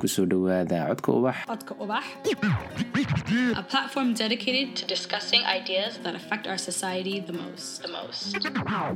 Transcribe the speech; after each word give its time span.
ku 0.00 0.08
soo 0.14 0.26
dhowaada 0.32 0.78
codka 0.90 1.10
ubax. 1.18 1.36
Codka 1.50 1.72
Ubax, 1.82 2.04
a 3.62 3.64
platform 3.72 4.08
dedicated 4.22 4.68
to 4.78 4.84
discussing 4.94 5.42
ideas 5.58 5.92
that 6.04 6.14
affect 6.20 6.44
our 6.50 6.58
society 6.70 7.14
the 7.30 7.32
most. 7.42 7.82
The 7.84 7.90
most. 7.98 8.22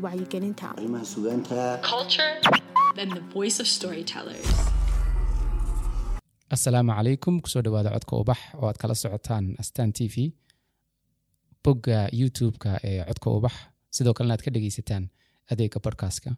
wacyigelinta. 0.04 0.66
Arrimaha 0.78 1.04
sugaanta. 1.14 1.60
Culture. 1.92 2.32
And 3.02 3.10
the 3.18 3.24
voice 3.36 3.56
of 3.62 3.66
storytellers. 3.78 4.48
asalaamu 6.54 6.92
calaykum 6.98 7.34
ku 7.44 7.48
soo 7.52 7.62
dhawaada 7.66 7.90
codka 7.96 8.14
ubax 8.22 8.40
oo 8.58 8.66
aad 8.70 8.78
kala 8.82 8.94
socotaan 9.02 9.44
astaan 9.62 9.90
t 9.96 10.06
v 10.14 10.16
bogga 11.64 11.98
youtube-ka 12.20 12.72
ee 12.90 13.00
codka 13.08 13.28
ubax. 13.38 13.54
Sidoo 13.96 14.14
kalena 14.16 14.34
aad 14.36 14.42
ka 14.46 14.50
dhegeysataan 14.54 15.04
adeega 15.52 15.78
bodkastka 15.86 16.30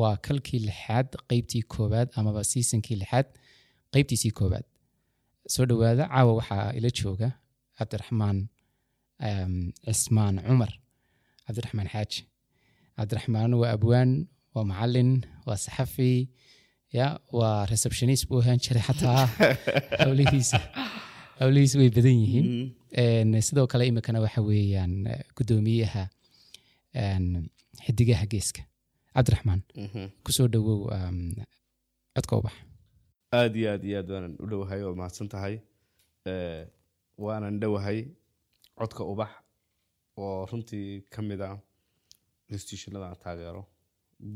waa 0.00 0.14
kalkii 0.26 0.60
lixaad 0.68 1.08
qeybtii 1.30 1.62
koowaad 1.74 2.08
amaba 2.20 2.40
seasonkii 2.52 2.96
lixaad 3.02 3.28
qeybtiisii 3.92 4.32
koowaad. 4.38 4.64
Soo 5.52 5.64
dhawaada 5.70 6.04
caawa 6.12 6.32
waxaa 6.40 6.66
ila 6.78 6.90
jooga 6.98 7.28
cabdiraxmaan 7.78 8.38
em, 9.28 9.54
cismaan 9.84 10.36
cumar. 10.46 10.72
Cabdiraxmaan 11.46 11.88
xaaji 11.94 12.20
cabdiraxmaan 12.96 13.50
waa 13.60 13.72
abwaan 13.76 14.10
waa 14.54 14.64
macalin 14.70 15.10
waa 15.46 15.56
saxafi 15.64 16.28
ya 16.98 17.06
waa 17.38 17.66
receptionist 17.72 18.28
buu 18.28 18.40
ahaan 18.42 18.58
jiray 18.64 18.82
xataa 18.88 19.22
hawlihiisa. 20.00 20.58
Hawlihiisa 21.40 21.78
way 21.80 21.90
badan 21.96 22.16
yihiin. 22.22 22.46
En, 23.02 23.28
sidoo 23.46 23.66
kale 23.70 23.86
imikana 23.90 24.20
waxa 24.24 24.40
weeyaan 24.48 25.06
eh, 25.06 25.22
guddoomiyaha 25.36 26.02
en, 26.92 27.24
xidigaha 27.84 28.26
geeska. 28.32 28.62
Cabdiraxmaan 29.14 29.60
ku 30.24 30.30
soo 30.36 30.48
dhawow 30.52 30.80
em, 30.96 31.18
codka 32.14 32.36
ubax 32.40 32.54
aad 33.38 33.56
iyo 33.56 33.68
aad 33.72 33.84
iyo 33.84 33.98
aad 33.98 34.08
waanan 34.12 34.34
u 34.42 34.46
dhowahay 34.50 34.80
oo 34.86 34.94
mahadsan 35.00 35.28
tahay. 35.34 35.54
Eh, 36.30 36.62
waanan 37.24 37.60
dhowahay 37.62 37.98
codka 38.78 39.02
ubax 39.12 39.32
oo 40.22 40.46
runtii 40.50 40.88
ka 41.12 41.22
mid 41.22 41.40
ah 41.48 41.56
institutionada 42.54 43.06
aan 43.06 43.20
taageero. 43.24 43.62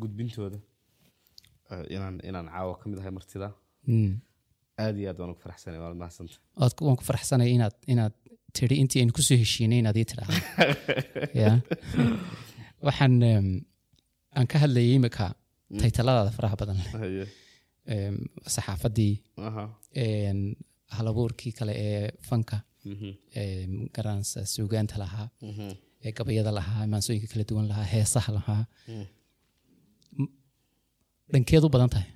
Gudbintooda 0.00 0.59
eh, 1.70 1.84
inaan 1.95 2.17
inaan 2.28 2.48
caawa 2.55 2.75
ka 2.81 2.87
mid 2.91 2.98
ahay 3.00 3.12
martida. 3.19 3.48
Mm. 3.87 4.15
aad 4.84 4.97
iyo 4.98 5.06
aad 5.11 5.19
waan 5.20 5.31
ugu 5.33 5.42
faraxsanay 5.47 5.78
waanad 5.83 5.98
mahadsanta 6.03 6.37
waan 6.87 6.97
ku 6.98 7.05
faraxsanaya 7.11 7.50
inaad 7.56 7.77
inaad 7.92 8.15
tiri 8.56 8.77
intii 8.83 9.00
aynu 9.03 9.12
ku 9.17 9.22
soo 9.27 9.39
heshiinay 9.42 9.78
inaad 9.83 9.97
ii 10.00 10.09
tidhaahdo. 10.11 10.39
Ya 11.41 11.50
waxaan 12.87 13.15
aan 14.37 14.47
ka 14.50 14.56
hadlayay 14.62 14.95
imika 14.98 15.27
taytaladaada 15.81 16.31
faraha 16.37 16.56
badan 16.62 16.78
leh 16.84 17.27
En, 20.05 20.39
halabuurkii 20.97 21.53
kale 21.59 21.73
ee 21.89 22.11
fanka 22.29 22.57
Mhm. 22.93 23.11
garansa 23.97 24.39
suugaanta 24.55 24.97
lahaa 25.03 25.29
Mhm. 25.51 25.71
ee 26.05 26.12
gabayada 26.19 26.51
lahaa 26.59 26.87
maansooyinka 26.93 27.29
kala 27.33 27.45
duwan 27.51 27.67
lahaa 27.71 27.87
heesaha 27.95 28.31
lahaa. 28.39 28.62
M- 30.19 30.33
dhankeed 31.33 31.65
u 31.67 31.69
badan 31.75 31.91
tahay. 31.95 32.09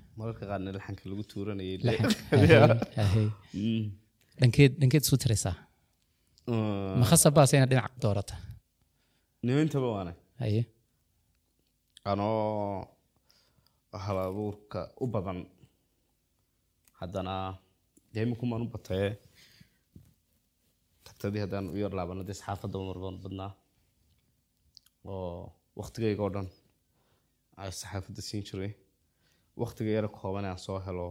Mm. 3.55 3.85
dhankeed 4.41 4.73
dhankeed 4.81 5.03
isu 5.07 5.17
tiraysaa. 5.23 5.55
Uh, 6.53 6.95
ma 7.01 7.05
khasabaase 7.11 7.55
inaad 7.57 7.71
dhinac 7.73 7.93
doorata. 8.03 8.35
Nimintaba 9.47 9.89
waana. 9.95 10.13
Haye. 10.41 10.63
Anoo 12.11 12.89
hal 14.05 14.19
abuurka 14.29 14.81
u 15.03 15.07
badan 15.15 15.39
haddana 17.01 17.35
dee 18.13 18.23
imikumaan 18.27 18.63
u 18.67 18.69
batee 18.75 19.07
tagtadii 21.07 21.43
haddaan 21.45 21.67
u 21.75 21.77
yar 21.83 21.93
laabana 21.99 22.23
dee 22.29 22.35
saxaafadda 22.41 22.79
marban 22.89 23.17
badnaa? 23.25 23.53
Oo 25.13 25.41
waktigayga 25.81 26.23
oo 26.27 26.31
dhan 26.35 26.49
ay 27.61 27.71
saxaafadda 27.81 28.23
siin 28.29 28.45
jiray. 28.49 28.73
Waktiga 29.63 29.91
yara 29.97 30.09
kooban 30.19 30.45
aan 30.49 30.59
soo 30.67 30.79
helo 30.87 31.07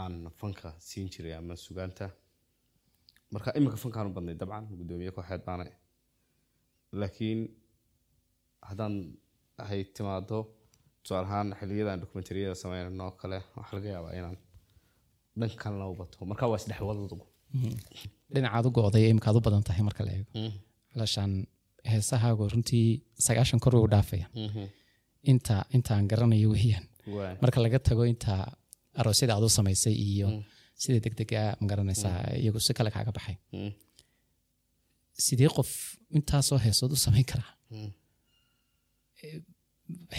aan 0.00 0.14
fanka 0.38 0.68
siin 0.88 1.08
jiray 1.12 1.34
ama 1.38 1.54
sugaanta. 1.64 2.06
Marka 3.32 3.48
iminka 3.58 3.76
fankaan 3.84 4.06
u 4.10 4.14
badnay 4.16 4.34
dabcan 4.40 4.64
guddoomiye 4.78 5.10
kooxeed 5.16 5.42
baana. 5.48 5.64
Laakiin 7.00 7.40
haddaan 8.68 8.94
ay 9.70 9.80
timaado 9.94 10.38
tusaale 11.02 11.26
ahaan 11.28 11.48
xiliyadan 11.58 12.00
dokumentariyada 12.02 12.54
sameynano 12.62 13.06
kale 13.20 13.38
waxaa 13.56 13.76
laga 13.78 13.88
yaabaa 13.94 14.14
inaan 14.18 14.36
dhan 15.40 15.50
kalena 15.62 15.86
u 15.92 15.94
bato 16.00 16.16
marka 16.30 16.44
waa 16.50 16.58
isdhexwadadu 16.62 17.16
dhinacaad 18.34 18.64
u 18.68 18.70
go'day 18.78 19.02
ee 19.06 19.10
imikaad 19.14 19.36
u 19.38 19.44
badan 19.46 19.62
tahay 19.68 19.82
marka 19.88 20.02
la 20.06 20.12
eego. 20.16 20.30
Alashaan 20.96 21.32
heesahaagu 21.92 22.42
runtii 22.52 22.86
sagaashan 23.26 23.60
kor 23.64 23.74
u 23.84 23.88
dhaafaya. 23.94 24.26
Inta 25.32 25.56
intaan 25.76 26.04
garanayo 26.10 26.48
weeyaan. 26.54 26.86
Waa 27.16 27.32
marka 27.42 27.58
laga 27.64 27.78
tago 27.88 28.02
inta 28.12 28.34
aroosyada 29.00 29.32
aad 29.36 29.44
u 29.48 29.50
samaysay 29.58 29.94
iyo 30.08 30.28
sida 30.82 30.98
degdega 31.04 31.42
ma 31.60 31.66
garanaysaa 31.70 32.16
iyagu 32.42 32.58
si 32.66 32.72
kale 32.78 32.90
kaaga 32.96 33.12
baxay. 33.18 33.36
Mm. 33.56 33.72
sidee 35.26 35.48
qof 35.56 35.70
intaasoo 36.18 36.58
heesood 36.64 36.92
u 36.96 36.98
samayn 37.06 37.24
karaa. 37.32 37.52
Mm. 37.74 37.90
Eh, 39.24 39.38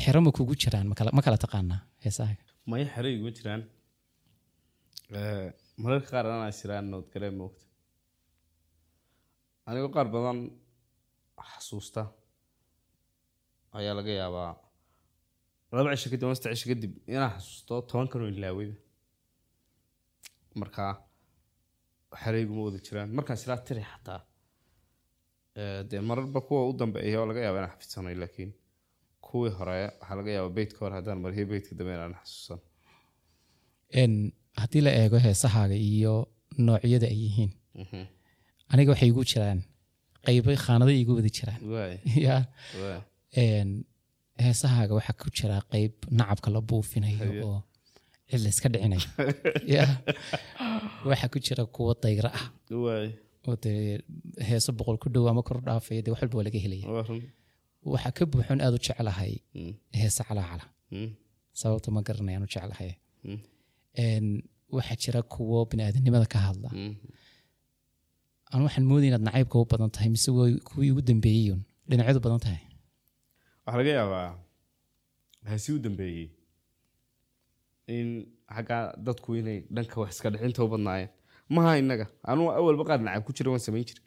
xero 0.01 0.19
ma 0.25 0.31
kugu 0.37 0.53
jiraan? 0.61 0.87
Ma 0.91 0.95
kala- 1.25 1.41
taqaanaa 1.45 1.79
heesahaaga? 2.03 2.43
Maya 2.69 2.85
xero 2.93 3.07
iguma 3.15 3.31
jiraan 3.37 3.61
mararka 5.11 6.09
qaar 6.11 6.25
anaa 6.27 6.51
jiraan 6.59 6.89
nood 6.91 7.07
galee 7.13 7.31
moogta? 7.39 7.65
Anigoo 9.67 9.91
qaar 9.95 10.07
badan 10.15 10.39
xasuusta 11.51 12.01
ayaa 13.77 13.95
laga 13.99 14.11
yaabaa 14.21 14.51
laba 15.75 15.95
cisho 15.95 16.09
kadib 16.11 16.25
ama 16.27 16.35
saddex 16.35 16.53
cisho 16.59 16.69
kadib 16.73 16.93
inaan 17.13 17.31
xasuusto 17.37 17.73
toban 17.89 18.07
kanoo 18.11 18.27
ilaaweyba 18.33 18.75
marka 20.61 20.83
xero 22.21 22.37
iguma 22.43 22.61
wada 22.67 22.79
jiraan. 22.85 23.09
Markaan 23.17 23.37
silaa 23.41 23.57
tiri 23.67 23.83
xataa 23.91 24.21
dee 25.89 26.01
mararba 26.09 26.39
kuwa 26.47 26.61
u 26.69 26.73
dambeeya 26.79 27.17
oo 27.21 27.25
laga 27.29 27.41
yaaba 27.45 27.57
inaan 27.59 27.73
xafidsanay 27.75 28.15
laakiin 28.21 28.51
kuwii 29.25 29.51
hore 29.57 29.73
waxaa 29.99 30.15
laga 30.19 30.31
yaabaa 30.35 30.55
beytka 30.57 30.79
hore 30.83 30.95
haddaan 30.99 31.19
mariyo 31.23 31.45
beytka 31.53 31.73
dambe 31.77 31.91
inaan 31.97 32.15
xasuusan 32.21 32.59
haddii 34.61 34.81
la 34.85 34.91
eego 35.01 35.17
heesahaaga 35.25 35.75
iyo 35.89 36.13
noocyada 36.65 37.07
ay 37.13 37.17
yihiin 37.23 37.51
aniga 38.71 38.89
waxay 38.93 39.09
igu 39.13 39.21
jiraan 39.31 39.59
qaybo 40.25 40.49
khaanado 40.65 40.91
igu 41.01 41.11
wada 41.17 41.29
jiraan. 41.37 41.59
Heesahaaga 44.45 44.93
waxaa 44.97 45.17
ku 45.21 45.27
jira 45.37 45.57
qayb 45.71 45.93
nacabka 46.17 46.49
la 46.53 46.59
buufinayo 46.69 47.25
oo 47.47 47.59
cid 48.29 48.39
la 48.43 48.49
iska 48.53 48.67
dhicinayo 48.73 49.09
waxaa 51.09 51.29
ku 51.33 51.37
jira 51.45 51.63
kuwo 51.75 51.91
dayra 52.03 52.29
ah. 52.39 52.47
Waay 52.83 53.09
oo 53.47 53.55
dee 53.63 53.81
heeso 54.49 54.69
boqol 54.77 54.97
ku 55.01 55.07
dhow 55.13 55.25
ama 55.31 55.41
kor 55.47 55.57
dhaafaya 55.67 56.01
dee 56.05 56.11
wax 56.13 56.21
walba 56.21 56.35
waa 56.39 56.45
laga 56.47 56.59
helaya. 56.65 56.85
Waxaa 57.93 58.13
ka 58.17 58.23
buuxoon 58.31 58.59
aad 58.61 58.73
u 58.77 58.79
jeclahay 58.85 59.33
Mm. 59.55 59.73
heese 59.99 60.21
calaacala 60.27 60.65
Mm. 60.95 61.09
sababta 61.59 61.89
ma 61.95 61.99
garanayaan 62.07 62.43
u 62.47 62.49
jeclahay. 62.53 62.91
Mm. 63.25 63.31
En, 63.33 63.39
waxaa 64.75 64.95
jira 65.03 65.21
kuwo 65.33 65.65
biniaadanimada 65.69 66.25
ka 66.33 66.39
hadla. 66.47 66.69
Mm. 66.73 66.95
aan 68.51 68.61
waxaan 68.65 68.85
moodaya 68.89 69.09
inaad 69.11 69.23
nacaybka 69.27 69.55
u 69.61 69.65
badan 69.71 69.89
tahay 69.95 70.09
mise 70.15 70.29
way 70.37 70.53
kuwii 70.69 70.91
ugu 70.91 71.01
dambeeyeyun 71.09 71.61
dhinacyadu 71.89 72.19
badan 72.25 72.39
tahay. 72.45 72.61
Waxaa 73.65 73.77
laga 73.79 73.91
yaabaa 73.99 74.29
hasi 75.49 75.69
u 75.75 75.79
dambeeyey 75.85 76.27
in 77.95 78.07
xaggaa 78.55 78.83
dadku 79.05 79.29
inay 79.39 79.59
dhanka 79.75 79.95
wax 80.01 80.09
iska 80.15 80.29
dhicinta 80.33 80.63
u 80.65 80.67
badnaayeen. 80.73 81.09
Maha 81.55 81.71
innaga. 81.81 82.05
Anuu 82.29 82.47
awalba 82.57 82.83
qaar 82.89 82.99
nacab 83.05 83.23
ku 83.27 83.31
jira 83.37 83.49
waan 83.53 83.63
samayn 83.67 83.85
jiray. 83.89 84.03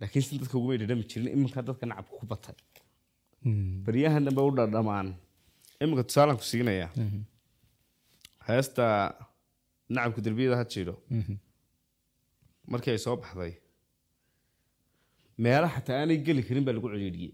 Laakiin 0.00 0.22
si 0.26 0.38
dadka 0.42 0.54
ugumay 0.58 0.78
dhadhami 0.80 1.04
jirin 1.10 1.28
iminka 1.34 1.60
dadka 1.68 1.84
nacabka 1.90 2.14
ku 2.20 2.26
batay. 2.32 2.54
Mm. 3.44 3.82
baryahan 3.84 4.24
dambe 4.26 4.40
u 4.48 4.50
dhadhamaan. 4.58 5.08
Iminka 5.82 6.02
tusaalaan 6.08 6.38
ku 6.40 6.44
siinayaa 6.50 6.90
heesta 8.48 8.84
nacabka 9.94 10.20
derbiyada 10.26 10.56
ha 10.60 10.64
jiidho 10.72 10.94
Mhm. 11.18 11.34
markii 12.72 12.92
ay 12.94 13.00
soo 13.04 13.16
baxday 13.22 13.52
meelaha 15.44 15.74
xataa 15.76 15.96
aanay 16.00 16.18
geli 16.26 16.42
karin 16.48 16.64
baa 16.66 16.74
lagu 16.76 16.88
celiiriyey 16.94 17.32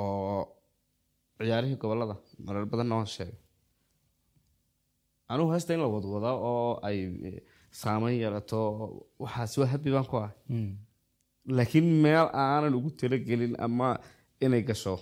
oo 0.00 0.40
ciyaarihii 1.38 1.78
gobollada 1.82 2.16
marar 2.46 2.64
badanna 2.72 2.94
waan 2.98 3.10
sheegay 3.14 3.36
anugu 5.32 5.50
heesta 5.54 5.74
in 5.74 5.80
la 5.84 5.88
wadwada 5.94 6.30
oo 6.50 6.72
ay 6.88 6.98
eh, 7.28 7.40
saameyn 7.80 8.16
yeelato 8.22 8.60
waxaas 9.22 9.52
waa 9.60 9.70
habi 9.72 9.90
baan 9.94 10.06
ku 10.10 10.16
ahay 10.22 10.34
Mm. 10.54 10.72
laakiin 11.56 11.88
meel 12.04 12.28
aanan 12.44 12.74
ugu 12.78 12.90
talagelin 13.00 13.54
ama 13.66 13.88
inay 14.44 14.62
gasho 14.68 14.94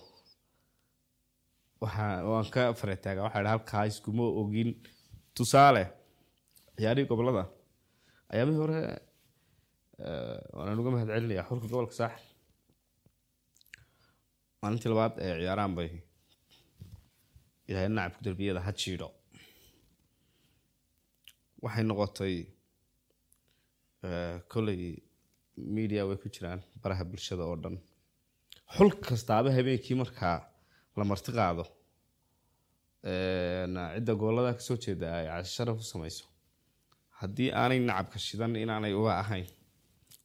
waan 1.80 2.46
ka 2.54 2.62
faretaaga 2.80 3.22
idha 3.40 3.50
halkaa 3.54 3.84
iskuma 3.90 4.24
ogin. 4.40 4.70
Tusaale 5.36 5.84
ciyaarihii 6.76 7.08
gobollada 7.10 7.44
ayaamihii 8.32 8.60
hore 8.62 8.80
eh, 10.06 10.38
waanaan 10.56 10.80
uga 10.80 10.90
mahad 10.94 11.08
celinaya 11.14 11.42
xulka 11.48 11.66
gobolka 11.72 11.94
saaxil. 12.00 12.26
Maalintii 14.60 14.90
labaad 14.92 15.14
ee 15.24 15.34
ciyaaraan 15.40 15.74
bay 15.78 15.90
ilaahay 17.68 17.88
nacabku 17.96 18.24
derbiyada 18.26 18.60
ha 18.66 18.72
jiidho 18.80 19.08
waxay 21.62 21.84
noqotay 21.88 22.34
eh, 24.06 24.36
kolley 24.52 24.82
media 25.76 26.06
way 26.08 26.16
ku 26.22 26.28
jiraan 26.34 26.60
baraha 26.82 27.04
bulshada 27.10 27.44
oo 27.50 27.56
dhan. 27.62 27.76
Xul 28.74 28.90
kastaaba 29.08 29.48
habeenkii 29.56 29.96
markaa 30.02 30.36
la 31.00 31.04
marti 31.10 31.30
qaado 31.38 31.64
cidda 33.94 34.12
gobollada 34.20 34.50
ka 34.58 34.62
soo 34.66 34.76
jeeda 34.84 35.06
ay 35.18 35.26
casho 35.30 35.52
sharaf 35.56 35.76
u 35.82 35.84
samayso. 35.92 36.24
Haddii 37.20 37.50
aanay 37.60 37.80
nacabka 37.88 38.18
shidan 38.26 38.52
inaanay 38.64 38.92
uga 39.00 39.12
ahayn 39.22 39.46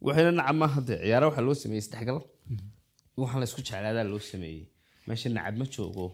waxayna 0.06 0.32
nacab 0.40 0.56
maaha 0.62 0.80
dee 0.88 1.00
ciyaara 1.04 1.26
waxaa 1.30 1.46
loo 1.48 1.56
sameeyey 1.62 1.84
isdhexgal 1.84 2.20
waxaan 3.22 3.40
la 3.42 3.46
isku 3.50 3.62
jeclaadaa 3.68 4.06
loo 4.12 4.22
sameeyey. 4.32 4.64
Meesha 5.08 5.30
nacab 5.38 5.56
ma 5.60 5.66
joogo 5.76 6.06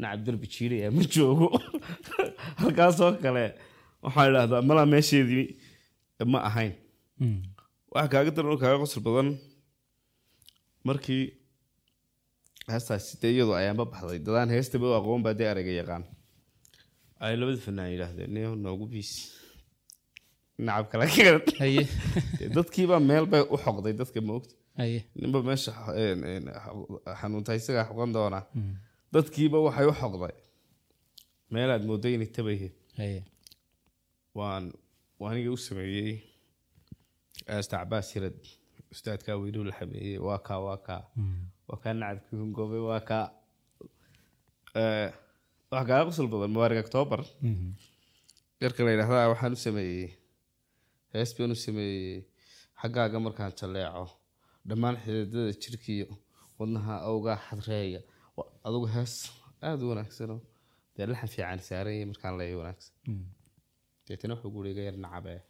nacab 0.00 0.20
derbi 0.26 0.46
jiiraya 0.54 0.88
ma 0.96 1.02
joogo. 1.14 1.48
Halkaasoo 2.60 3.12
kale 3.24 3.44
waxaan 4.04 4.26
idhahdaa 4.30 4.62
malaa 4.68 4.86
meesheedii 4.94 5.46
ma 6.32 6.38
ahayn. 6.48 6.72
Waxa 7.92 8.08
kaaga 8.12 8.30
daran 8.36 8.58
kaaga 8.62 8.78
qosol 8.82 9.02
badan 9.06 9.28
markii 10.86 11.24
heestaasi 12.74 13.12
dee 13.22 13.32
iyadu 13.36 13.52
ayaanba 13.60 13.84
baxday 13.92 14.18
dadaan 14.26 14.50
heestaba 14.54 14.86
u 14.90 14.94
aqoon 15.00 15.22
baa 15.26 15.34
dee 15.40 15.48
ereyga 15.52 15.72
yaqaan 15.80 16.04
ay 17.24 17.34
labada 17.40 17.60
fanaan 17.66 17.90
yidhaahdeen 17.94 18.30
nio 18.36 18.50
noogu 18.64 18.86
biis 18.92 19.12
nacab 20.66 20.86
kala 20.92 21.06
keen 21.14 21.36
haye 21.62 21.82
Dee 22.38 22.48
dadkiibaa 22.56 23.00
meel 23.10 23.26
bay 23.32 23.42
u 23.54 23.56
xoqday 23.64 23.94
dadka 24.00 24.20
maogta 24.28 24.54
ninba 25.20 25.38
meesha 25.48 25.72
xanuunta 27.20 27.52
isagaa 27.60 27.84
xoqan 27.90 28.10
doona 28.16 28.40
dadkiiba 29.14 29.58
waxay 29.66 29.86
u 29.92 29.94
xoqday 30.00 30.34
meelaad 31.54 31.82
moodo 31.88 32.08
inay 32.14 32.30
tabayeen 32.36 32.72
haye 33.00 33.20
waan 34.38 34.64
waa 35.20 35.30
aniga 35.32 35.50
u 35.56 35.58
sameeyey 35.68 36.12
aasta 37.54 37.74
cabaas 37.80 38.08
hirad 38.14 38.38
ustaadkaa 38.94 39.36
weynuu 39.42 39.64
la 39.68 39.74
xameeyey 39.78 40.18
waa 40.26 40.38
kaa 40.48 40.60
waa 40.66 40.78
kaa 40.88 41.02
waa 41.70 41.78
kaa 41.82 41.94
nacabkii 41.94 42.38
hungoobay 42.42 42.82
waa 42.90 43.02
kaa 43.10 43.26
wax 45.70 45.84
kaaga 45.88 46.06
qosol 46.08 46.28
badan 46.32 46.50
mubaarig 46.54 46.82
octoobar 46.84 47.22
yarka 48.62 48.80
la 48.84 48.90
yidhahdaa 48.94 49.30
waxaan 49.32 49.56
u 49.56 49.60
sameeyey 49.66 50.08
hees 51.14 51.30
baan 51.36 51.54
u 51.56 51.58
sameeyey 51.66 52.18
xaggaaga 52.80 53.18
markaan 53.26 53.52
jalleeco 53.60 54.04
dhammaan 54.68 54.96
xididada 55.02 55.52
jirkiiyo 55.62 56.08
wadnaha 56.58 56.94
awgaa 57.10 57.38
xadreeya. 57.46 58.00
Adugu 58.68 58.86
hees 58.96 59.14
aada 59.68 59.82
u 59.84 59.90
wanaagsanoo 59.92 60.40
dee 60.94 61.06
laxan 61.10 61.32
fiican 61.34 61.60
saaranya 61.68 62.06
markaan 62.12 62.34
leeya 62.40 62.56
wanaagsan. 62.62 62.94
Deetana 64.06 64.34
wuxuu 64.34 64.52
guri 64.54 64.68
iga 64.72 64.82
yar 64.88 64.96
nacabe 65.04 65.34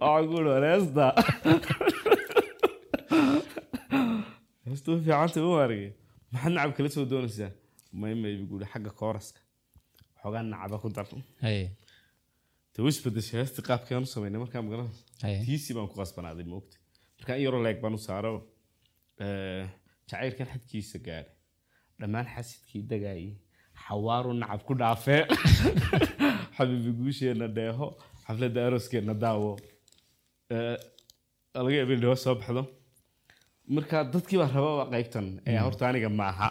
waxaan 0.00 0.26
ku 0.28 0.34
uri 0.40 0.52
heesta 0.68 1.06
heesta 4.74 4.92
u 4.92 4.98
fiicanta 4.98 5.40
u 5.48 5.54
argay 5.64 5.90
maxaad 6.32 6.52
nacab 6.54 6.72
kala 6.76 6.88
soo 6.96 7.04
doonaysaa? 7.12 7.52
May 8.00 8.14
maybi 8.22 8.44
guri 8.50 8.66
xagga 8.72 8.90
kooraska 9.00 9.40
xoogaa 10.20 10.42
nacaba 10.42 10.76
ku 10.82 10.88
dar. 10.96 11.06
Isbedeshay 12.90 13.38
heesta 13.40 13.62
qaabkeen 13.68 14.06
u 14.06 14.10
samaynay 14.14 14.40
markaa 14.44 14.62
magaranaysa 14.66 15.02
haye 15.24 15.38
tiisii 15.46 15.74
baan 15.76 15.88
ku 15.90 15.96
qasbanaaday 16.00 16.46
maogta 16.52 16.76
markaa 17.18 17.36
in 17.38 17.44
yaroo 17.46 17.62
leeg 17.66 17.78
baan 17.82 17.94
u 17.98 18.00
saaro 18.08 18.32
eh, 19.24 19.64
jacaylkan 20.08 20.50
xadkiisa 20.52 20.98
gaadhay. 21.06 21.34
Dhammaan 22.00 22.26
xasidkii 22.34 22.82
dagaayay 22.92 23.32
xawaaru 23.84 24.32
nacab 24.40 24.62
ku 24.68 24.74
dhaafee. 24.80 25.22
Xabiibi 26.56 26.92
guusheenna 26.98 27.46
dheeho 27.58 27.86
xafladda 28.24 28.66
arooskeenna 28.66 29.14
daawo. 29.24 29.52
Eh, 30.54 30.76
laga 31.64 31.76
yaaba 31.78 31.92
in 31.96 32.02
dhawo 32.04 32.16
soo 32.24 32.34
baxdo 32.40 32.62
marka 33.68 34.04
dadkii 34.14 34.38
baa 34.42 34.50
rababa 34.56 34.84
qaybtan. 34.94 35.26
Ee 35.46 35.58
horta 35.58 35.88
aniga 35.88 36.08
maaha. 36.08 36.48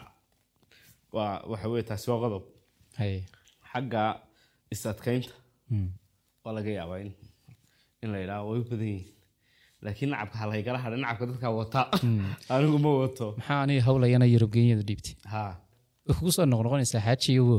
Waa 1.15 1.33
waxa 1.51 1.67
weye 1.73 1.83
taasi 1.89 2.11
waa 2.11 2.19
qodob. 2.23 2.43
Xagga 3.71 4.03
is 4.73 4.85
adkaynta. 4.91 5.33
Mm. 5.71 5.89
waa 6.43 6.53
laga 6.57 6.71
yaabaa 6.79 6.99
in 8.03 8.09
la 8.13 8.17
yidhaha 8.23 8.43
way 8.49 8.59
u 8.59 8.63
badan 8.69 8.87
yihiin. 8.93 9.11
Laakiin 9.85 10.09
nacabka 10.11 10.37
ha 10.41 10.45
laygala 10.51 10.79
hadha 10.85 10.97
nacabka 11.03 11.25
dadkaa 11.31 11.51
wata 11.59 11.81
anigu 12.53 12.77
ma 12.85 12.91
wato. 13.03 13.27
Maxaa 13.37 13.61
aniga 13.65 13.85
howlayana 13.87 14.25
yurubgenyada 14.33 14.83
dhiibtay 14.89 15.15
way 16.05 16.15
kugu 16.17 16.31
soo 16.35 16.45
noqnoqonaysaa 16.51 17.01
xaajiyowo 17.07 17.57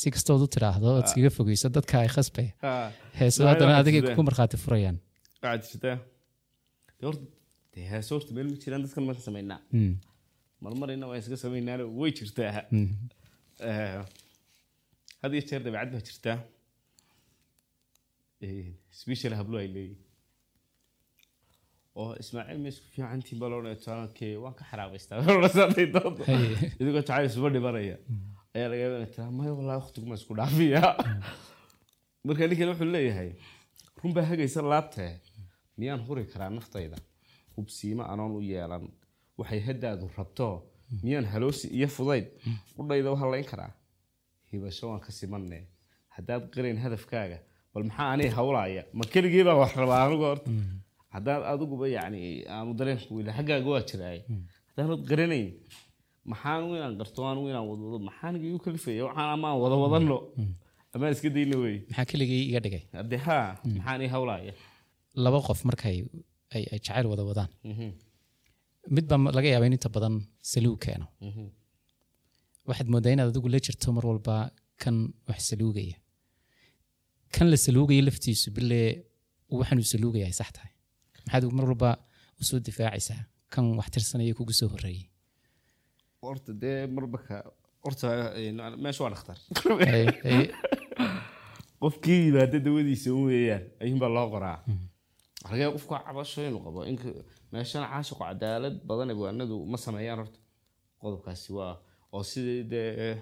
si 0.00 0.10
kastood 0.14 0.42
u 0.44 0.48
tidhaahdo 0.54 0.86
ood 0.98 1.06
iskaga 1.08 1.30
fogeyso 1.38 1.68
dadka 1.76 1.94
ay 2.02 2.10
khasbay. 2.16 2.48
Ha 2.64 2.72
heeso 3.20 3.46
haddana 3.50 3.78
adigay 3.80 4.02
kugu 4.08 4.22
markhaati 4.28 4.56
furayaan 4.64 4.98
dee 7.76 7.86
horta 8.10 8.34
meel 8.36 8.48
ma 8.52 8.56
jiraan 8.64 8.82
dadkan 8.86 9.04
maka 9.08 9.20
samaynaa 9.28 9.60
marmarina 10.64 11.06
waan 11.10 11.20
iska 11.22 11.36
samaynaana 11.44 11.84
way 12.00 12.10
jirtaa 12.18 12.62
Mm. 12.76 12.88
Eh, 13.68 14.04
had 15.22 15.32
iyo 15.34 15.42
jeer 15.48 15.62
dabeecad 15.66 15.92
baa 15.94 16.04
jirtaa 16.08 16.38
Eh, 18.46 18.66
special 19.00 19.32
hablo 19.38 19.56
ay 19.62 19.68
leeyihiin 19.74 20.02
oo 22.00 22.10
ismaaciil 22.22 22.58
ma 22.64 22.68
isku 22.72 23.38
baa 23.40 23.48
loodhanaya 23.52 23.78
taankee 23.86 24.32
waan 24.42 24.54
ka 24.58 24.64
xaraabaystaa 24.70 25.18
idigoo 26.80 27.00
jacayl 27.00 27.26
isuba 27.30 27.48
dhimanaya 27.54 27.96
ayaa 28.54 28.68
laga 28.72 28.82
yaaba 28.82 28.96
inay 28.98 29.10
tiraa 29.14 29.30
maya 29.38 29.52
wallahi 29.58 29.78
waqtiguma 29.82 30.14
isku 30.20 30.32
dhaafiya. 30.40 30.82
Marka 32.26 32.48
ninkan 32.50 32.68
wuxuu 32.72 32.90
leeyahay 32.96 33.30
run 34.00 34.12
baa 34.16 34.26
hagaysa 34.30 34.60
laabtee 34.72 35.12
miyaan 35.78 36.02
huri 36.08 36.24
karaa 36.32 36.50
naftayda 36.58 36.98
hubsiimo 37.56 38.02
anoon 38.12 38.32
u 38.38 38.40
yeelan. 38.50 38.84
Waxay 39.38 39.60
haddaadu 39.68 40.04
rabto 40.18 40.48
miyaan 41.04 41.26
haloosi 41.32 41.66
iyo 41.76 41.88
fudayd 41.96 42.26
udhayda 42.80 43.08
u 43.14 43.16
hadlayn 43.22 43.44
karaa? 43.50 43.72
Hibasho 44.50 44.84
waan 44.90 45.00
ka 45.06 45.10
simanne 45.18 45.58
haddaad 46.16 46.42
qirayn 46.54 46.78
hadafkaaga 46.84 47.38
bal 47.74 47.84
maxaa 47.88 48.08
anii 48.14 48.30
hawlaaya? 48.38 48.82
Ma 48.98 49.04
keligii 49.12 49.44
baa 49.48 49.56
wax 49.62 49.72
rabaa 49.82 50.00
anigu 50.06 50.24
horta. 50.30 50.50
Haddaad 51.14 51.42
adiguba 51.52 51.86
yacni 51.96 52.20
aanu 52.54 52.70
dareenku 52.78 53.10
weyla 53.16 53.32
xaggaaga 53.38 53.68
waa 53.74 53.82
jiraay 53.90 54.18
haddaanad 54.68 55.02
qaranayn 55.10 55.48
maxaan 56.30 56.62
inaan 56.78 56.94
qarto 57.00 57.20
anigu 57.30 57.46
inaan 57.52 57.66
wadwado? 57.70 57.98
Maxaan 58.08 58.34
igu 58.48 58.58
kalifaya 58.64 59.02
waxaan 59.08 59.28
amaan 59.36 59.56
wada 59.62 59.76
wadano 59.84 60.18
amaan 60.94 61.12
iska 61.16 61.28
dayna 61.36 61.56
wey 61.64 61.76
maxaa 61.88 62.06
keligii 62.10 62.42
iga 62.50 62.60
dhigay? 62.64 62.82
Haddee 63.00 63.20
haa 63.26 63.46
maxaan 63.76 64.00
ii 64.04 64.10
hawlaaya? 64.14 64.52
Laba 65.24 65.38
qof 65.48 65.60
markay 65.68 65.96
ay 66.56 66.64
ay 66.72 66.78
jacayl 66.84 67.06
wada 67.12 67.22
wadaan. 67.30 67.50
Mhm, 67.70 67.88
mid 68.94 69.04
baa 69.10 69.18
laga 69.36 69.48
yaaba 69.52 69.66
in 69.68 69.74
inta 69.78 69.88
badan 69.96 70.14
saluug 70.52 70.78
keeno. 70.84 71.06
Mhm. 71.28 71.46
waxaad 72.68 72.88
moodaa 72.92 73.12
inaad 73.14 73.28
adigu 73.32 73.48
la 73.54 73.58
jirto 73.66 73.88
mar 73.96 74.04
walba 74.10 74.34
kan 74.82 74.96
wax 75.28 75.40
saluugaya 75.50 75.96
kan 77.34 77.46
la 77.52 77.56
saluugaya 77.66 78.02
laftiisu 78.08 78.48
bile 78.56 78.80
waxaanuu 79.58 79.86
saluugaya 79.92 80.24
ay 80.30 80.34
sax 80.40 80.50
tahay. 80.56 80.72
Maxaad 81.26 81.44
mar 81.58 81.64
walba 81.70 81.90
u 82.40 82.42
soo 82.48 82.58
difaacaysaa 82.66 83.20
kan 83.54 83.64
wax 83.78 83.88
tirsanaya 83.94 84.34
kugu 84.38 84.52
soo 84.60 84.68
horeeyey 84.74 85.04
horta 86.22 86.52
dee 86.62 86.78
marba 86.96 87.18
ka 87.26 87.36
horta 87.84 88.06
meesha 88.82 89.00
waa 89.04 89.12
dhakhtar 89.14 89.38
qofkii 91.80 92.20
yimaada 92.26 92.58
dawadiisa 92.66 93.10
weeyaan 93.28 93.64
ayuunbaa 93.82 94.10
loo 94.16 94.26
qoraa 94.34 94.58
yaaba 95.60 95.72
qofka 95.76 95.96
cabasho 96.06 96.40
inuu 96.48 96.62
qabo 96.66 96.80
in 96.90 96.96
meeshana 97.52 97.86
caashiqo 97.92 98.22
cadaalad 98.24 98.76
badan 98.88 99.10
abwaanadu 99.14 99.56
ma 99.72 99.76
sameeyaan 99.84 100.18
horta. 100.22 100.38
Qodobkaasi 101.00 101.50
waa 101.58 101.74
oo 102.12 102.22
sidii 102.30 102.62
dee 102.72 103.16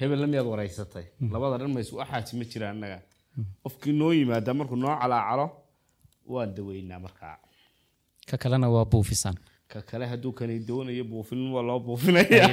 hebel 0.00 0.26
miyaad 0.32 0.46
wareysatay 0.52 1.04
labada 1.32 1.58
dhan 1.60 1.72
mays 1.74 1.90
waxaasi 1.92 2.32
ma 2.38 2.44
jira 2.50 2.66
annaga. 2.70 2.98
Qofkii 3.64 3.92
noo 4.00 4.12
yimaada 4.18 4.54
markuu 4.54 4.76
noo 4.84 4.94
calaacalo 5.00 5.46
waan 6.32 6.50
daweynaa 6.56 6.98
markaa. 7.06 7.36
Ka 8.28 8.36
kalena 8.42 8.68
waa 8.74 8.84
buufisaan 8.92 9.36
ka 9.72 9.78
kale 9.88 10.06
hadduu 10.12 10.32
kani 10.38 10.58
doonayo 10.68 11.04
buufin 11.04 11.40
waa 11.54 11.62
loo 11.68 11.80
buufinaya. 11.86 12.46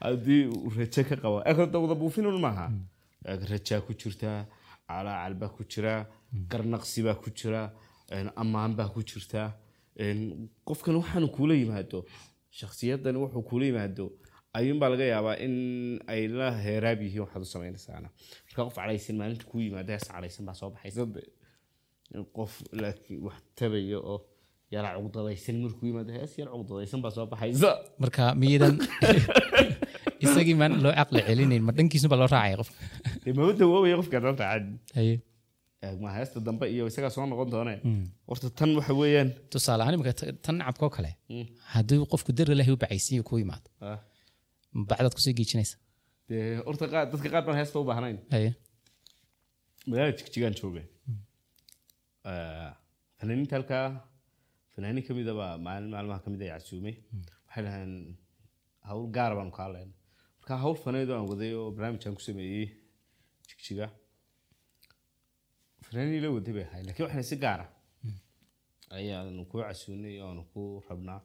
Haddii 0.00 0.42
rajo 0.76 1.02
ka 1.08 1.16
qabo. 1.22 1.36
Wada 1.82 1.94
buufinun 2.02 2.38
maaha. 2.40 2.66
Rajaa 3.50 3.80
ku 3.86 3.92
jirta 4.00 4.46
calaacal 4.88 5.34
baa 5.40 5.48
ku 5.56 5.62
jira 5.72 5.94
garnaqsi 6.50 7.00
baa 7.06 7.14
ku 7.22 7.28
jira 7.38 7.62
ammaan 8.42 8.72
baa 8.78 8.88
ku 8.94 9.00
jirta. 9.10 9.42
Een, 10.04 10.20
qofkan 10.68 10.94
waxaanu 11.00 11.28
kuula 11.36 11.54
yimaado 11.62 11.98
shakhsiyadan 12.58 13.16
wuxuu 13.22 13.42
kula 13.50 13.64
yimaado 13.70 14.04
ayuunbaa 14.58 14.88
laga 14.92 15.04
yaabaa 15.14 15.36
in 15.46 15.54
ay 16.12 16.22
la 16.38 16.48
heeraab 16.64 16.98
yihiin 17.04 17.22
waxaad 17.24 17.42
u 17.46 17.48
sameynaysaana 17.54 18.08
marka 18.46 18.60
qof 18.66 18.74
cadhaysan 18.78 19.16
maalinta 19.20 19.44
kuu 19.50 19.60
yimaado 19.66 19.90
hees 19.94 20.06
cadhaysan 20.12 20.44
baa 20.48 20.54
soo 20.60 20.70
baxaysa. 20.74 21.02
Qof 22.36 22.52
laakiin 22.82 23.18
wax 23.26 23.38
tabayo 23.58 23.98
oo 24.12 24.18
yara 24.74 24.88
cugdadaysan 25.00 25.56
markuu 25.64 25.86
yimaado 25.90 26.12
hees 26.18 26.32
yar 26.38 26.48
cugdadaysan 26.54 27.00
baa 27.04 27.10
soo 27.16 27.26
baxaysa. 27.32 27.70
Marka 28.02 28.22
miyadan 28.40 28.74
isagii 30.24 30.56
maan 30.60 30.72
loo 30.84 30.92
caqli 30.98 31.20
celinayn 31.28 31.62
ma 31.68 31.72
dhankiisunbaa 31.76 32.18
loo 32.20 32.28
raacaya 32.34 32.56
qofka 32.60 32.76
maba 33.38 33.52
dawoobaya 33.60 33.96
qofka 34.00 34.18
dhan 34.24 34.36
raacad 34.42 34.66
haye 34.98 35.14
ma 36.02 36.08
heesta 36.16 36.38
dambe 36.46 36.66
iyo 36.74 36.84
isagaa 36.90 37.10
soo 37.14 37.26
noqon 37.30 37.48
doone. 37.54 37.74
Horta 38.28 38.48
tan 38.58 38.70
waxa 38.78 38.94
weeyaan. 39.00 39.28
Tusaale 39.52 39.82
ahaan 39.82 39.94
imika 39.96 40.12
tan 40.44 40.54
nacabkoo 40.58 40.90
kale 40.96 41.10
haddii 41.74 41.98
qofku 42.12 42.30
dar 42.38 42.48
ilaahi 42.54 42.72
u 42.74 42.78
bacaysiiyo 42.84 43.22
kuu 43.28 43.38
yimaado 43.42 43.68
ah, 43.88 43.98
bacdaad 44.88 45.14
ku 45.16 45.20
sii 45.24 45.34
giijinaysa 45.38 45.76
dee 46.28 46.46
horta 46.66 46.84
dadka 47.12 47.28
qaar 47.34 47.44
baan 47.46 47.58
heesta 47.60 47.76
u 47.82 47.84
baahnayn. 47.90 48.18
Haye 48.34 48.50
magaalada 49.88 50.16
jigjigaan 50.20 50.54
jooga. 50.60 50.82
Fanaaniinta 53.18 53.56
halkaa 53.58 53.86
fanaaniin 54.74 55.06
ka 55.06 55.12
baa 55.40 55.52
maalin 55.66 55.90
maalmaha 55.94 56.20
ka 56.24 56.30
mid 56.32 56.42
ay 56.42 56.50
casuumay. 56.54 56.96
Waxay 57.46 57.62
dhahaan 57.66 57.92
hawl 58.88 59.06
gaara 59.16 59.34
baanu 59.38 59.52
kaa 59.58 59.68
leenay 59.74 59.94
marka 60.40 60.54
hawl 60.64 60.76
faneed 60.84 61.10
aan 61.10 61.26
waday 61.30 61.52
oo 61.60 61.70
barnaamijaan 61.76 62.14
ku 62.18 62.22
sameeyey 62.28 62.66
jigjiga 63.56 63.86
fanaaniin 65.86 66.22
la 66.24 66.28
waday 66.36 66.52
bay 66.56 66.64
ahay 66.68 66.82
laakiin 66.86 67.04
waxaan 67.06 67.26
si 67.30 67.36
gaara 67.44 67.66
ayaanu 68.96 69.42
ku 69.50 69.56
casuunay 69.62 70.16
oo 70.22 70.28
aanu 70.30 70.42
ku 70.52 70.62
rabnaa. 70.88 71.20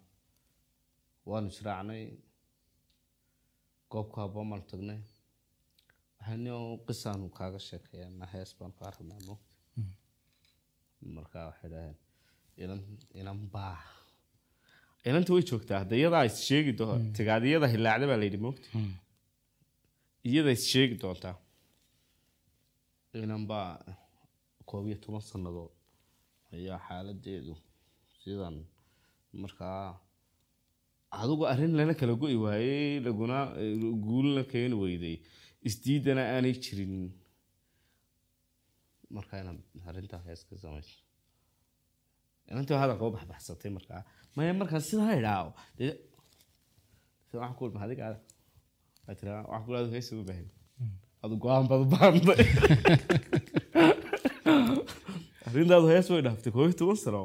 Waanu 1.29 1.47
israacnay 1.53 2.03
goobka 3.91 4.17
habboon 4.23 4.47
baanu 4.51 4.65
tagnay. 4.71 5.00
Waxaani 6.17 6.50
qisaanu 6.88 7.25
kaaga 7.38 7.59
sheekeeyaa 7.67 8.27
hees 8.33 8.50
baanu 8.59 8.73
kaa 8.79 8.91
rabnaa 8.97 9.21
mo 9.27 9.35
marka 11.15 11.38
waxay 11.50 11.69
dhaheen 11.73 11.95
inan 12.63 12.81
inan 13.19 13.39
baa. 13.53 13.77
Inanta 15.09 15.31
way 15.35 15.43
joogtaa 15.51 15.77
hadda 15.81 15.95
iyadaa 16.01 16.23
is 16.29 16.38
sheegi 16.47 16.71
doo 16.79 16.93
tigaad 17.17 17.43
iyada 17.50 17.67
hilaacda 17.73 18.05
baa 18.11 18.19
layidhi 18.21 18.39
moogta 18.45 18.67
iyada 20.29 20.51
is 20.57 20.63
sheegi 20.73 20.95
doontaa 21.03 21.35
inan 23.20 23.44
baa 23.51 23.70
koob 24.70 24.86
iyo 24.88 24.98
toban 25.03 25.22
sannadood 25.32 25.72
ayaa 26.56 26.80
xaaladeedu 26.88 27.53
sidan 28.22 28.56
markaa 29.44 29.84
adigu 31.22 31.44
arrin 31.51 31.74
lana 31.80 31.94
kala 32.00 32.13
go'i 32.22 32.38
waayey 32.46 33.00
laguna 33.06 33.38
guulna 34.06 34.41
keeni 34.51 34.75
weyday. 34.84 35.18
Isdiidana 35.68 36.24
aanay 36.34 36.53
jirin. 36.63 36.96
Marka 39.15 39.34
inaad 39.41 39.60
arrintaa 39.89 40.22
hees 40.27 40.41
ka 40.48 40.53
samayso. 40.63 40.96
Inantii 42.50 42.77
hadalka 42.82 43.03
u 43.08 43.12
baxbaxsatay 43.15 43.72
markaa 43.77 44.01
maya 44.36 44.53
markaa 44.62 44.82
sidaa 44.89 45.13
idhaaho 45.20 45.50
waxaan 47.34 47.53
ku 47.58 47.62
ulma 47.65 47.80
waa 49.06 49.15
tiraa 49.20 49.41
waxaan 49.51 49.63
ku 49.65 49.70
adu 49.80 49.89
heesa 49.96 50.12
u 50.22 50.24
baahan 50.30 50.48
adu 51.23 51.35
go'aan 51.43 51.65
baad 51.71 51.81
u 51.85 51.87
baahantay 51.93 52.39
arrintaadu 55.47 55.87
hees 55.93 56.07
way 56.13 56.21
dhaaftay 56.27 56.51
koob 56.55 56.65
iyo 56.69 56.75
toban 56.81 56.97
sano 57.05 57.21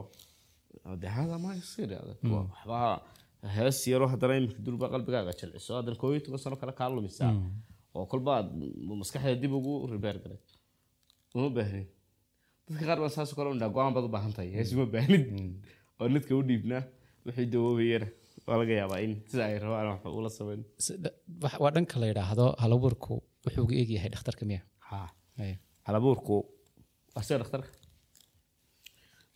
dee 1.02 1.12
hada 1.18 1.36
ma 1.44 1.48
waxbaa 2.34 2.92
hees 3.56 3.78
yaroo 3.92 4.08
haddana 4.12 4.34
imika 4.40 4.60
durba 4.66 4.86
qalbigaaga 4.94 5.32
jilciso 5.40 5.70
haddana 5.78 5.96
koob 6.02 6.12
iyo 6.14 6.22
toban 6.26 6.40
sano 6.44 6.56
kale 6.60 6.72
kaa 6.80 6.88
lumisaa 6.96 7.32
oo 7.98 8.04
kolba 8.12 8.30
aad 8.38 8.48
maskaxda 9.00 9.34
dib 9.42 9.52
ugu 9.58 9.72
ribeer 9.92 10.16
galay 10.24 10.40
uma 11.36 11.48
baahnin 11.56 11.86
dadka 12.68 12.84
qaar 12.88 12.98
baan 13.02 13.12
saas 13.16 13.30
kale 13.38 13.48
undhaa 13.54 13.70
go'aan 13.76 13.92
baad 13.96 14.04
u 14.08 14.12
baahan 14.16 14.32
tahay 14.36 14.50
hees 14.58 14.70
uma 14.76 14.86
baahnid 14.94 15.24
oo 16.00 16.06
nidka 16.14 16.32
u 16.40 16.42
dhiibnaa 16.50 16.82
wixii 17.26 17.48
dawoobayana 17.54 18.08
waa 18.48 18.56
laga 18.60 18.74
yaabaa 18.80 19.00
in 19.06 19.12
sida 19.30 19.42
ay 19.50 19.56
rabaan 19.64 19.86
wax 19.92 20.02
ula 20.18 20.30
sameyn 20.38 20.60
waa 21.62 21.70
dhanka 21.76 21.96
la 22.02 22.06
yidhaahdo 22.10 22.46
halaburku 22.62 23.14
wuxuu 23.46 23.64
uga 23.64 23.74
eegyahay 23.80 24.10
dhakhtarka 24.10 24.44
miya. 24.50 24.60
Halabuurku 25.86 26.36
waa 27.14 27.22
sida 27.22 27.38
dhakhtarka? 27.42 27.70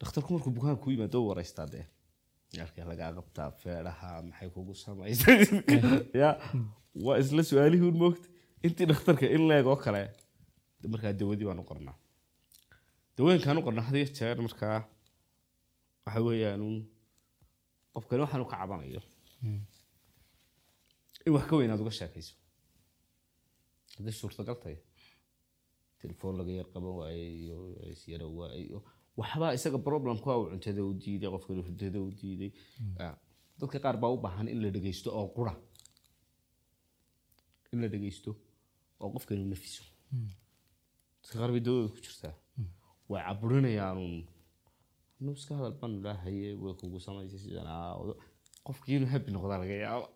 Dhakhtarku 0.00 0.34
markuu 0.34 0.52
bukaan 0.58 0.78
ku 0.82 0.90
yimaado 0.90 1.22
waraystaa 1.28 1.66
dee. 1.72 1.86
Yarkee 2.58 2.84
lagaa 2.90 3.10
qabtaa 3.18 3.48
feedhaha 3.62 4.22
maxay 4.28 4.50
kugu 4.54 4.74
samaysay 4.74 5.38
ya 6.22 6.30
waa 7.06 7.18
isla 7.22 7.42
su'aalihii 7.50 7.90
un 7.90 7.98
moogta. 8.02 8.26
Intii 8.66 8.90
dhakhtarka 8.90 9.26
in 9.36 9.46
leeg 9.50 9.66
oo 9.66 9.76
kale 9.84 10.02
markaa 10.92 11.12
dawadii 11.20 11.46
baan 11.48 11.62
u 11.62 11.68
qornaa. 11.70 11.96
Dawooyinkaan 13.16 13.60
u 13.60 13.66
qornaa 13.66 13.86
had 13.88 13.96
iyo 14.00 14.10
jeer 14.18 14.42
markaa 14.48 14.78
waxa 16.04 16.20
weeyaan 16.26 16.66
un 16.68 16.76
qofkani 17.94 18.26
waxaan 18.26 18.42
u 18.44 18.50
ka 18.50 18.56
cabanayo. 18.60 19.02
In 21.26 21.32
wax 21.34 21.44
ka 21.50 21.56
weyn 21.60 21.70
aad 21.70 21.82
uga 21.84 21.94
sheekayso 22.00 22.39
hadday 24.00 24.14
suurtagal 24.20 24.56
tahay 24.62 24.78
telefoon 26.02 26.34
laga 26.40 26.52
yar 26.58 26.68
qaban 26.74 26.94
waayey 27.00 27.34
isyara 27.94 28.26
waayey 28.38 28.68
waxbaa 29.20 29.52
isaga 29.58 29.78
problemku 29.88 30.26
uu 30.38 30.46
cuntada 30.52 30.80
u 30.88 30.92
diiday 31.02 31.30
qofka 31.34 31.52
hurdada 31.58 31.98
u 32.06 32.10
diiday. 32.20 32.50
Ah, 33.04 33.14
dadka 33.60 33.78
qaar 33.84 33.96
baa 34.02 34.10
u 34.14 34.18
baahan 34.24 34.46
in 34.52 34.58
la 34.64 34.68
dhegeysto 34.74 35.08
oo 35.18 35.26
qura. 35.36 35.52
In 37.72 37.78
la 37.82 37.88
dhegeysto 37.92 38.30
oo 39.02 39.08
qofka 39.14 39.30
inuu 39.34 39.48
nafiso. 39.52 39.82
Dadka 41.22 41.36
qaar 41.40 41.50
bay 41.54 41.60
dawada 41.66 41.88
ku 41.94 41.98
jirtaa. 42.06 42.34
Way 43.10 43.22
caburinayaanuun 43.26 44.16
anu 45.20 45.30
iska 45.38 45.52
hadal 45.58 45.74
baan 45.80 45.92
ilaahaye 45.98 46.48
way 46.62 46.74
kugu 46.80 46.98
samaysay 47.06 47.38
sidan 47.44 47.66
aa 47.74 47.92
qofkii 48.66 48.96
inuu 48.98 49.10
habi 49.14 49.28
noqdaa 49.34 49.58
laga 49.62 49.76
yaaba 49.84 50.08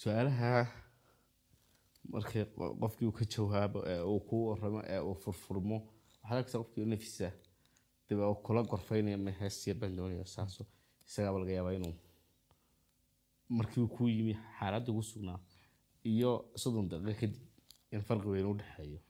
su'aalaha 0.00 0.50
markii 2.12 2.44
qo- 2.56 2.74
qofkii 2.80 3.06
uu 3.08 3.12
ka 3.18 3.24
jawaabo 3.32 3.78
ee 3.92 4.00
uu 4.12 4.20
ku 4.28 4.34
waramo 4.48 4.80
ee 4.94 5.00
uu 5.08 5.14
furfurmo 5.22 5.76
waxaad 6.22 6.36
arkaysaa 6.38 6.58
qofkii 6.62 6.82
u 6.86 6.88
nafisa 6.92 7.28
dib 8.08 8.18
uu 8.30 8.34
kula 8.46 8.60
gorfaynaya 8.70 9.18
ma 9.26 9.30
hees 9.40 9.56
yar 9.66 9.76
baan 9.80 9.96
doonaya 9.96 10.26
saaso 10.34 10.62
isagaaba 11.08 11.38
laga 11.42 11.52
yaabaa 11.58 11.74
inuu 11.78 11.94
markii 13.56 13.80
uu 13.84 13.88
ku 13.96 14.02
yimi 14.08 14.34
xaaladda 14.58 14.88
ugu 14.92 15.02
sugnaa 15.12 15.38
iyo 16.12 16.30
soddon 16.62 16.86
daqiiqo 16.90 17.20
kadib 17.20 17.42
in 17.94 18.00
farqi 18.08 18.28
weyn 18.34 18.46
u 18.52 18.54
dhexeeyo 18.60 19.00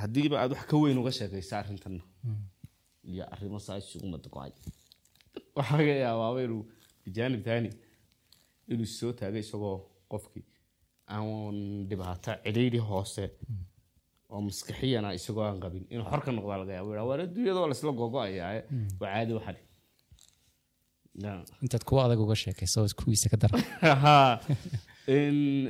haddiiba 0.00 0.36
aad 0.42 0.50
wax 0.54 0.64
ka 0.70 0.76
weyn 0.82 0.98
uga 0.98 1.12
sheekaysa 1.18 1.54
arrintanna 1.58 2.02
iyo 3.10 3.24
arrimo 3.34 3.58
saa 3.66 3.78
isugu 3.82 4.06
madaqoay 4.14 4.52
waxaa 5.56 5.76
laga 5.80 5.94
yaabaaba 6.04 6.40
inuu 6.46 6.62
bijaanib 7.04 7.42
taani 7.48 7.70
inuu 8.72 8.86
soo 8.98 9.12
taagay 9.18 9.40
isagoo 9.46 9.76
qofkii 10.12 10.44
aan 11.16 11.56
dhibaato 11.90 12.32
cidhiidhi 12.44 12.78
hoose 12.90 13.24
oo 14.32 14.40
maskaxiyana 14.46 15.12
isagoo 15.18 15.44
aan 15.48 15.60
qabin. 15.64 15.84
Inuu 15.92 16.06
xor 16.10 16.20
ka 16.24 16.30
noqdaa 16.32 16.58
laga 16.62 16.72
yaabo 16.78 16.90
waa 17.10 17.18
adduunyada 17.26 17.58
waa 17.62 17.70
laisla 17.72 17.92
gogo'ayaa 18.00 18.52
waa 19.00 19.12
caadi 19.14 19.32
waxan 19.38 19.56
Ya. 21.24 21.32
intaad 21.64 21.84
kuwa 21.88 22.04
adag 22.06 22.20
uga 22.24 22.34
sheekayso 22.42 22.80
kuwiisa 22.98 23.28
ka 23.32 23.36
dara 23.42 23.58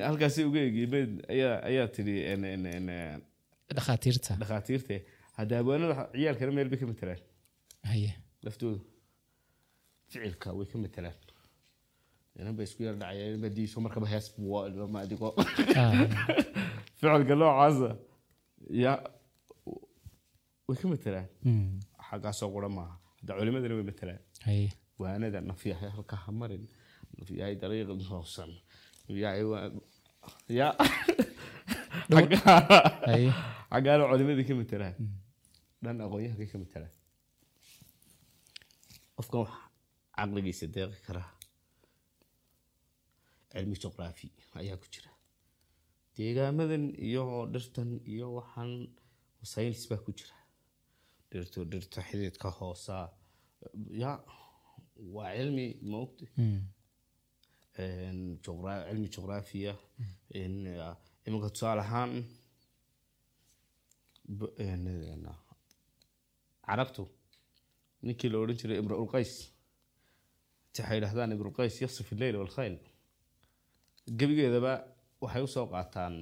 halkaasi 0.06 0.44
uga 0.48 0.60
egiimeed 0.68 1.12
ayaa 1.34 1.88
tidhi 1.96 2.14
eh, 2.30 3.18
dhakhaatiirta. 3.76 4.36
dhakhaatiirte. 4.42 4.96
Hadda 5.38 5.54
habaanada 5.60 5.94
ciyaalkana 6.14 6.52
meel 6.56 6.68
bay 6.72 6.78
ka 6.82 6.86
matelaan 6.86 7.20
haye. 7.90 8.10
Laftoodu. 8.46 8.78
Ficilka 10.08 10.52
way 10.58 10.66
ka 10.72 10.78
matelaan 10.78 11.16
inan 12.40 12.54
bay 12.56 12.64
isku 12.68 12.82
yar 12.86 12.96
dhacayaan 13.00 13.38
ma 13.42 13.48
diiso 13.56 13.78
markaba 13.84 14.06
hees 14.12 14.26
ma 14.94 14.98
adigo 15.04 15.28
ficilka 16.98 17.34
noocaasa 17.40 17.90
ya 18.84 18.92
way 20.68 20.76
ka 20.80 20.86
matelaan 20.92 21.26
xaggaasoo 22.08 22.48
qura 22.54 22.68
maaha 22.76 22.94
hadda 23.18 23.32
culimadana 23.38 23.74
way 23.78 23.86
matelaan 23.90 24.20
waanada 25.00 25.38
nafyahay 25.50 25.90
halka 25.96 26.16
ha 26.24 26.30
marin 26.40 26.64
nafyahay 27.18 27.54
nafyahay 29.08 29.42
waa 29.52 29.62
ya 30.58 30.68
xaggaana 33.70 34.04
culimadii 34.10 34.46
ka 34.48 34.54
matelaan 34.62 34.94
dhan 35.84 35.96
aqoonyahankay 36.06 36.48
ka 36.52 36.56
matelaan 36.64 36.92
qofkan 39.16 39.38
wax 39.44 39.52
caqligiisa 40.18 40.66
deeqi 40.74 40.98
karaa 41.06 41.28
cilmi 43.54 43.76
juqraafi 43.82 44.28
ayaa 44.60 44.76
ku 44.82 44.86
jira. 44.94 45.10
Deegaamadan 46.16 46.84
iyo 47.08 47.24
dhirtan 47.52 47.90
iyo 48.12 48.26
waxaan 48.38 48.72
saynis 49.52 49.82
baa 49.90 50.00
ku 50.06 50.10
jira. 50.18 50.36
Dhirto 51.30 51.60
dhirta 51.72 52.00
xididka 52.08 52.48
hoosa 52.58 52.96
ya 54.02 54.12
waa 55.14 55.30
cilmi 55.36 55.66
ma 55.90 55.96
ogti 56.04 56.26
Mm. 56.38 56.60
een, 57.82 58.20
juqra- 58.44 58.84
cilmi 58.88 59.08
juqraafiya 59.14 59.72
iminka 61.26 61.48
tusaale 61.54 61.80
ahaan 61.86 62.12
carabtu 66.66 67.04
ninkii 68.06 68.30
la 68.32 68.38
odhan 68.42 68.56
jiray 68.60 68.78
imraulqays 68.82 69.32
waxay 70.76 70.96
yidhahdaan 70.98 71.30
imraulqays 71.34 71.74
yasif 71.84 72.08
illeyl 72.14 72.36
walkhayl 72.42 72.76
gebigeedaba 74.18 74.72
waxay 75.20 75.42
u 75.42 75.48
soo 75.48 75.66
qaataan 75.72 76.14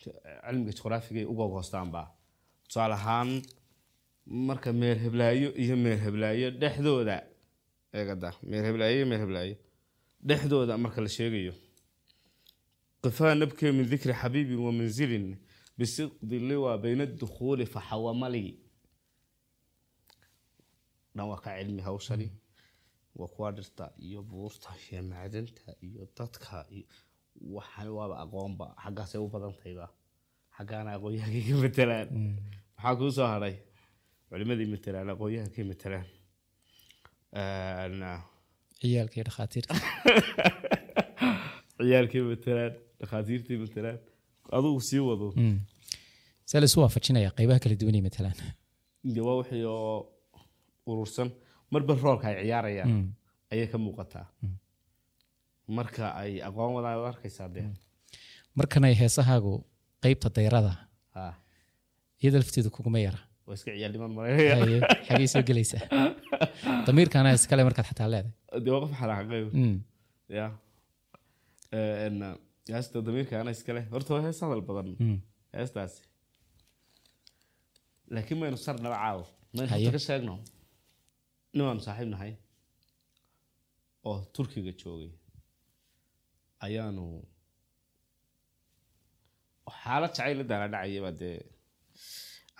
cilmiga 0.00 0.72
juqraafigay 0.76 1.24
uga 1.32 1.44
hoostaanba. 1.54 2.02
Tusaale 2.68 2.94
ahaan 2.94 3.30
marka 4.26 4.72
meer 4.72 4.96
heblaayo 5.04 5.48
iyo 5.62 5.76
meer 5.76 5.98
heblaayo 6.04 6.50
dhexdooda 6.60 7.16
eegada 7.92 8.30
meer 8.50 8.64
heblaayo 8.68 8.96
iyo 8.96 9.06
meer 9.06 9.20
heblaayo 9.24 9.56
dhexdooda 10.28 10.78
marka 10.78 11.00
la 11.04 11.08
sheegayo 11.08 11.54
qifaa 13.02 13.34
nabkee 13.34 13.72
min 13.72 13.86
dikri 13.92 14.12
xabiibin 14.20 14.58
wa 14.66 14.72
manzilin 14.72 15.26
bisidqi 15.78 16.38
liwa 16.48 16.78
bayna 16.78 17.04
dukhuuli 17.06 17.66
faxawamali 17.66 18.44
dhan 21.14 21.26
waa 21.30 21.40
ka 21.44 21.50
cilmi 21.58 21.82
hawshani 21.82 22.28
waa 23.18 23.28
kuwa 23.34 23.48
dhirta 23.56 23.84
iyo 24.06 24.20
buurta 24.30 24.70
iyo 24.90 25.00
macdanta 25.10 25.68
iyo 25.86 26.02
dadka 26.18 26.54
iyo 26.76 26.86
waxan 27.56 27.88
waaba 27.98 28.14
aqoonba 28.24 28.66
xaggaasay 28.84 29.20
u 29.24 29.28
badantayba 29.34 29.86
xaggaana 30.56 30.90
aqoonyahankay 30.96 31.42
ka 31.48 31.54
matelaan 31.64 32.08
maxaa 32.76 32.94
kuu 32.98 33.10
soo 33.16 33.28
hadhay 33.34 33.54
culimadii 34.28 34.68
matelaan 34.74 35.08
aqoonyahankay 35.14 35.64
matelaan 35.72 36.06
Een, 37.42 37.96
ciyaalka 38.80 39.14
iyo 39.16 39.24
dhakhaatiirta. 39.28 39.72
Ciyaalkii 41.80 42.22
matelaan 42.32 42.72
dhakhaatiirtii 43.00 43.58
matelaan 43.64 43.98
adugu 44.58 44.80
sii 44.88 44.98
wado. 45.08 45.26
Mm. 45.36 45.58
see 46.48 46.60
la 46.60 46.66
isu 46.70 46.80
waafajinaya 46.82 47.30
qeybaha 47.38 47.58
kala 47.64 47.74
duwan 47.80 47.96
ee 47.98 48.02
matalaan 48.08 48.38
iyo 49.10 49.22
waa 49.26 49.36
wixii 49.40 49.64
oo 49.74 49.96
urursan 50.90 51.28
marba 51.72 51.92
roolka 52.04 52.26
ay 52.30 52.36
ciyaarayaan 52.44 52.90
Mm. 52.92 53.06
ayay 53.52 53.66
ka 53.72 53.78
muuqataa. 53.84 54.26
Marka 55.78 56.04
ay 56.22 56.32
aqoon 56.48 56.72
wadaan 56.76 57.04
arkaysaa 57.12 57.48
dee? 57.54 57.64
Markanay 58.58 58.94
heesahaagu 59.00 59.52
qeybta 60.04 60.28
dayrada 60.36 60.72
ha 61.14 61.22
iyada 62.22 62.38
lafteedu 62.42 62.70
kuguma 62.76 62.98
yara. 63.06 63.20
Waa 63.46 63.54
iska 63.58 63.70
soo 65.34 65.42
gelaysaa 65.48 65.84
damiirkaana 66.86 67.30
iskale 67.38 67.62
markaad 67.68 67.86
xataa 67.90 68.08
leedahay. 68.12 68.60
Dee 68.64 68.72
waa 68.74 68.80
qof 68.84 68.92
Mm. 69.60 69.76
ya 70.38 70.46
heesta 72.74 73.00
damiirka 73.06 73.34
ana 73.40 73.50
iskale. 73.56 73.80
Horta 73.92 74.10
waa 74.14 74.22
hees 74.26 74.40
hadal 74.44 74.62
badan. 74.68 74.88
Mm. 75.00 75.18
heestaasi. 75.56 76.02
Laakiin 78.14 78.38
maynu 78.40 78.56
sar 78.66 78.76
nala 78.84 78.96
caawo 79.04 79.24
maynu 79.56 79.68
ka 79.96 79.98
sheegno 80.08 80.34
nimaanu 81.56 81.80
saaxiib 81.86 82.08
nahay? 82.14 82.32
Oo 84.08 84.18
turkiga 84.34 84.72
joogay. 84.82 85.10
Ayaanu 86.64 87.04
xaalad 89.80 90.10
jacayl 90.16 90.36
la 90.40 90.44
daala 90.50 90.66
dhacayaba 90.74 91.10
dee 91.20 91.38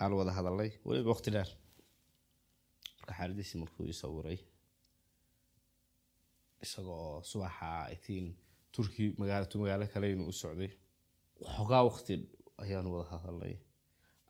aan 0.00 0.12
wada 0.18 0.32
hadalnay. 0.38 0.70
Weliba 0.86 1.10
waqti 1.14 1.30
dheer. 1.34 1.50
Marka 2.98 3.12
xaaladiisi 3.18 3.54
markuu 3.62 3.84
ii 3.90 3.96
sawiray 4.02 4.38
isagoo 6.64 7.22
subaxa 7.30 7.68
itiin 7.94 8.26
turki 8.74 9.04
magaalo 9.20 9.46
tu 9.50 9.56
magaalo 9.62 9.84
kale 9.92 10.06
inuu 10.14 10.28
u 10.32 10.38
socday 10.42 10.70
waxoogaa 11.44 11.82
waqti 11.88 12.14
ayaanu 12.62 12.88
wada 12.94 13.06
hadalnay. 13.14 13.54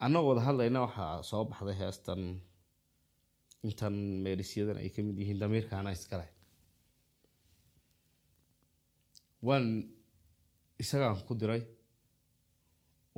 Annagoo 0.04 0.28
wada 0.30 0.42
hadlayna 0.48 0.78
waxaa 0.86 1.12
soo 1.30 1.42
baxday 1.50 1.76
heestan 1.82 2.22
intan 3.66 3.94
meelisyadan 4.24 4.76
ay 4.82 4.88
ka 4.94 5.00
mid 5.06 5.16
yihiin 5.22 5.40
damiirkaana 5.42 5.90
iskale 5.98 6.26
waan 9.46 9.66
isagaan 10.82 11.18
ku 11.26 11.32
diray 11.40 11.62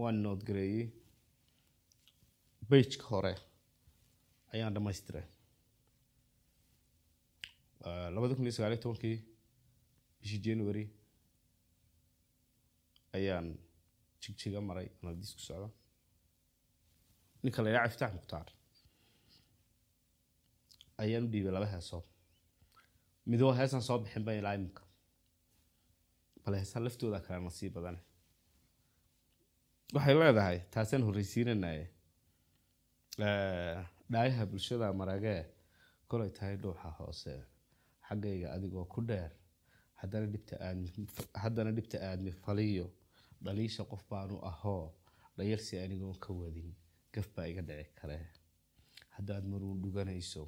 waan 0.00 0.16
noodgareeyey 0.24 0.86
bejka 2.70 3.04
hore 3.10 3.34
ayaan 4.54 4.74
dhamaystiray 4.76 5.26
labada 8.14 8.34
kun 8.36 8.46
iyo 8.46 8.54
sagaaliyo 8.56 8.82
tobankii 8.84 9.16
bishii 10.20 10.40
january 10.46 10.84
ayaan 13.16 13.46
jigjiga 14.22 14.60
maray 14.68 14.88
anadiis 15.02 15.32
ku 15.36 15.40
socda 15.48 15.68
ninka 17.42 17.58
la 17.62 17.68
yidhaha 17.70 17.88
iftaax 17.90 18.12
mukhtaar 18.18 18.48
ayaan 21.02 21.24
u 21.26 21.30
dhiibay 21.32 21.52
laba 21.56 21.66
heesood 21.74 22.04
midoo 23.30 23.52
heesaan 23.58 23.82
soo 23.88 23.98
bixin 24.02 24.24
ban 24.26 24.36
ilaa 24.40 24.54
iminka 24.58 24.82
bale 26.44 26.56
heesaan 26.62 26.84
laftooda 26.86 27.18
kale 27.26 27.38
nasiib 27.44 27.72
badane. 27.76 28.00
Waxay 29.94 30.14
leedahay 30.20 30.58
taasaan 30.74 31.02
horreysiinanaye 31.06 31.84
dhaayaha 34.12 34.44
bulshada 34.50 34.92
maragee 35.00 35.42
kolay 36.08 36.30
tahay 36.36 36.56
dhuuxa 36.62 36.90
hoose. 36.98 37.34
Xaggayga 38.08 38.48
adigoo 38.56 38.84
ku 38.92 39.00
dheer 39.08 39.30
haddana 40.00 41.70
dhibta 41.76 41.96
aadmi 42.08 42.32
faliyo. 42.42 42.86
Dhaliisha 43.44 43.82
qof 43.90 44.02
baanu 44.10 44.36
ahoo 44.50 44.84
dhayalsi 45.36 45.74
anigoon 45.84 46.18
ka 46.24 46.30
wadin. 46.40 46.70
Gaf 47.12 47.28
baa 47.34 47.46
iga 47.52 47.62
dhici 47.68 47.90
kare. 47.98 48.18
Haddaad 49.16 49.44
maruu 49.52 49.74
dhuganayso 49.82 50.42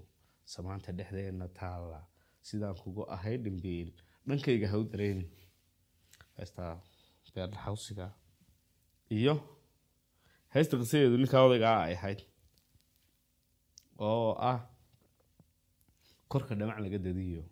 samaanta 0.52 0.92
dhexdeenna 0.98 1.46
taalla. 1.58 2.00
Sidaan 2.48 2.76
kugu 2.82 3.02
ahay 3.14 3.36
dhimbiil 3.44 3.88
dhankayga 4.28 4.66
ha 4.72 4.76
u 4.82 4.84
dareenin 4.92 5.28
heestaa 6.38 6.72
beerdhaxawsiga 7.34 8.06
iyo 9.18 9.34
heesta 10.54 10.74
qisadeedu 10.80 11.16
ninkaa 11.20 11.42
odaygaa 11.48 11.78
ay 11.86 11.94
ahayd. 11.98 12.20
Oo 14.06 14.30
ah 14.50 14.58
korka 16.30 16.54
dhamac 16.58 16.78
laga 16.84 16.98
dadiyo. 17.06 17.42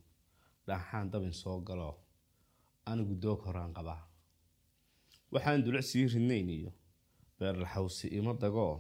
Dhaaxaan 0.67 1.11
dabin 1.13 1.33
soo 1.43 1.59
galo. 1.69 1.91
Anigu 2.91 3.15
doog 3.23 3.41
horaan 3.47 3.73
qabaa. 3.77 4.03
Waxaan 5.33 5.65
duluc 5.65 5.85
sii 5.91 6.07
ridnayn 6.13 6.49
iyo. 6.59 6.71
Beerlaxawsi 7.39 8.07
ima 8.19 8.33
dagoo. 8.43 8.77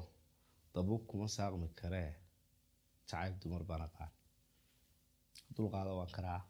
Dabuub 0.75 1.03
kuma 1.09 1.27
saaqmi 1.37 1.69
karee 1.81 2.11
jacayb 3.09 3.35
dumar 3.43 3.63
baan 3.71 3.83
aqaan 3.89 4.11
dulqaada 5.57 5.93
waan 5.99 6.11
karaa. 6.17 6.41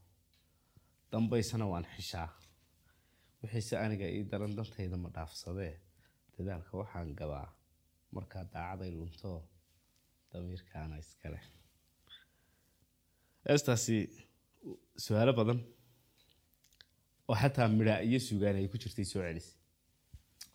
Dambaysana 1.12 1.66
waan 1.72 1.86
xishaa. 1.94 2.28
Wixiise 3.40 3.74
aniga 3.84 4.06
ii 4.16 4.22
daran 4.30 4.52
dantayda 4.58 4.96
ma 5.02 5.08
dhaafsadee? 5.16 5.74
Dadaalka 6.34 6.72
waxaan 6.80 7.10
gabaa. 7.20 7.48
Markaa 8.14 8.44
daacaday 8.54 8.90
lunto 8.98 9.30
damiirkaana 10.30 10.96
iskale 11.04 11.40
heestaasi 13.46 13.96
su'aalo 15.04 15.32
badan. 15.40 15.58
Oo 17.28 17.36
xataa 17.42 17.68
midhaa 17.78 18.00
iyo 18.08 18.18
sugaan 18.28 18.56
ay 18.60 18.66
ku 18.72 18.76
jirtay 18.82 19.04
soo 19.12 19.22
celisay 19.26 19.56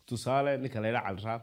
tusaale 0.06 0.52
ninka 0.62 0.78
layla 0.84 1.00
caliraab 1.06 1.42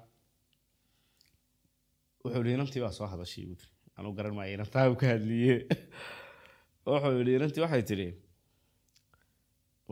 wuxuu 2.23 2.43
yihi 2.45 2.55
inantii 2.57 2.81
baa 2.85 2.91
soo 2.97 3.07
hadashay 3.13 3.45
buu 3.49 3.59
anuu 3.97 4.13
garan 4.17 4.33
maayo 4.35 4.53
inantaa 4.53 4.95
ka 5.01 5.05
hadliye 5.13 5.55
wuxuu 6.85 7.19
yihi 7.19 7.35
inantii 7.39 7.63
waxay 7.65 7.83
tidhi 7.89 8.09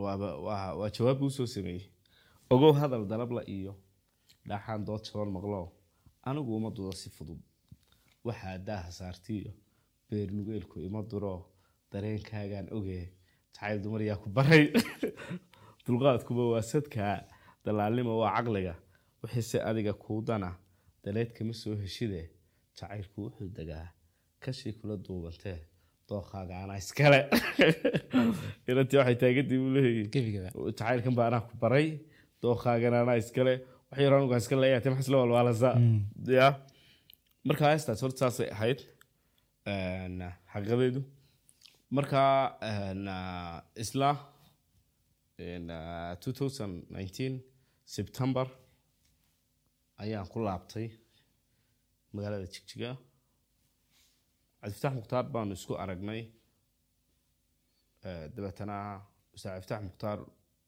waa 0.04 0.74
waa 0.80 0.90
jawaab 0.96 1.18
buu 1.20 1.30
soo 1.30 1.46
sameeyey. 1.46 1.86
Ogow 2.54 2.74
hadal 2.82 3.04
dalabla 3.12 3.42
iyo 3.48 3.74
dhaaxaan 4.48 4.86
dood 4.88 5.04
jaban 5.08 5.30
maqlo. 5.38 5.60
Anigu 6.28 6.52
uma 6.58 6.70
dudo 6.76 6.92
si 6.92 7.10
fudud. 7.10 7.42
Waxaa 8.28 8.58
daaha 8.68 8.92
saartiyo 9.00 9.52
beer 10.10 10.30
nugeelku 10.36 10.80
ima 10.88 11.02
duro. 11.12 11.36
Dareenkaagaan 11.92 12.68
oge 12.78 13.00
jacayl 13.54 13.80
dumar 13.84 14.02
yaa 14.02 14.18
ku 14.24 14.30
baray. 14.30 14.64
Dulqaadkuba 15.86 16.44
waa 16.54 16.62
sadkaa 16.72 17.16
dalaalnima 17.66 18.14
waa 18.22 18.36
caqliga. 18.36 18.74
Wixiise 19.22 19.58
adiga 19.70 19.94
kuudana 20.04 20.50
daleed 21.04 21.32
kama 21.38 21.54
soo 21.62 21.76
heshide 21.84 22.22
jacaylku 22.78 23.18
wuxuu 23.26 23.50
degaa 23.58 23.88
kashii 24.46 24.74
kula 24.80 24.96
duubantee 25.06 25.58
dooqaaga 26.10 26.56
anaa 26.64 26.78
iskale 26.84 27.20
inantii 28.70 28.98
waxay 29.02 29.18
taagadii 29.24 29.60
buu 29.64 29.72
gebigaba 30.14 30.50
jacaylkan 30.68 31.14
baa 31.18 31.28
anaa 31.32 31.44
ku 31.50 31.54
baray 31.64 31.88
dooqaagana 32.44 32.98
anaa 33.06 33.18
iskale 33.24 33.54
wax 33.90 34.00
yar 34.06 34.14
anugaan 34.18 34.42
iska 34.44 34.56
leeyahay 34.64 34.82
te 34.84 34.90
maxas 34.94 35.10
la 35.14 35.18
walwaalasa 35.24 35.70
ya 36.40 36.48
marka 37.48 37.64
heestaas 37.72 38.02
horta 38.06 38.20
saasay 38.24 38.50
ahayd 38.56 38.80
xaqiiqadeedu 40.54 41.02
marka 41.98 42.22
isla 43.84 44.10
een, 45.46 45.68
2019 45.70 47.40
september 47.96 48.46
ayaan 50.04 50.28
ku 50.34 50.38
laabtay 50.48 50.88
magaalada 52.16 52.48
jigjiga 52.56 52.92
cabdifatax 54.66 54.94
mukhtaar 55.00 55.26
baanu 55.36 55.54
isku 55.60 55.74
aragnay. 55.84 56.22
Dabeetana 58.36 58.78
ustaad 59.36 59.52
cabdifatax 59.54 59.82
mukhtaar 59.88 60.18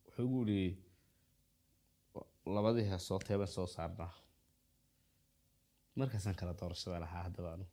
wuxuu 0.05 0.25
igu 0.27 0.39
yidhi 0.49 0.77
labadii 2.55 2.85
heesoo 2.91 3.19
teeban 3.27 3.47
soo 3.55 3.67
saarnaa. 3.75 4.11
Markaasaan 5.99 6.35
kala 6.39 6.53
doorashada 6.59 6.99
lahaa 7.03 7.23
haddaba 7.27 7.49
anu 7.55 7.65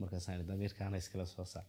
markaasaan 0.00 0.46
damiirkaana 0.48 0.96
iskala 1.02 1.26
soo 1.34 1.46
saar. 1.52 1.66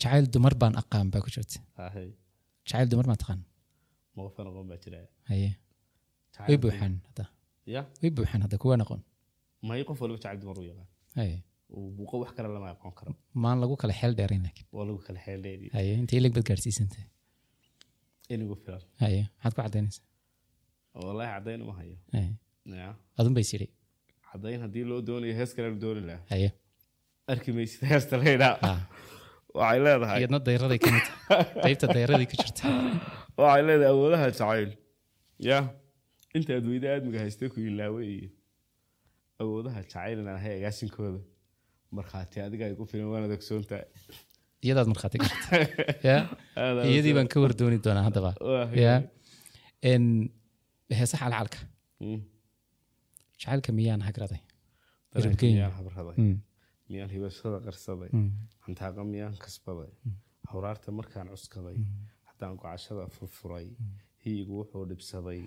Jacayl 0.00 0.26
dumar 0.34 0.54
baan 0.60 0.74
aqaan 0.82 1.06
baa 1.12 1.22
ku 1.24 1.30
jirta 1.34 1.58
jacayl 2.66 2.88
dumar 2.90 3.06
maa 3.10 3.18
taqaan? 3.22 3.40
Ma 4.14 4.20
qofan 4.26 4.46
aqoon 4.50 4.66
baa 4.70 4.78
jira. 4.84 4.98
Haye. 5.30 5.50
Way 6.48 6.56
buuxaan 6.62 6.94
hadda. 7.06 7.24
Ya? 7.74 7.82
Way 8.02 8.10
buuxaan 8.16 8.42
hadda 8.44 8.56
kuwa 8.62 8.74
aqoon 8.84 9.02
may 9.68 9.80
qof 9.88 9.98
waliba 10.02 10.18
jacayl 10.24 10.38
dumar 10.42 10.58
u 10.62 10.64
yaqaan 10.70 10.88
buuqo 11.98 12.14
wax 12.22 12.30
kale 12.36 12.48
lama 12.54 12.68
aqoon 12.74 12.92
karo. 12.98 13.12
Maan 13.44 13.58
lagu 13.62 13.74
kala 13.82 13.92
xeel 14.00 14.12
dheerayn 14.18 14.42
laakiin 14.46 14.66
waa 14.76 14.84
lagu 14.88 14.98
kala 15.06 15.18
xeeldheeri 15.26 15.66
haye 15.76 15.92
intay 16.00 16.18
ilig 16.20 16.32
bad 16.36 16.44
gaarsiisantahay 16.50 17.06
inigu 18.34 18.54
filan. 18.64 18.82
Haye 19.02 19.22
maxaad 19.44 19.54
ku 19.56 19.62
cadaynaysaa 19.62 20.04
wallaahi 21.06 21.30
caddayn 21.34 21.60
uma 21.64 21.74
hayo. 21.80 21.96
Ya 22.82 22.88
adun 23.18 23.34
bay 23.38 23.44
sidhi 23.50 23.68
caddayn 24.30 24.60
haddii 24.64 24.84
loo 24.90 25.00
doonayo 25.08 25.34
hees 25.40 25.50
kale 25.56 25.68
la 25.74 25.78
dooni 25.84 26.02
lahaa. 26.08 26.22
Haye 26.32 26.48
arki 27.32 27.50
maysid 27.58 27.82
heesta 27.92 28.14
laydhaa 28.24 28.54
Ah. 28.70 28.78
waxay 29.58 29.80
leedahay. 29.86 30.18
Iyadna 30.22 30.38
dayraday 30.48 30.78
ka 30.84 30.90
mid. 30.96 31.06
Qaybta 31.64 31.86
dayradii 31.96 32.28
ku 32.32 32.36
jirta. 32.42 32.62
Waxay 33.40 33.62
leedahay 33.68 33.92
awoodaha 33.94 34.26
jacayl. 34.32 34.70
Ya. 35.48 35.58
Intaad 36.36 36.64
weyda 36.72 36.86
aadmiga 36.94 37.18
haystay 37.24 37.48
ku 37.54 37.58
ilaawe 37.70 38.00
iyo 38.14 38.28
awoodaha 39.42 39.80
jacayl 39.82 40.18
inaan 40.22 40.38
ahay 40.40 40.54
agaasinkooda 40.60 41.20
markhaati 41.98 42.36
adiga 42.46 42.64
ay 42.68 42.74
ku 42.80 42.84
filan 42.90 43.08
waana 43.12 43.26
ogsoontaa 43.38 43.82
iyadaad 44.66 44.88
markhaati 44.92 45.18
iyadii 46.92 47.14
baan 47.18 47.28
ka 47.32 47.38
wardooni 47.44 47.78
doonaa 47.86 48.04
haddaba 48.08 48.30
n 50.00 50.04
heesaha 50.98 51.26
calcalka 51.34 51.58
jacaylka 53.40 53.70
miyaan 53.78 54.02
hagraday 54.08 54.42
Irabgeyn. 55.16 55.56
miyaan 56.90 57.10
hibashada 57.14 57.58
qarsaday. 57.66 58.10
Mm, 58.12 58.30
hantaaqa 58.66 59.04
miyaan 59.12 59.36
kasbaday. 59.44 59.92
Hawraarta 60.50 60.92
markaan 60.98 61.28
cuskaday. 61.32 61.76
Haddaan 62.28 62.56
gocashada 62.60 63.04
furfuray 63.16 63.66
hiyigu 64.24 64.52
wuxuu 64.60 64.84
dhibsaday. 64.90 65.40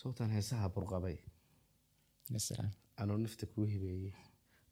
Sawtaan 0.00 0.30
heesaha 0.36 0.66
burqaday. 0.76 1.16
Anuu 3.00 3.18
nafta 3.24 3.46
kuu 3.52 3.64
hibeeyey 3.72 4.12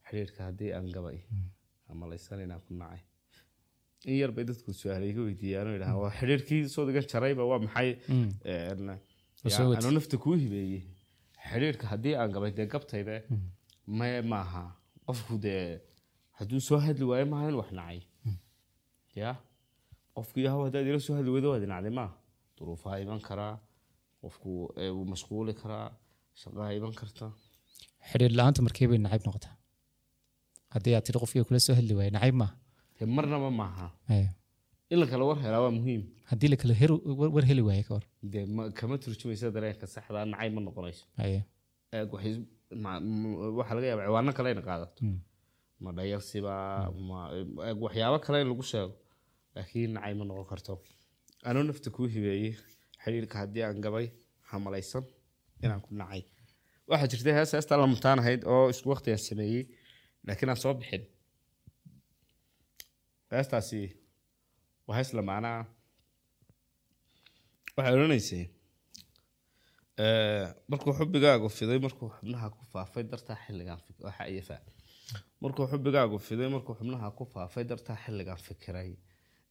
xidhiirka 0.08 0.40
haddii 0.48 0.70
aan 0.76 0.86
gabay? 0.96 1.18
Ama 1.90 2.04
laysan 2.10 2.40
inaan 2.44 2.60
ku 2.66 2.74
nacay? 2.80 3.00
In 4.08 4.16
yar 4.20 4.30
bay 4.36 4.44
dadku 4.50 4.72
su'aalay 4.80 5.10
iga 5.12 5.22
weydiiyaan 5.28 5.68
oo 5.70 5.76
idhahaan 5.78 6.00
waa 6.04 6.12
xidhiirkii 6.18 6.62
soo 6.74 6.84
digan 6.88 7.06
jarayba 7.12 7.44
waa 7.50 7.58
maxay? 7.66 7.90
Mm, 8.08 8.30
anuu 9.78 9.92
nafta 9.98 10.16
kuu 10.24 10.36
hibeeyey 10.44 10.82
xidhiirka 11.48 11.84
haddii 11.92 12.14
aan 12.20 12.30
gabay? 12.34 12.50
Dee 12.58 12.66
gabtayde 12.74 13.16
maye 13.98 14.18
maaha. 14.32 14.64
Qofku 15.06 15.34
dee 15.46 15.64
hadduu 16.38 16.60
soo 16.68 16.78
hadli 16.86 17.04
waayo 17.10 17.26
maaha 17.32 17.48
in 17.50 17.54
wax 17.60 17.70
nacay. 17.78 18.00
Ya? 19.22 19.30
Qofku 20.16 20.38
yahow 20.46 20.62
haddaad 20.66 20.86
ila 20.90 21.00
soo 21.06 21.16
hadli 21.18 21.30
weydo 21.36 21.48
waad 21.54 21.64
nacday 21.72 21.90
maaha 22.00 22.14
duruufaha 22.56 22.96
iman 23.04 23.20
karaa 23.28 23.54
qofku 24.22 24.50
wuu 24.96 25.04
mashquuli 25.12 25.52
karaa 25.60 25.86
shaqaha 26.42 26.70
iman 26.78 26.94
karta 27.00 27.26
xidhiir 28.10 28.32
la'aanta 28.38 28.60
markee 28.66 28.86
bay 28.90 28.98
nacayb 29.04 29.22
noqotaa 29.28 29.54
haddii 30.74 30.94
aad 30.96 31.04
tidhi 31.06 31.18
qofkii 31.24 31.44
kula 31.48 31.60
soo 31.66 31.74
hadli 31.80 31.94
waaye 31.98 32.10
nacayb 32.16 32.36
maaha 32.42 32.54
marnaba 33.16 33.48
maaha 33.60 33.86
in 34.92 34.98
la 35.02 35.06
kala 35.12 35.24
war 35.28 35.38
helaa 35.44 35.60
waa 35.64 35.72
muhiim 35.78 36.02
haddii 36.30 36.48
la 36.52 36.56
kala 36.62 36.74
war 37.34 37.44
heli 37.50 37.62
waaye 37.68 37.82
ka 37.88 37.92
war 37.96 38.04
dee 38.32 38.44
ma- 38.56 38.70
kama 38.78 38.94
turjumaysa 39.04 39.46
dareenka 39.56 39.86
saxda 39.94 40.20
nacay 40.32 40.48
ma 40.56 40.60
noqonayso 40.66 41.04
waxaa 43.58 43.74
laga 43.76 43.86
yaaba 43.90 44.02
ciwaano 44.06 44.32
kale 44.38 44.48
ina 44.54 44.62
qaadato 44.68 45.00
ma 45.82 45.90
dhayalsiba 45.96 46.54
ma 47.08 47.18
waxyaabo 47.84 48.18
kale 48.26 48.36
in 48.42 48.48
lagu 48.52 48.62
sheego 48.72 48.94
laakiin 49.54 49.90
nacay 49.96 50.14
ma 50.18 50.24
noqon 50.28 50.46
karto 50.50 50.72
anuu 51.48 51.62
nafta 51.68 51.88
kuu 51.96 52.06
hibeeyey 52.14 52.52
xidhiirka 53.02 53.36
haddii 53.42 53.62
aan 53.66 53.78
gabay 53.84 54.06
hamalaysan 54.50 55.04
inaan 55.64 55.80
ku 55.86 55.90
nacay 56.00 56.22
waxaa 56.90 57.10
jirtay 57.12 57.34
hees 57.38 57.52
heestaa 57.56 57.78
la 57.80 57.86
mutaan 57.94 58.18
ahayd 58.22 58.42
oo 58.54 58.64
isku 58.72 58.86
waqtigaan 58.92 59.22
sameeyey 59.28 59.64
laakiin 60.26 60.50
aan 60.52 60.60
soo 60.64 60.74
bixin. 60.80 61.02
Heestaasi 63.32 63.80
waa 64.86 64.96
hees 64.98 65.10
lamaanaa 65.18 65.60
waxay 67.76 67.94
odhanaysay 67.96 68.44
markuu 70.70 70.92
xubigaagu 70.98 71.48
fiday 71.58 71.78
markuu 71.86 72.08
xubnaha 72.16 72.46
ku 72.56 72.62
faafay 72.72 73.04
dartaa 73.12 73.36
xilligaan 73.44 73.80
waxa 74.06 74.56
markuu 75.42 75.66
xubigaagu 75.72 76.16
fiday 76.28 76.48
markuu 76.54 76.74
xubnaha 76.80 77.08
ku 77.18 77.24
faafay 77.34 77.64
dartaa 77.70 77.96
xilligaan 78.04 78.40
fikiray. 78.46 78.90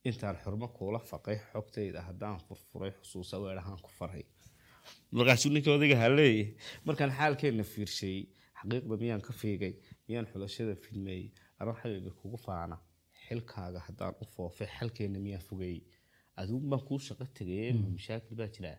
Intaan 0.10 0.36
xurmo 0.44 0.68
kuula 0.78 1.00
faqay 1.10 1.38
xogtayda 1.52 2.00
haddaan 2.08 2.38
furfuray 2.48 2.92
xusuusa 2.98 3.36
weedhahaan 3.44 3.80
ku 3.86 3.90
faray 4.00 4.24
markaasuu 5.18 5.52
ninka 5.54 5.72
odayga 5.78 5.98
haleeyay. 6.04 6.48
Markaan 6.88 7.12
xaalkeenna 7.20 7.64
fiirshay 7.74 8.18
xaqiiqda 8.60 8.96
miyaan 9.04 9.22
ka 9.28 9.34
fiigay 9.42 9.74
miyaan 10.08 10.28
xulashada 10.32 10.76
filmeeyey 10.86 11.28
anoo 11.60 11.76
xabiibi 11.82 12.12
kugu 12.22 12.38
faana 12.46 12.78
xilkaaga 13.26 13.80
haddaan 13.88 14.14
u 14.22 14.26
foofay 14.36 14.70
xalkeenna 14.78 15.20
miyaan 15.26 15.46
fogeeyey 15.50 15.82
adigu 16.40 16.60
baan 16.72 16.84
kuu 16.88 17.00
shaqo 17.08 17.26
tegay 17.40 17.74
mashaakil 17.96 18.36
baa 18.40 18.50
jiraa 18.56 18.78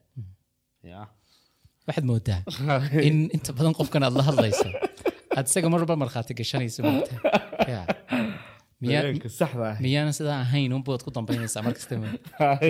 yaa. 0.92 1.06
Waxaad 1.86 2.06
moodaa 2.10 2.40
in 3.08 3.18
inta 3.36 3.52
badan 3.58 3.74
qofkan 3.78 4.02
aad 4.06 4.16
la 4.20 4.24
hadlayso. 4.28 4.68
Aad 5.36 5.46
isaga 5.50 5.68
marba 5.74 5.96
markhaati 6.02 6.34
gashanayso 6.40 6.80
moogtaa 6.86 7.40
Ya. 7.74 7.82
miyaa 8.80 9.02
ah. 9.68 9.76
miyaana 9.84 10.12
sidaa 10.18 10.38
ahayn 10.46 10.72
unbaad 10.78 11.02
ku 11.06 11.10
dambaynaysaa 11.16 11.62
markasta 11.66 11.94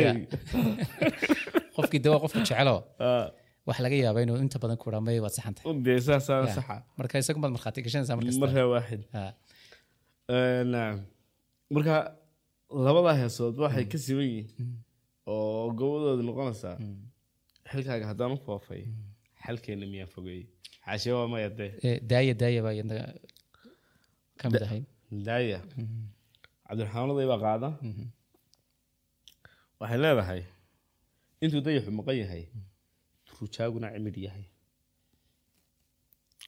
Ya. 0.05 0.13
qofkii 1.77 2.01
de 2.05 2.09
waa 2.13 2.21
qofka 2.25 2.39
jecelo. 2.49 2.77
Waxa 3.69 3.81
laga 3.85 3.97
yaabaa 4.05 4.23
inuu 4.27 4.37
inta 4.45 4.59
badan 4.63 4.77
ku 4.83 4.87
dhameeyo 4.95 5.21
waad 5.25 5.35
saxan 5.37 5.55
tahay. 5.57 5.73
Dee 5.87 5.99
saasaa 6.07 6.41
Ya. 6.49 6.55
saxa. 6.57 6.77
Marka 6.99 7.15
isagu 7.23 7.39
baad 7.43 7.53
markhaati 7.57 7.81
gashanaysaa 7.87 8.17
markasta. 8.19 8.41
Markaa 8.45 8.67
waaxid. 8.75 9.03
Ha. 9.17 9.23
Een, 10.37 10.73
marka 11.75 11.95
labada 12.87 13.13
heesood 13.21 13.55
waxay 13.65 13.85
ka 13.93 13.99
siman 14.05 14.27
yihiin 14.35 14.69
oo 15.33 15.65
gobadooda 15.79 16.23
noqonaysaa 16.29 16.77
xilkaaga 17.71 18.07
haddaan 18.11 18.33
u 18.37 18.39
foofay 18.47 18.83
xalkeena 19.45 19.87
miyaan 19.93 20.11
fogeeyey? 20.15 20.45
Xaashe 20.85 21.11
waa 21.17 21.27
maya 21.33 21.49
dee. 21.59 21.71
Eh, 21.89 21.99
daaya 22.11 22.35
daaya 22.43 22.61
baa 22.67 22.75
iyadna 22.77 22.95
ka 24.41 24.47
mid 24.53 24.63
ahayd 24.67 24.85
daaya. 25.29 25.59
Cabdiraxmaanaday 26.69 27.27
baa 27.33 27.41
qaada. 27.47 27.69
Waxay 29.81 29.99
leedahay 30.05 30.41
intuu 31.43 31.61
dayaxu 31.67 31.91
maqan 31.99 32.17
yahay 32.23 32.45
rujaaguna 33.37 33.89
cimid 33.95 34.17
yahay. 34.27 34.47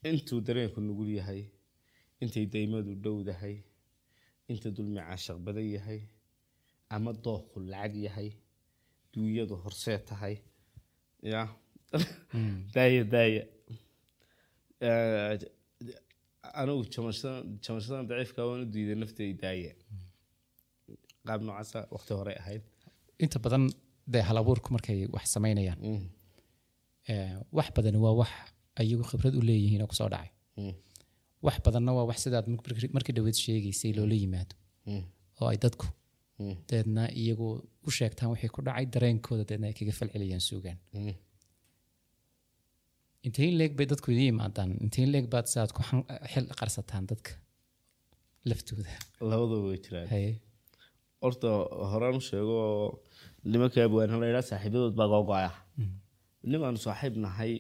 Intuu 0.09 0.41
dareenku 0.47 0.81
nugul 0.81 1.11
yahay 1.19 1.43
intay 2.23 2.47
daymadu 2.55 2.93
dhowdahay 3.05 3.57
inta 4.51 4.69
dulmi 4.77 5.01
caashaq 5.01 5.39
badan 5.47 5.67
yahay 5.77 6.01
ama 6.95 7.13
dooqu 7.25 7.57
lacag 7.73 7.95
yahay 8.07 8.29
duunyadu 9.13 9.55
horsee 9.63 9.99
tahay 10.09 10.35
ya? 11.23 11.43
Daaya 12.75 13.03
daaya. 13.15 13.43
Eh, 14.87 15.39
anigu 16.61 16.83
jamashadan 16.95 17.59
jamashadan 17.65 18.09
daciifka 18.11 18.41
waan 18.49 18.61
u 18.65 18.67
diiday 18.75 18.97
naftay 19.03 19.31
daaya. 19.43 19.73
Qaab 21.27 21.41
noocaasa 21.47 21.79
waqti 21.95 22.13
hore 22.19 22.35
ahayd. 22.43 22.63
Inta 23.25 23.39
badan 23.45 23.65
dee 24.13 24.23
hal 24.29 24.37
abuurku 24.43 24.69
markay 24.77 24.99
wax 25.15 25.25
samaynayaan. 25.35 25.79
Mm, 25.89 26.05
eh, 27.11 27.33
wax 27.57 27.69
badani 27.77 27.99
waa 28.05 28.15
wax 28.21 28.31
ayagu 28.81 29.05
khibrad 29.11 29.35
u 29.41 29.43
leeyihiin 29.49 29.83
oo 29.85 29.89
ku 29.93 29.97
soo 30.01 30.09
dhacay. 30.15 30.31
Mm, 30.61 30.75
wax 31.47 31.57
badanna 31.67 31.91
waa 31.97 32.07
wax 32.11 32.19
sidaad 32.25 32.47
markii 32.97 33.15
dhaweed 33.17 33.35
sheegaysay 33.45 33.93
loola 33.99 34.15
yimaado. 34.23 34.55
Mm, 34.89 35.03
oo 35.41 35.49
ay 35.53 35.59
dadku 35.65 35.87
deedna 36.71 37.03
iyagu 37.21 37.49
u 37.87 37.91
sheegtaan 37.99 38.31
wixii 38.33 38.49
ku 38.55 38.61
dhacay 38.67 38.87
dareenkooda 38.95 39.45
deedna 39.51 39.67
ay 39.71 39.75
kaga 39.79 39.93
falceliyaan 39.99 40.41
suugaan. 40.49 40.79
Mm. 40.95 41.15
intee 43.27 43.47
in 43.51 43.57
leeg 43.61 43.73
bay 43.79 43.87
dadku 43.93 44.09
idin 44.15 44.27
yimaadaan. 44.31 44.71
Intee 44.85 45.05
in 45.07 45.11
leeg 45.15 45.27
baad 45.33 45.47
sidaad 45.53 45.73
ku 45.77 45.81
xan- 45.89 46.07
xil 46.33 46.47
qarsataan 46.61 47.05
dadka 47.11 47.31
laftooda. 48.51 48.93
Labadaba 49.31 49.65
way 49.71 49.79
jiraan 49.85 50.07
horta 51.25 51.51
horaan 51.93 52.19
sheego 52.29 52.59
nimanka 53.51 53.79
abwaana 53.85 54.21
la 54.21 54.27
yidhaa 54.31 54.49
saaxiibadood 54.51 54.95
baa 55.01 55.09
googoaya 55.13 55.51
nimaanu 56.53 56.79
saaxiib 56.87 57.15
nahay 57.25 57.53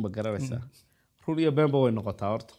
ma 0.00 0.08
garanaysaa 0.16 0.62
run 1.28 1.38
iyo 1.42 1.50
beenba 1.52 1.78
way 1.82 1.92
noqotaa 1.92 2.30
horta. 2.34 2.54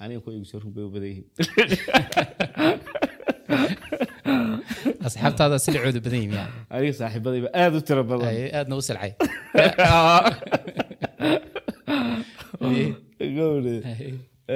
Aniga 0.00 0.20
ku 0.24 0.28
eegso 0.32 0.56
run 0.62 0.72
bay 0.74 0.84
u 0.88 0.90
badan 0.94 1.10
yihiin. 1.12 1.26
Asxaabtaada 5.08 5.56
silicoodu 5.64 6.00
badan 6.06 6.18
yihiin 6.20 6.34
yani 6.38 6.52
aniga 6.76 6.94
saaxiibadayba 7.00 7.48
aada 7.62 7.76
u 7.80 7.82
tiro 7.88 8.02
badan. 8.12 8.28
Aadna 8.58 8.74
u 8.80 8.82
silcay 8.88 9.12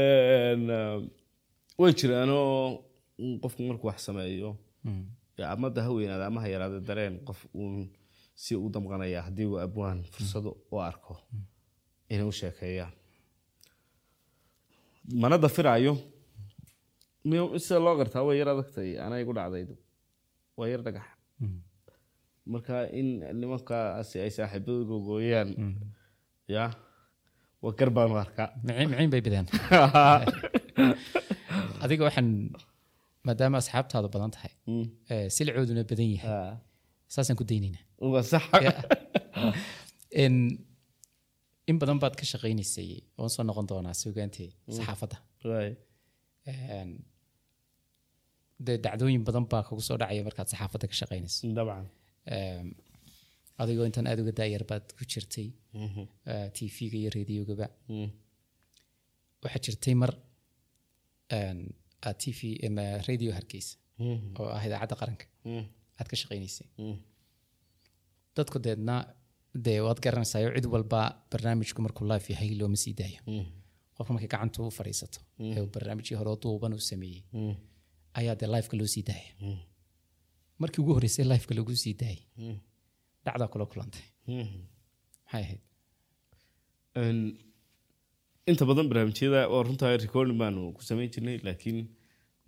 um, 0.00 0.62
way 1.80 1.92
jiraanoo 2.00 2.50
qofku 3.42 3.60
markuu 3.68 3.88
wax 3.90 3.98
sameeyo 4.08 4.50
amada 5.50 5.82
ha 5.82 5.90
weynaada 5.90 6.26
ama 6.26 6.40
ha 6.40 6.48
yaraada 6.54 6.80
dareen 6.88 7.14
qof 7.26 7.40
uun 7.54 7.90
si 8.34 8.54
u 8.56 8.68
damqanaya 8.74 9.22
haddii 9.26 9.46
uu 9.50 9.58
abwaan 9.66 10.04
fursado 10.12 10.50
u 10.72 10.80
arko 10.80 11.14
inay 12.08 12.26
u 12.26 12.32
sheekeeyaan. 12.32 12.92
Mana 15.22 15.38
dafiraayo. 15.38 15.96
Sida 17.58 17.78
loo 17.78 17.96
gartaa? 17.96 18.22
Way 18.26 18.38
yar 18.38 18.48
adagtay. 18.54 18.98
Anaa 19.04 19.18
igu 19.22 19.32
dhacday 19.34 19.64
waa 20.56 20.68
yar 20.68 20.82
dhagax. 20.82 21.06
Marka 22.46 22.90
in 22.90 23.22
nimankaasi 23.40 24.18
ay 24.20 24.30
saaxiibadu 24.30 24.84
gogooyaan 24.90 25.50
ya 26.50 26.74
waa 27.62 27.72
gar 27.78 27.90
baan 27.94 28.10
u 28.10 28.18
arkaa 28.18 28.50
miciin 28.66 29.10
bay 29.10 29.22
bideen. 29.22 29.46
Adiga 31.82 32.04
waxaan 32.10 32.50
maadaama 33.26 33.56
asxaabtaadu 33.62 34.08
badan 34.14 34.30
tahay 34.36 34.52
Mm. 34.70 34.84
eh, 35.12 35.26
silicooduna 35.34 35.82
badan 35.90 36.08
yahay. 36.14 36.30
Ah, 36.36 36.54
saasaan 37.14 37.36
ku 37.40 37.44
daynaynaa 37.50 37.84
in 41.70 41.76
badan 41.80 41.98
baad 42.02 42.14
ka 42.20 42.24
shaqaynaysay 42.32 42.90
oon 43.18 43.30
soo 43.34 43.44
noqon 43.48 43.66
doonaa 43.70 43.94
sugaantii 44.02 44.50
saxaafadda. 44.76 45.16
Right. 45.50 45.76
Een, 46.52 46.90
dee 48.66 48.78
dhacdooyin 48.84 49.24
badan 49.28 49.44
baa 49.52 49.62
kugu 49.68 49.82
soo 49.88 49.96
dhacaya 50.02 50.22
markaad 50.28 50.48
saxaafadda 50.52 50.86
ka 50.90 50.94
shaqaynayso 51.00 51.40
Een, 52.36 52.66
adigoo 53.62 53.84
intaan 53.88 54.06
aada 54.10 54.20
uga 54.24 54.32
daayar 54.40 54.64
baad 54.70 54.84
ku 54.96 55.02
jirtay 55.12 55.48
Mhm. 55.84 56.02
tv-ga 56.56 56.96
iyo 57.02 57.10
radiogaba 57.18 57.66
Mm. 57.88 58.10
waxaa 59.42 59.62
jirtay 59.66 59.94
mar 60.02 60.12
tv 62.22 62.40
ama 62.66 62.84
radio 63.08 63.30
hargeysa 63.38 63.74
Mhm. 63.98 64.28
oo 64.40 64.48
ah 64.56 64.62
idaacadda 64.66 64.94
qaranka. 65.00 65.26
Mm. 65.44 65.64
aad 65.98 66.06
ka 66.10 66.14
shaqaynaysay 66.20 66.66
Mm. 66.78 66.96
dadku 68.36 68.56
deedna 68.66 68.94
dee 69.64 69.80
waad 69.86 69.98
garanaysaa 70.04 70.40
cid 70.56 70.66
walba 70.74 71.00
barnaamijku 71.30 71.80
markuu 71.86 72.04
live 72.12 72.26
yahay 72.32 72.50
looma 72.60 72.76
sii 72.84 72.94
daayo. 73.00 73.20
Qofka 73.96 74.10
markay 74.14 74.28
gacanta 74.34 74.58
u 74.62 74.70
fadhiisato 74.78 75.18
ee 75.54 75.60
uu 75.64 75.70
barnaamijkii 75.74 76.16
hore 76.20 76.30
oo 76.34 76.38
duuban 76.42 76.72
uu 76.76 76.84
sameeyey 76.90 77.22
ayaa 78.18 78.34
dee 78.40 78.48
liveka 78.54 78.74
loo 78.80 78.86
sii 78.94 79.02
daaya 79.10 79.30
markii 80.60 80.80
ugu 80.82 80.92
horreysay 80.96 81.24
liveka 81.32 81.52
lagu 81.58 81.72
sii 81.84 81.94
daayay. 82.00 82.22
Dhacdaa 83.24 83.48
kula 83.52 83.64
kulantay. 83.72 84.02
Maxay 84.26 85.42
ahayd 85.44 85.60
inta 88.50 88.64
badan 88.68 88.88
barnaamijyada 88.90 89.40
waa 89.52 89.62
runtaa 89.66 89.96
recording 90.04 90.38
baanu 90.42 90.62
ku 90.76 90.82
samayn 90.88 91.10
jirnay 91.14 91.36
laakiin 91.46 91.78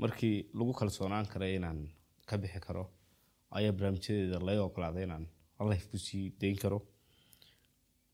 markii 0.02 0.36
lagu 0.58 0.72
kalsoonaan 0.80 1.26
karay 1.32 1.52
inaan 1.58 1.80
ka 2.28 2.34
bixi 2.42 2.60
karo 2.66 2.84
ayaa 3.58 3.72
barnaamijyadeeda 3.76 4.38
laga 4.48 4.62
ogolaaday 4.68 5.04
inaan 5.08 5.24
life 5.70 5.86
ku 5.90 5.98
sii 6.06 6.24
dayn 6.40 6.56
karo. 6.62 6.78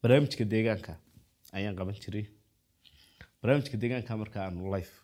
Barnaamijka 0.02 0.44
deegaanka 0.52 0.92
ayaan 1.58 1.76
qaban 1.78 1.96
jiray. 2.02 2.26
Barnaamijka 3.40 3.76
deegaanka 3.82 4.16
marka 4.22 4.38
aanu 4.44 4.70
life 4.74 4.94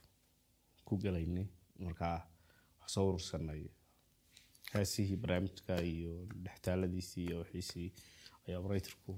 ku 0.86 0.96
galaynay 1.04 1.46
markaa 1.86 2.16
wax 2.80 2.90
soo 2.94 3.06
urursanay 3.10 3.62
heesihii 4.74 5.16
barnaamijka 5.22 5.74
iyo 5.92 6.12
dhextaaladiisii 6.44 7.24
iyo 7.28 7.36
wixiisii 7.42 7.88
ayaa 8.46 8.60
operatorku 8.60 9.12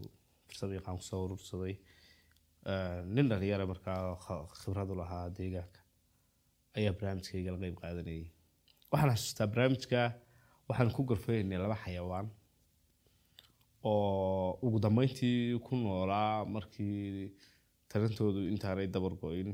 fursad 0.47 0.71
yaqaan 0.79 0.97
ku 1.01 1.05
soo 1.11 1.23
urursaday 1.27 1.75
nin 3.15 3.29
dhalinyara 3.31 3.67
markaa 3.73 4.01
kh- 4.25 4.47
khibrad 4.61 4.91
u 4.93 4.97
lahaa 5.03 5.25
deegaanka 5.37 5.81
ayaa 6.77 6.93
barnaamijkayga 6.99 7.51
la 7.55 7.59
qeyb 7.63 7.77
qaadanayay. 7.83 8.27
Waxaan 8.91 9.11
xasuustaa 9.17 9.47
barnaamijka 9.53 10.01
waxaan 10.69 10.91
ku 10.97 11.03
gorfaynay 11.09 11.59
laba 11.65 11.77
xayawaan 11.85 12.27
oo 13.89 14.59
ugu 14.67 14.79
dambeyntii 14.85 15.59
ku 15.67 15.73
noolaa 15.77 16.45
markii 16.55 17.33
tarintoodu 17.91 18.41
intaanay 18.53 18.87
dabargo-in 18.95 19.51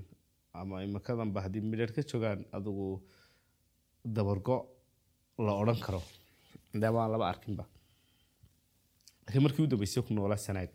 ama 0.58 0.82
imikadanba 0.86 1.38
haddii 1.44 1.60
midheer 1.70 1.92
ka 1.96 2.02
joogaan 2.10 2.40
adigu 2.56 2.86
dabargo 4.16 4.56
la 5.44 5.52
odhan 5.62 5.80
karo. 5.86 6.00
Maadaama 6.72 6.98
aan 7.02 7.12
laba 7.14 7.26
arkinba. 7.32 7.64
Laakiin 9.24 9.42
markii 9.46 9.64
u 9.66 9.70
dambeysay 9.72 10.02
ku 10.06 10.12
noolaa 10.14 10.36
sanaag 10.46 10.72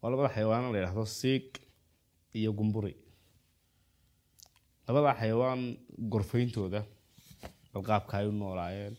waa 0.00 0.10
labada 0.12 0.28
xayawaan 0.34 0.64
la 0.72 0.78
yidhaahdo 0.78 1.04
siig 1.20 1.46
iyo 2.38 2.50
gumburi. 2.58 2.94
Labada 4.86 5.14
xayawaan 5.20 5.62
gorfayntooda 6.12 6.80
bal 7.72 7.82
qaabka 7.88 8.12
ay 8.18 8.26
u 8.30 8.32
noolaayeen 8.32 8.94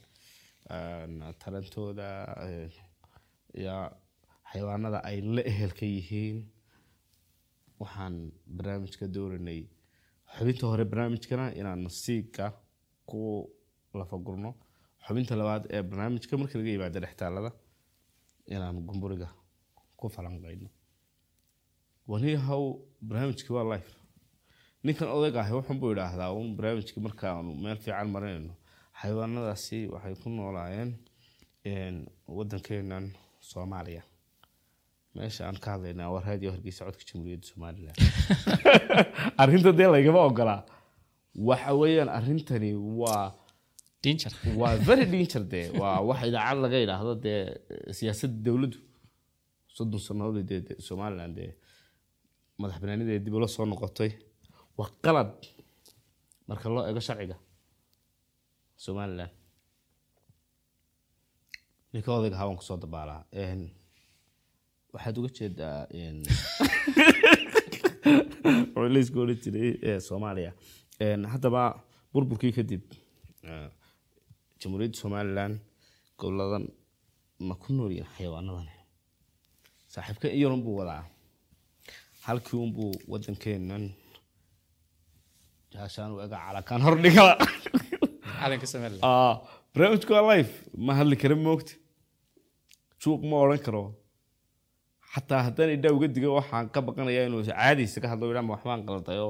een, 0.76 1.14
tarantooda 1.42 2.08
een, 2.48 2.72
iyo 3.62 3.76
xayawaanada 4.52 5.00
ay 5.10 5.18
la 5.36 5.42
ehelka 5.52 5.86
yihiin 5.86 6.38
waxaan 7.82 8.16
barnaamijka 8.56 9.06
dooranay. 9.16 9.62
Xubinta 10.36 10.66
hore 10.72 10.86
barnaamijkana 10.92 11.46
inaan 11.60 11.90
siiga 12.02 12.46
ku 13.10 13.20
lafagurno 14.00 14.52
xubinta 15.06 15.34
labaad 15.36 15.64
ee 15.76 15.82
barnaamijka 15.90 16.38
marka 16.38 16.56
laga 16.60 16.70
yimaado 16.76 17.00
dhextaalada 17.04 17.52
inaan 18.56 18.78
gumburiga 18.88 19.28
ku 20.00 20.06
falanqayno 20.16 20.70
wani 22.08 22.36
haw 22.36 22.64
barnaamijkii 23.08 23.54
waa 23.58 23.68
life. 23.74 23.92
Ninkan 24.84 25.08
odayga 25.08 25.40
ahi 25.42 25.54
wuxun 25.54 25.80
buu 25.80 25.92
idhaahdaa 25.96 26.32
un 26.34 26.56
barnaamijkii 26.58 27.02
markaanu 27.08 27.56
meel 27.64 27.78
fiican 27.84 28.10
marinayno 28.16 28.54
xayawaanadaasi 29.02 29.88
waxay 29.94 30.16
ku 30.22 30.30
noolaayeen 30.30 30.92
een, 31.66 31.96
wadankeenan 32.38 33.06
soomaaliya. 33.40 34.04
Meesha 35.16 35.48
aan 35.48 35.58
ka 35.64 35.72
hadlaynaa 35.76 36.10
waa 36.14 36.22
raadiyo 36.28 36.52
hargeysa 36.52 36.86
codka 36.86 37.04
jamhuuriyadda 37.10 37.48
somalilan 37.48 37.96
arrinta 39.42 39.72
dee 39.80 39.88
laygama 39.94 40.22
ogolaa 40.30 40.62
waxa 41.50 41.74
weeyaan 41.82 42.10
arrintani 42.18 42.72
waa 43.02 43.26
waa 44.62 44.76
very 44.90 45.06
danger 45.06 45.44
dee. 45.54 45.68
Waa 45.80 46.00
wax 46.10 46.20
idaacad 46.30 46.58
laga 46.64 46.78
idhaahdo 46.86 47.14
dee 47.26 47.42
siyaasadda 47.98 48.40
dowladdu 48.46 48.78
soddon 49.76 50.00
sannadood 50.08 50.48
dee 50.52 50.76
somaliland 50.88 51.36
dee 51.40 51.52
madax 52.62 52.78
banaanideeda 52.82 53.26
dib 53.26 53.36
ula 53.40 53.48
soo 53.56 53.66
noqotay 53.66 54.12
waa 54.78 54.90
qalad 55.04 55.32
marka 56.48 56.66
loo 56.70 56.84
eego 56.88 57.02
sharciga 57.08 57.38
somaliland. 58.84 59.34
Ninka 61.94 62.10
odayga 62.18 62.38
hawan 62.42 62.58
ku 62.60 62.64
soo 62.64 62.78
dabaalaa 62.84 63.22
waxaad 64.94 65.18
uga 65.20 65.30
jeedaa 65.38 65.78
culayska 68.74 69.18
odhan 69.24 69.40
jiray 69.44 69.72
ee 69.90 70.00
soomaaliya. 70.08 70.52
Haddaba 71.34 71.62
burburkii 72.14 72.54
kadib 72.58 72.84
eh, 73.50 73.70
jamhuuriyadda 74.60 75.02
somaliland 75.04 75.56
goboladan 76.20 76.66
ma 77.48 77.56
ku 77.62 77.70
nool 77.74 77.92
yihiin 77.92 78.14
xayawaanadan? 78.16 78.68
Saaxiibka 79.94 80.28
iyarun 80.38 80.64
buu 80.66 80.76
wadaa 80.82 81.04
halkii 82.28 82.60
unbuu 82.66 82.92
wadankeenan 83.12 83.84
jaashaan 85.74 86.12
ega 86.26 86.38
calakaan 86.46 86.82
hordhiga. 86.88 87.26
Ah, 89.10 89.34
barnaamijku 89.74 90.14
waa 90.18 90.26
life 90.36 90.54
ma 90.86 90.94
hadli 91.00 91.16
kara 91.24 91.36
moogta 91.46 91.74
juuq 93.02 93.22
ma 93.30 93.36
odhan 93.46 93.62
karo. 93.66 93.84
Xataa 95.14 95.42
haddaan 95.48 95.72
idhaa 95.78 95.94
uga 95.98 96.08
diga 96.16 96.30
waxaan 96.40 96.66
ka 96.74 96.80
baqanayaa 96.88 97.26
inuu 97.30 97.44
caadiisa 97.50 97.98
ka 98.04 98.08
hadlo 98.12 98.26
idhaa 98.32 98.46
ma 98.48 98.54
waxbaan 98.56 98.82
qaldayo 98.90 99.28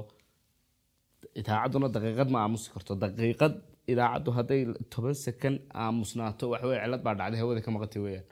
idaacadduna 1.39 1.87
daqiiqad 1.95 2.29
ma 2.33 2.39
aamusi 2.43 2.67
karto. 2.73 2.91
Daqiiqad 3.03 3.53
idaacaddu 3.91 4.29
hadday 4.37 4.61
toban 4.93 5.15
sekan 5.25 5.55
aamusnaato 5.83 6.43
waxaweye 6.53 6.79
cilad 6.83 7.01
baa 7.05 7.15
dhacday 7.19 7.39
hawada 7.41 7.61
ka 7.65 7.69
maqantay 7.75 8.01
weeyaan. 8.05 8.27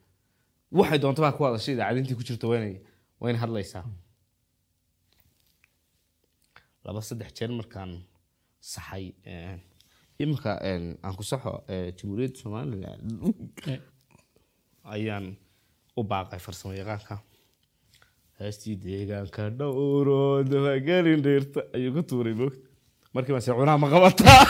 Waxay 0.80 1.00
doonto 1.04 1.22
baa 1.26 1.34
ku 1.38 1.42
hadashay 1.48 1.74
idaacadintii 1.78 2.18
ku 2.20 2.24
jirta 2.28 2.46
wayna 3.22 3.38
hadlaysaa 3.44 3.86
laba 6.86 7.02
saddex 7.08 7.32
jeer 7.38 7.52
markaan 7.60 7.92
saxay 8.72 9.06
eh, 9.32 9.58
iminka 10.22 10.52
een, 10.72 10.84
aan 11.06 11.16
ku 11.18 11.24
saxo 11.32 11.54
ee, 11.74 11.92
jamhuuriyadda 11.98 12.40
somalilan 12.42 13.00
Eh, 13.72 13.80
ayaan 14.96 15.26
u 16.00 16.02
baaqay 16.12 16.40
farsamo 16.46 16.74
yaqaanka 16.82 17.16
heestii 18.40 18.76
deegaanka 18.84 19.44
dhowro 19.60 20.20
dabagelin 20.52 21.22
dheerta 21.26 21.62
ayuu 21.76 21.92
ku 21.96 22.02
tuuray 22.10 22.34
moogta 22.42 22.68
markii 23.14 23.34
baan 23.36 23.42
se 23.46 23.52
cunaha 23.58 23.78
ma 23.84 23.88
qabataa. 23.94 24.42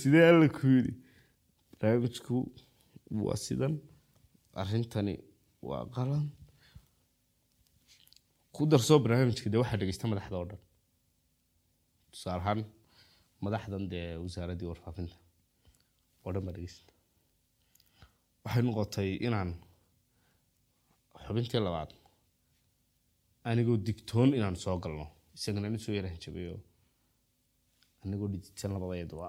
Sidee 0.00 0.24
alla 0.30 0.48
ku 0.48 0.66
yidhi 0.66 0.92
barnaamijku 1.80 2.36
waa 3.24 3.36
sidan. 3.36 3.74
Arrintani 4.60 5.14
waa 5.68 5.84
qalan 5.96 6.24
ku 8.54 8.62
darsoo 8.70 8.98
barnaamijka 9.02 9.48
dee 9.52 9.60
waxaa 9.62 9.78
dhegeysta 9.80 10.06
madaxda 10.12 10.36
oo 10.40 10.46
dhan. 10.50 10.60
Tusaale 12.12 12.40
ahaan 12.42 12.60
madaxdan 13.44 13.84
dee 13.92 14.08
wasaaraddii 14.24 14.68
warfaafinta 14.70 15.16
oo 16.24 16.30
dhan 16.34 16.44
baa 16.46 16.54
dhegeysta 16.56 16.92
waxay 18.44 18.62
noqotay 18.66 19.10
inaan 19.26 19.50
xubintii 21.24 21.60
labaad 21.66 21.90
anigoo 23.48 23.76
digtoon 23.86 24.30
inaan 24.38 24.56
soo 24.64 24.76
galno 24.84 25.06
isagana 25.36 25.68
nin 25.70 25.80
soo 25.84 25.94
yaraan 25.98 26.18
jabayo 26.24 26.54
anigoo 28.04 28.28
dhijitan 28.32 28.72
labadeeduba 28.74 29.28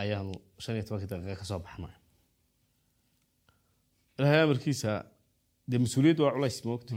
ayaanu 0.00 0.32
shan 0.62 0.74
iyo 0.76 0.84
tobankii 0.86 1.10
daqiiqa 1.12 1.36
ka 1.40 1.46
soo 1.50 1.58
baxnay 1.64 1.92
ilaahay 4.18 4.42
amarkiisa 4.46 4.90
dee 5.70 5.78
mas'uuliyaddu 5.84 6.22
waa 6.24 6.34
culays 6.36 6.58
moogta 6.68 6.94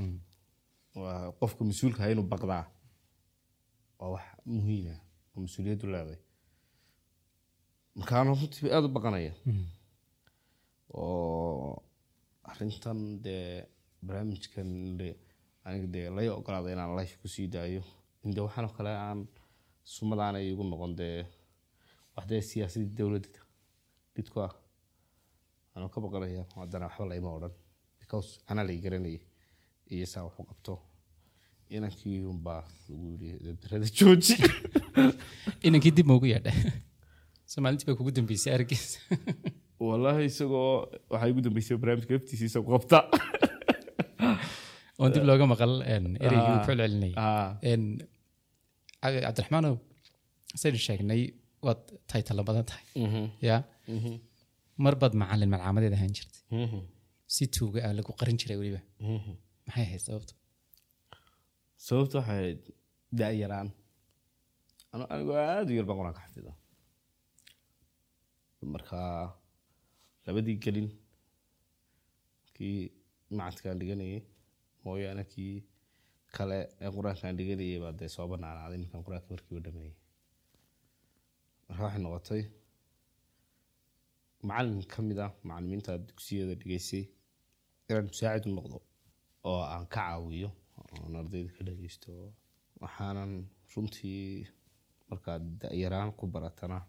waa 1.01 1.31
qofka 1.39 1.61
mas'uulka 1.69 2.03
ha 2.03 2.09
inuu 2.13 2.27
baqdaa. 2.33 2.63
Waa 3.99 4.09
wax 4.15 4.25
muhiima 4.55 4.95
oo 5.35 5.39
mas'uuliyaddu 5.45 5.85
leeday 5.93 6.19
markaana 7.99 8.29
runtii 8.39 8.69
aada 8.75 8.87
u 8.89 8.95
baqanaya. 8.97 9.33
Oo 10.93 11.83
arrintan 12.49 12.99
dee 13.25 13.65
barnaamijkan 14.05 14.69
de 14.99 15.07
aniga 15.65 15.87
dee 15.95 16.07
lay 16.17 16.27
ogolaada 16.29 16.71
inaan 16.73 16.95
life 16.99 17.15
ku 17.21 17.27
sii 17.33 17.47
daayo. 17.53 17.83
In 18.23 18.31
dee 18.35 18.43
waxaan 18.45 18.65
oo 18.69 18.73
kale 18.77 18.89
aan 19.07 19.19
sumadaana 19.93 20.39
igu 20.51 20.63
noqon 20.63 20.93
dee 20.99 21.17
wax 22.15 22.25
dee 22.31 22.41
siyaasadii 22.49 22.93
dowladda 22.97 23.39
dhidku 24.15 24.37
ah 24.47 24.53
anoo 25.77 25.89
ka 25.93 25.99
baqanaya 26.05 26.43
haddana 26.61 26.85
waxba 26.89 27.05
layma 27.11 27.29
odhan 27.37 27.53
because 28.01 28.29
anaa 28.51 28.65
lay 28.69 28.77
garanayay 28.85 29.19
iyo 29.95 30.05
saa 30.13 30.23
wax 30.27 30.35
u 30.41 30.45
qabto 30.51 30.73
inankii 31.77 32.17
unbaa 32.33 32.61
lagu 32.89 33.05
yidhi 33.13 33.29
dabdarada 33.45 33.87
jooji 33.99 34.35
inankii 35.67 35.93
dib 35.97 36.07
maugu 36.11 36.27
yeedha 36.33 36.51
soomaalintii 37.51 37.87
baa 37.89 37.97
kugu 37.99 38.11
dambeysay 38.17 38.53
argiisa 38.57 38.99
wallaahi 39.87 40.23
isagoo 40.31 40.69
waxaa 41.11 41.29
igu 41.31 41.41
dambeysay 41.47 41.77
barnaamijka 41.81 42.13
laftiisa 42.17 42.45
isagoo 42.49 42.71
qabta 42.75 42.97
oon 44.99 45.11
dib 45.15 45.25
looga 45.29 45.45
maqal 45.53 45.73
ereygii 46.25 46.53
uu 46.53 46.59
Ah. 46.59 46.63
ku 46.65 46.69
celcelinayay 46.71 47.13
Ah, 47.25 47.49
cabdiraxmaanow 49.25 49.75
saynu 50.61 50.79
sheegnay 50.87 51.21
waad 51.65 51.81
taytalo 52.11 52.41
badan 52.49 52.65
tahay 52.69 52.85
mhm, 53.05 53.23
ya 53.49 53.57
mhm, 54.77 54.83
mar 54.83 54.93
baad 55.01 55.13
macalin 55.21 55.49
malcamadeed 55.53 55.93
ahaan 55.97 56.13
jirtay. 56.17 56.41
Mhm, 56.63 56.79
si 57.35 57.43
tuuga 57.55 57.79
ah 57.87 57.93
lagu 57.97 58.11
qarin 58.19 58.37
jiray 58.41 58.57
weliba. 58.61 58.81
Mhm. 59.13 59.33
maxay 59.67 59.83
ahayd 59.87 60.01
sababta 60.07 60.33
sababta 61.87 62.15
waxay 62.19 62.35
ahayd 62.39 62.59
da-yaraan 63.19 63.69
anigoo 65.13 65.37
aada 65.43 65.69
u 65.73 65.77
yar 65.79 65.85
baan 65.89 65.97
qur'aanka 65.99 66.21
xafida 66.25 66.51
marka 68.73 68.99
labadii 70.25 70.57
gelin. 70.65 70.89
Kii 72.55 72.79
macadkaan 73.37 73.79
dhiganayay 73.79 74.21
mooyaane 74.83 75.23
kii 75.33 75.53
kale 76.35 76.59
ee 76.83 76.89
qur'aankaan 76.95 77.35
dhiganayay 77.39 77.79
baa 77.83 77.93
dee 77.99 78.09
soo 78.15 78.25
banaanaaday 78.31 78.77
markaan 78.83 79.03
qur'aanka 79.07 79.27
markiiba 79.33 79.61
dhameeyey 79.65 79.93
marka 81.67 81.81
waxay 81.85 82.01
noqotay 82.05 82.41
macalin 84.47 84.81
ka 84.91 84.99
mid 85.07 85.17
ah 85.25 85.31
macalimiinta 85.47 85.91
dugsiyada 86.07 86.53
dhigaysay 86.61 87.03
inaan 87.89 88.05
musaacid 88.11 88.45
u 88.49 88.53
noqdo 88.57 88.77
oo 89.49 89.61
aan 89.73 89.85
ka 89.93 90.01
caawiyo 90.07 90.49
oon 91.01 91.15
ardayda 91.21 91.49
ka 91.57 91.61
dhageysto 91.67 92.11
waxaanan 92.81 93.31
runtii 93.73 94.47
markaad 95.09 95.43
da-yaraan 95.61 96.11
ku 96.17 96.23
baratana 96.33 96.79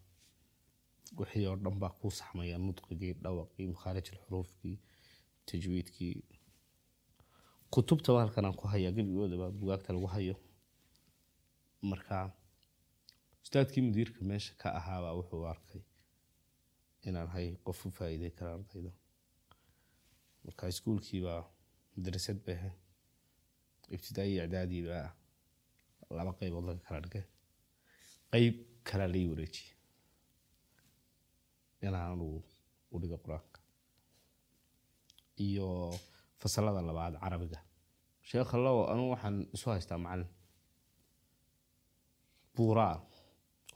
wixii 1.18 1.46
oo 1.50 1.56
dhan 1.62 1.76
baa 1.82 1.90
kuu 1.98 2.10
saxmaya 2.18 2.56
nudqigii 2.66 3.14
dhawaqii 3.22 3.66
makhaarij 3.74 4.06
alxuruufkii 4.12 4.76
tajwiidkii. 5.48 6.16
Kutubtaba 7.72 8.18
halkan 8.22 8.44
aan 8.46 8.56
ku 8.60 8.64
hayaa 8.72 8.92
gebigoodaba 8.96 9.46
bugaagta 9.58 9.92
lagu 9.96 10.06
hayo. 10.14 10.34
Marka 11.90 12.16
ustaadkii 13.44 13.82
mudiirka 13.86 14.20
meesha 14.28 14.52
ka 14.60 14.68
ahaabaa 14.78 15.14
wuxuu 15.18 15.44
arkay 15.52 15.80
inaan 17.06 17.28
hay 17.34 17.46
qof 17.66 17.80
u 17.86 17.90
faa'iidey 17.98 18.30
kara 18.38 18.50
ardayda 18.58 18.90
marka 20.44 20.68
iskuulkiibaa 20.72 21.42
madrasad 21.96 22.38
bay 22.46 22.56
ahayd 22.60 22.76
ibtidaa'i 23.94 24.30
iyo 24.34 24.42
icdaadii 24.46 24.82
baa 24.88 25.08
laba 26.16 26.32
qaybood 26.38 26.64
laga 26.68 26.82
kala 26.88 27.00
dhigay. 27.04 27.24
Qayb 28.32 28.54
kalaa 28.88 29.08
lai 29.14 29.24
wareejiyey. 29.30 29.72
Inaan 31.86 32.20
u 32.92 32.96
dhigo 33.00 33.18
qur'aanka. 33.24 33.58
Iyo 35.46 35.68
fasalada 36.40 36.80
labaad 36.88 37.14
carabiga. 37.22 37.58
Sheekh 38.28 38.50
allow 38.56 38.76
anugu 38.92 39.10
waxaan 39.14 39.36
isu 39.56 39.66
haystaa 39.70 39.98
macalin. 40.04 40.28
Buuraa. 42.56 42.96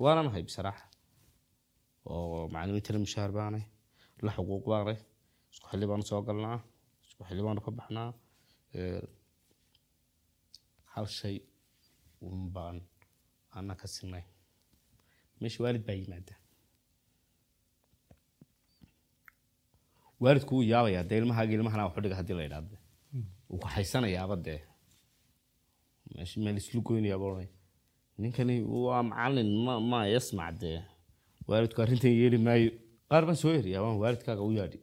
Waanan 0.03 0.27
ahay 0.31 0.43
bisaraaxa 0.49 0.85
oo 2.11 2.49
macalimiintana 2.53 2.99
mushaar 3.05 3.31
baanay 3.39 3.65
la 4.27 4.31
xuquuq 4.37 4.65
baanay 4.73 4.99
isku 5.53 5.67
xilli 5.71 5.87
baanu 5.91 6.05
soo 6.11 6.21
galnaa 6.29 6.59
isku 7.07 7.23
xilli 7.29 7.43
baanu 7.47 7.61
ka 7.67 7.71
baxnaa 7.79 8.09
hal 10.93 11.07
shay 11.19 11.37
un 12.29 12.41
baan 12.55 12.77
ana 13.57 13.75
ka 13.81 13.87
sinay. 13.95 14.25
Meesha 15.41 15.59
waalid 15.65 15.83
baa 15.87 15.97
yimaada 16.01 16.35
waalidku 20.23 20.53
wuu 20.57 20.67
yaabayaa 20.73 21.05
dee 21.09 21.19
ilmahaaga 21.21 21.53
ilmahana 21.57 21.85
waxu 21.87 22.01
dhiga 22.05 22.17
haddii 22.21 22.37
la 22.39 22.45
idhaahdo 22.49 22.77
wuu 23.49 23.59
ku 23.63 23.67
haysanayaaba 23.75 24.37
dee. 24.47 24.61
Meesha 26.15 26.37
meel 26.45 26.57
islu 26.63 26.81
goynayaaba 26.87 27.27
ninkani 28.23 28.55
waa 28.85 29.03
macalin 29.11 29.51
ma 29.67 29.75
ma 29.91 29.99
yasmac 30.15 30.53
dee 30.63 30.79
waalidku 31.51 31.79
arrintan 31.85 32.15
yeeli 32.21 32.39
maayo 32.47 32.71
qaar 33.11 33.23
baan 33.29 33.39
soo 33.43 33.53
eriyaa 33.61 33.83
waan 33.87 33.99
waalidkaaga 34.03 34.43
u 34.49 34.53
yaadhi 34.59 34.79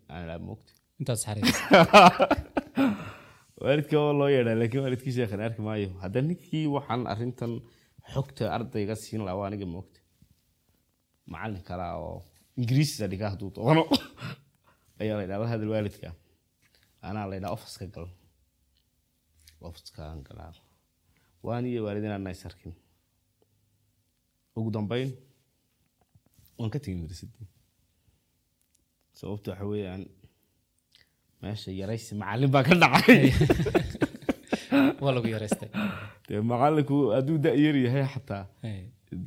waalidka 3.64 3.96
waa 4.04 4.14
loo 4.20 4.30
yeedhaa 4.36 4.60
laakiin 4.62 4.84
waalidkii 4.86 5.14
sheekhan 5.18 5.42
arki 5.48 5.62
maayo 5.68 5.90
hadda 6.04 6.20
ninkii 6.30 6.66
waxaan 6.76 7.02
arrintan 7.14 7.54
xogta 8.14 8.44
ardayga 8.58 8.96
siin 9.04 9.22
lahaa 9.26 9.40
waa 9.42 9.48
aniga 9.50 9.68
moogta 9.76 10.00
macalin 11.32 11.64
kale 11.70 11.84
ah 11.90 11.98
oo 12.06 12.18
ingiriisida 12.60 13.06
dhiga 13.12 13.32
hadduu 13.34 13.52
doono 13.58 13.84
ayaa 15.02 15.18
la 15.20 15.24
ydhaa 15.28 15.42
la 15.44 15.52
hadal 15.54 15.72
waalidka 15.76 16.10
anaa 17.10 17.26
la 17.30 17.36
ydhaa 17.40 17.56
ofiska 17.58 17.86
gal. 17.96 18.08
Ofiskaan 19.62 20.24
galaa 20.24 20.54
waan 21.44 21.66
iyo 21.66 21.84
waalidin 21.86 22.12
aanaa 22.12 22.32
is 22.32 22.46
arkin 22.46 22.74
ugu 24.58 24.72
dambeyn 24.76 25.10
waan 26.60 26.72
ka 26.74 26.80
tegin 26.84 27.00
university 27.02 27.44
sababta 29.20 29.52
waxa 29.52 29.66
weeyaan 29.72 30.04
meesha 31.42 31.72
yaraysi 31.72 32.16
macalin 32.22 32.52
baa 32.52 32.64
ka 32.68 32.76
dhacay. 32.84 33.32
Waa 35.04 35.12
lagu 35.16 35.28
yaraystay 35.36 35.70
dee 36.28 36.42
macalinku 36.52 36.98
hadduu 37.16 37.38
da-yar 37.46 37.76
yahay 37.86 38.06
xataa 38.14 38.44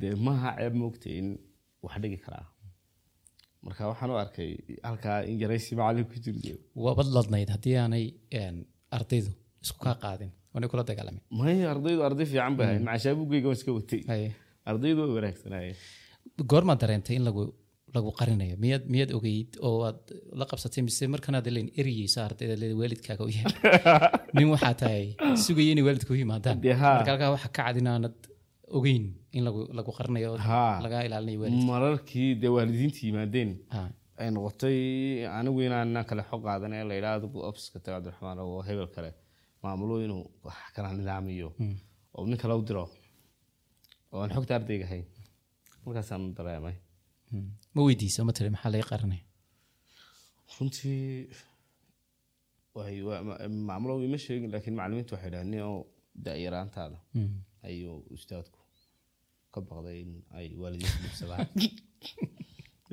dee 0.01 0.13
maaha 0.25 0.49
ceeb 0.59 0.73
moogta 0.81 1.09
in 1.19 1.27
wax 1.83 1.95
dhigi 2.03 2.19
karaa. 2.25 2.45
Marka 3.65 3.89
waxaan 3.91 4.13
u 4.13 4.19
arkay 4.23 4.51
halkaa 4.87 5.17
in 5.29 5.35
yaraysi 5.43 5.75
macalin 5.79 6.05
ku 6.11 6.21
jirto 6.25 6.55
waabad 6.85 7.09
ladnayd 7.15 7.49
haddii 7.55 7.75
aanay 7.81 8.05
ardaydu 8.97 9.31
isku 9.63 9.79
kaa 9.85 9.97
qaadin. 10.05 10.31
Waanay 10.53 10.69
kula 10.71 10.85
dagaalamin 10.91 11.23
maya 11.39 11.65
ardaydu 11.73 12.01
arday 12.07 12.27
fiican 12.31 12.55
bay 12.57 12.67
ahayd 12.69 12.85
macashaabugeyga 12.87 13.47
waan 13.49 13.59
iska 13.59 13.71
watay. 13.79 14.01
Ardaydu 14.71 14.99
way 15.03 15.13
wanaagsanaaye 15.17 15.73
goormaad 16.51 16.79
dareentay 16.83 17.15
in 17.19 17.25
lagu 17.29 17.43
lagu 17.95 18.09
qarinayo. 18.19 18.55
Miyaad 18.63 18.83
miyaad 18.93 19.11
ogeyd 19.17 19.57
oo 19.67 19.77
aad 19.87 19.99
la 20.39 20.45
qabsatay 20.49 20.81
mise 20.87 21.03
markanaad 21.13 21.47
len 21.55 21.67
eriyeyso 21.81 22.19
ardayda 22.27 22.55
le 22.61 22.67
waalidkaaga 22.79 23.23
u 23.27 23.31
yahay? 23.35 23.53
Nin 24.37 24.49
waxaa 24.53 24.73
tahay 24.81 25.05
sugaya 25.45 25.71
inay 25.73 25.85
waalidka 25.87 26.13
u 26.13 26.17
yimaadaan. 26.21 26.57
Marka 26.63 27.11
halkaa 27.11 27.33
waxa 27.35 27.49
ka 27.49 27.63
cad 27.67 27.77
inaanad 27.81 28.17
ogeyn 28.77 29.05
in 29.37 29.43
lagu 29.47 29.61
lagu 29.79 29.91
qarinayo 29.97 30.31
lagaa 30.85 31.03
ilaalinayo 31.07 31.39
waalidka. 31.43 31.67
Mararkii 31.71 32.29
dee 32.41 32.51
waalidiinta 32.55 32.99
yimaadeen 33.07 33.51
ay 34.21 34.29
noqotay 34.35 34.79
anigu 35.37 35.59
inaan 35.67 35.93
kale 36.09 36.23
xog 36.29 36.41
qaadan 36.47 36.73
ee 36.77 36.83
la 36.89 36.93
yidhaha 36.97 37.15
adigu 37.19 37.37
ofiska 37.49 37.77
taga 37.83 37.95
cabdiraxmaan 37.97 38.39
oo 38.45 38.59
hebel 38.67 38.89
kale 38.95 39.11
maamulo 39.63 39.95
inuu 40.05 40.23
wax 40.45 40.59
kala 40.75 40.89
nidaamiyo. 40.97 41.49
Oo 42.15 42.25
nin 42.29 42.37
kale 42.41 42.53
u 42.61 42.65
diro 42.69 42.85
oo 44.13 44.19
aan 44.23 44.31
xogta 44.35 44.53
ardayga 44.59 44.85
ahayn 44.89 45.05
markaasaan 45.85 46.23
dareemay. 46.37 46.75
Hmm. 47.31 47.47
ma 47.75 47.81
weydiisa 47.87 48.19
ma 48.27 48.31
tiri 48.37 48.49
maxaa 48.55 48.71
laga 48.73 48.85
qarinaya 48.91 49.23
runtii 50.57 51.05
way 52.77 52.95
waa- 53.07 53.23
ma- 53.27 53.39
maamulo 53.69 53.93
ima 54.07 54.17
sheegin 54.25 54.49
laakiin 54.53 54.75
macalimiintu 54.79 55.11
waxay 55.15 55.31
dhahdeen 55.33 55.63
oo 55.69 55.79
da-yaraantaada 56.25 56.97
Hmm. 57.15 57.33
ayuu 57.67 57.95
ustaadku 58.17 58.59
ka 59.53 59.59
baqday 59.69 59.97
in 60.03 60.11
ay 60.37 60.47
waalidiinta 60.61 60.99
dhibsadaan. 61.03 61.47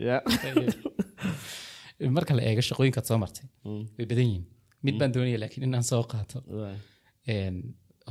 Marka 2.16 2.32
la 2.38 2.43
eego 2.49 2.62
shaqooyinkaad 2.68 3.07
soo 3.11 3.18
martay 3.24 3.47
Mm. 3.64 3.84
way 3.99 4.07
badan 4.11 4.26
yihiin. 4.30 4.45
Mid 4.86 4.95
baan 5.01 5.12
doonaya 5.14 5.38
laakiin 5.43 5.64
inaan 5.68 5.84
soo 5.93 6.03
qaato. 6.12 6.38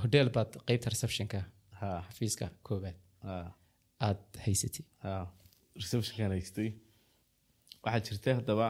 Hodeel 0.01 0.29
baad 0.35 0.51
qeybta 0.67 0.87
receptionka 0.93 1.39
xafiiska 1.79 2.45
koobaad 2.67 2.97
aad 4.07 4.21
haysatay 4.45 4.85
ha 5.03 5.11
receptionkan 5.81 6.31
haystay. 6.37 6.69
Waxaa 7.83 8.01
jirta 8.07 8.29
haddaba 8.39 8.67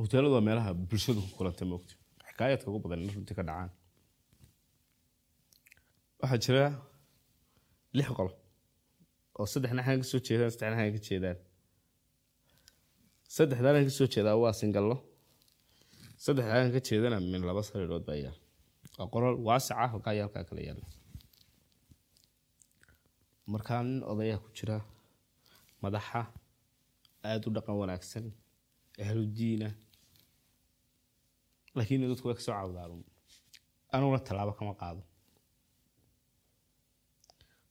hoteeladu 0.00 0.38
meelaha 0.48 0.70
bulshadu 0.90 1.20
ku 1.26 1.30
kulanta 1.38 1.64
moogta 1.72 1.92
xikaayadka 2.28 2.66
ugu 2.70 2.78
badan 2.84 3.00
in 3.04 3.10
runtii 3.16 3.36
ka 3.38 3.42
dhacaan. 3.48 3.70
Waxaa 6.20 6.40
jira 6.44 6.64
lix 7.98 8.08
qol 8.18 8.30
oo 9.38 9.46
saddexna 9.52 9.82
xagan 9.86 10.00
ka 10.02 10.06
soo 10.12 10.20
jeedaan 10.26 10.50
saddexna 10.52 10.76
xagan 10.80 10.94
ka 10.96 11.00
jeedaan. 11.08 11.38
Saddexdan 13.36 13.74
aan 13.78 13.90
soo 13.98 14.08
jeedaa 14.14 14.36
waa 14.42 14.52
singallo 14.60 14.96
saddexda 16.24 16.52
xagan 16.54 16.72
ka 16.76 16.80
jeedana 16.88 17.16
min 17.32 17.42
laba 17.48 17.62
sariirood 17.68 18.04
baa 18.08 18.18
yaal. 18.24 18.38
Waa 18.98 19.08
qolal 19.14 19.34
waasica 19.48 19.84
halkaa 19.92 20.12
iyo 20.16 20.22
halkaa 20.26 20.44
kala 20.48 20.60
yaalla 20.68 20.86
markaa 23.52 23.82
nin 23.82 24.00
odayaa 24.12 24.40
ku 24.44 24.48
jira 24.56 24.76
madaxa 25.82 26.20
aada 27.28 27.44
u 27.48 27.54
dhaqan 27.56 27.76
wanaagsan 27.82 28.26
ahludiina 29.02 29.68
laakiin 31.76 32.02
dadku 32.10 32.26
way 32.28 32.36
ka 32.38 32.42
soo 32.46 32.54
cawdaan 32.58 32.92
anuguna 33.94 34.20
tallaabo 34.26 34.52
kama 34.58 34.74
qaado. 34.80 35.02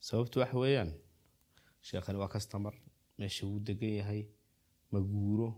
Sababtu 0.07 0.39
waxa 0.41 0.57
weeyaan 0.63 0.91
sheekhani 1.87 2.17
waa 2.21 2.33
kastamar 2.35 2.75
meesha 3.19 3.43
wuu 3.49 3.59
degan 3.67 3.93
yahay 3.99 4.21
ma 4.91 4.99
guuro. 5.11 5.49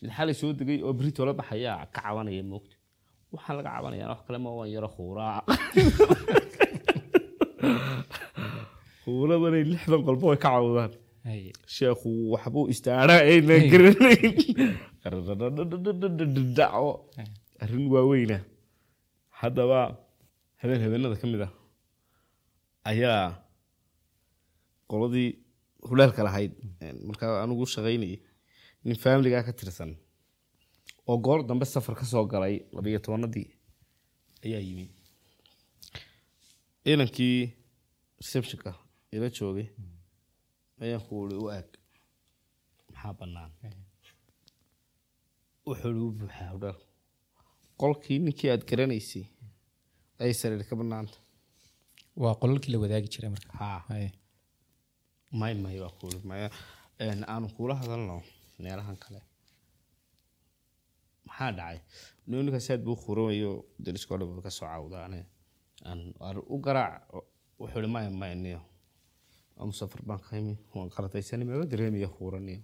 Mid 0.00 0.10
xalay 0.16 0.34
soo 0.40 0.52
degay 0.58 0.78
oo 0.86 0.92
berito 0.98 1.20
la 1.26 1.32
baxayaa 1.40 1.86
ka 1.94 2.00
cabanaya 2.06 2.42
moogta 2.52 2.76
waxaan 3.34 3.56
laga 3.58 3.70
cabanayaan 3.76 4.10
wax 4.12 4.20
kale 4.26 4.38
ma 4.44 4.50
waan 4.58 4.70
yaro 4.74 4.88
khuuraa 4.96 5.40
khuuradanay 9.08 9.64
lixdan 9.72 10.00
qolba 10.06 10.24
way 10.30 10.38
ka 10.44 10.50
cawdaan. 10.56 10.92
Sheekhu 11.76 12.10
waxbuu 12.32 12.64
istaadhaa 12.72 13.20
aynan 13.32 13.62
garanayn 13.72 14.34
dhaco 16.58 16.90
arrin 17.62 17.86
waaweyna 17.94 18.38
haddaba 19.40 19.80
habeen 20.60 20.80
habeenada 20.84 21.16
ka 21.20 21.26
mid 21.32 21.42
ah 21.46 21.52
ayaa 22.90 23.24
qoladii 24.90 25.28
hulaalka 25.88 26.20
lahayd 26.26 26.52
markaa 27.08 27.32
anigu 27.44 27.64
shaqaynayay 27.74 28.16
nin 28.84 28.96
faamiligaa 29.02 29.42
ka 29.46 29.52
tirsan 29.58 29.90
oo 31.08 31.16
goor 31.24 31.40
dambe 31.48 31.64
safar 31.74 31.94
ka 32.00 32.04
soo 32.12 32.24
galay 32.32 32.54
labiyo 32.76 32.98
tobanadii 33.04 33.46
ayaa 34.46 34.60
yimi 34.66 34.86
inankii 36.92 37.38
receptionka 38.20 38.70
ila 39.14 39.28
joogay 39.36 39.68
ayaan 40.82 41.02
ku 41.06 41.12
uri 41.22 41.36
u 41.44 41.46
ag 41.58 41.68
maxaa 42.92 43.12
bannaan 43.18 43.50
wuxuu 45.66 45.90
igu 45.96 46.08
buuxaa 46.18 46.50
hudhaal 46.54 46.78
qolkii 47.80 48.18
ninkii 48.24 48.50
aad 48.52 48.62
garanaysay 48.70 49.24
ayay 50.20 50.34
sariir 50.40 50.62
ka 50.68 50.74
bannaanta 50.80 51.18
waa 52.22 52.34
qolalkii 52.40 52.72
la 52.72 52.78
wadaagi 52.84 53.08
jiray 53.12 53.30
marka 53.34 53.52
may 55.40 55.54
may 55.64 55.76
waa 55.82 55.92
kuuli 55.98 56.18
maya 56.30 56.48
aanu 57.32 57.46
kuula 57.56 57.74
hadalno 57.80 58.14
meelahan 58.62 58.96
kale 59.02 59.20
maxaa 61.26 61.52
dhacay 61.58 61.78
ninkaas 62.26 62.66
aad 62.72 62.82
buu 62.86 62.96
khuramayo 63.02 63.52
dariskoo 63.84 64.16
dhan 64.20 64.42
ka 64.46 64.50
soo 64.58 64.68
cawdaane 64.74 65.20
aan 65.90 66.00
u 66.54 66.56
garaac 66.64 66.94
wuxuu 67.60 67.80
ihi 67.82 67.90
maya 67.94 68.10
maya 68.20 68.34
niyo 68.44 68.60
musafar 69.66 70.02
baan 70.08 70.20
ka 70.20 70.36
imi 70.36 70.54
waan 70.74 70.90
qalataysan 70.90 71.44
maba 71.44 71.66
dareemaya 71.72 72.08
khuraniyo 72.16 72.62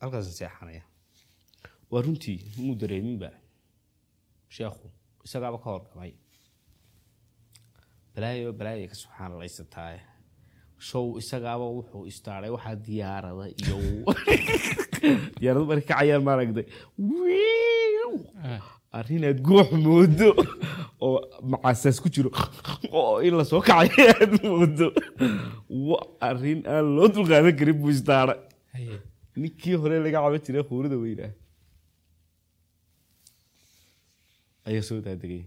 halkaasan 0.00 0.32
seexanaya 0.40 0.82
waa 1.90 2.02
runtii 2.02 2.40
muu 2.56 2.74
dareeminba 2.82 3.30
sheekhu 4.56 4.86
isagaaba 5.26 5.58
ka 5.62 5.68
horgamay 5.74 6.12
balaayo 8.14 8.52
balaayo 8.52 8.88
ka 8.88 8.96
subxaanalaysataaye 9.02 10.00
show 10.78 11.18
isagaaba 11.18 11.66
wuxuu 11.76 12.04
istaaray 12.12 12.50
waxaa 12.56 12.76
diyaarada 12.88 13.44
iyo 13.60 13.76
diyaarado 15.40 15.66
markay 15.70 15.88
kacayaan 15.90 16.24
Ah. 18.92 18.98
arrinaad 18.98 19.40
goox 19.46 19.68
moodo 19.84 20.28
oo 21.04 21.18
macaasaas 21.50 21.98
ku 22.02 22.08
jiro. 22.14 22.30
Oo 22.98 23.20
in 23.26 23.34
la 23.38 23.44
soo 23.44 23.60
kacayo 23.68 24.04
aad 24.12 24.32
moodo 24.42 24.86
wa 25.88 25.98
arrin 26.28 26.60
aan 26.72 26.86
loo 26.96 27.08
dulqaadan 27.14 27.56
karin 27.58 27.78
Haye. 28.72 28.96
ninkii 29.36 29.76
hore 29.80 29.96
laga 30.04 30.18
caban 30.24 30.40
jiray 30.46 30.64
khuurada 30.68 30.96
weynaa 31.04 31.32
ayaa 34.68 34.82
soo 34.88 35.00
daadegay 35.06 35.44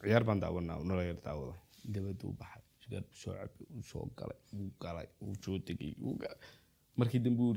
ciyaar 0.00 0.24
baan 0.28 0.40
daawanaa 0.42 0.78
nala 0.88 1.02
yar 1.08 1.18
daawada 1.26 1.54
dabaduu 1.92 2.32
baxay 2.40 2.62
sigaar 2.82 3.04
buu 3.08 3.18
soo 3.22 3.34
cabay 3.38 3.66
uu 3.74 3.82
soo 3.90 4.04
galay 4.18 4.40
uu 4.58 4.70
galay 4.82 5.08
uu 5.24 5.34
soo 5.44 5.58
degay 5.66 5.92
markii 6.98 7.22
dambe 7.24 7.42
uu 7.48 7.54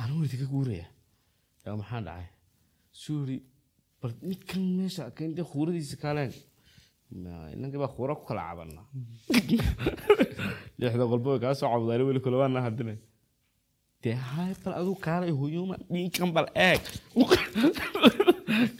anuu 0.00 0.24
idinka 0.26 0.46
guuraya 0.52 0.86
yaa 1.64 1.76
maxaa 1.80 2.00
dhacay? 2.06 2.26
Suu 3.00 3.18
yidhi 3.20 3.36
bal 4.00 4.12
ninkan 4.28 4.62
meesha 4.78 5.04
keentay 5.16 5.44
khuuradiisa 5.52 5.96
kaaleen 6.02 6.32
inankii 7.54 7.80
baa 7.84 7.92
khuura 7.94 8.14
ku 8.18 8.24
kala 8.28 8.42
cabanaa. 8.48 8.86
Lixda 10.80 11.04
qolba 11.12 11.28
way 11.32 11.40
kaa 11.44 11.54
soo 11.60 11.68
cawdaane 11.72 12.04
weli 12.08 12.20
kule 12.24 12.36
waana 12.42 12.70
dee 14.02 14.16
hay 14.30 14.52
bal 14.62 14.74
aduu 14.80 14.96
kaalay 15.06 15.32
hoyoma 15.40 15.74
dhinkan 15.92 16.30
bal 16.36 16.48
eeg. 16.68 16.80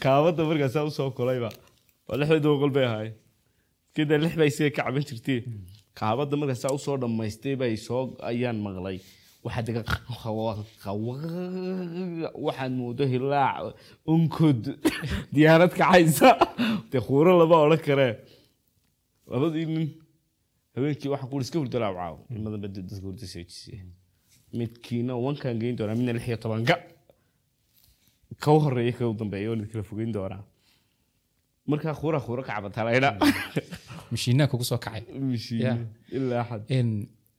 Kaabada 0.03 0.41
markaasaa 0.49 0.83
u 0.89 0.91
soo 0.97 1.09
kolayba. 1.17 1.49
Waa 2.07 2.17
lixda 2.19 2.49
qol 2.61 2.73
bay 2.77 2.85
ahaay 2.89 3.09
lix 4.23 4.33
baa 4.39 4.47
isaga 4.51 4.69
ka 4.75 4.81
caban 4.85 5.03
jirtee 5.09 5.39
kaabada 5.99 6.35
markaasaa 6.41 6.71
u 6.77 6.79
soo 6.85 6.97
dhammaystay 7.01 7.55
bay 7.61 7.73
soo 7.87 8.03
ayaan 8.29 8.57
maqlay 8.65 8.97
waxaa 9.45 9.63
dega 9.67 9.81
waxaad 12.45 12.71
moodo 12.79 13.03
hilaac 13.13 13.75
onkod 14.13 14.61
diyaarad 15.33 15.73
kacaysa 15.79 16.29
dee 16.91 17.01
khuuro 17.07 17.31
lama 17.39 17.55
odhan 17.65 17.81
karee 17.87 18.13
labadii 19.31 19.65
nin 19.75 19.87
habeenkii 20.75 21.09
waxaa 21.13 21.29
ku 21.31 21.39
iska 21.45 21.57
hurda 21.61 21.77
laabcaaw 21.83 22.15
ilmadan 22.35 22.59
baa 22.63 22.71
dadka 22.77 22.95
hurda 23.07 23.25
seejisay 23.33 23.79
midkiina 24.57 25.13
wankaan 25.25 25.57
geyn 25.61 25.75
doonaa 25.77 25.95
midna 25.99 26.13
lix 26.17 26.25
iyo 26.27 26.37
tobanka 26.43 26.75
ka 28.43 28.49
u 28.55 28.59
horreeya 28.63 28.93
ka 28.97 29.03
u 29.11 29.13
dambeeya 29.19 29.49
oo 29.51 29.57
kala 29.71 29.83
fogeyn 29.89 30.11
doonaa 30.17 30.43
markaa 31.69 31.93
khuura 31.99 32.19
khuura 32.25 32.41
ka 32.47 32.53
cabataa 32.55 32.83
laydha 32.87 33.09
mashiinaa 34.11 34.47
kugu 34.51 34.63
soo 34.69 34.77
kacay 34.85 35.03
ilaa 36.17 36.45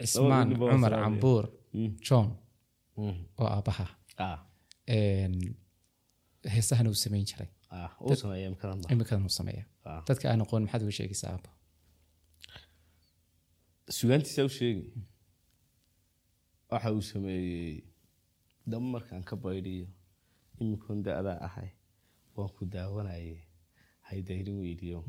cismaan 0.00 0.48
cumar 0.58 0.92
cambuur 1.04 1.44
john 2.06 2.28
Mm. 2.96 3.16
oo 3.40 3.46
aabbaha 3.56 3.86
ah. 4.26 4.38
Heesahana 6.54 6.88
uu 6.90 6.94
samayn 7.04 7.24
jiray. 7.30 7.48
Ah 7.70 7.90
imikadan 8.94 9.22
uu 9.26 9.34
sameeya 9.40 9.64
Ah. 9.88 10.00
dadka 10.08 10.24
aan 10.30 10.40
aqoon 10.44 10.62
maxaad 10.64 10.82
uga 10.84 10.92
sheegaysaa 10.98 11.30
aabba 11.34 11.50
sugaantiisa 13.96 14.42
u 14.48 14.52
sheegi. 14.58 14.84
Waxa 16.70 16.88
uu 16.96 17.02
sameeyey 17.12 17.76
daba 18.70 18.86
markaan 18.94 19.24
ka 19.28 19.34
baydhiyo 19.44 19.86
imikoon 20.60 20.98
da-daa 21.06 21.38
ahay 21.46 21.70
waan 22.36 22.50
ku 22.56 22.62
daawanaye 22.74 23.36
haydayrin 24.08 24.58
weydiyo 24.62 25.00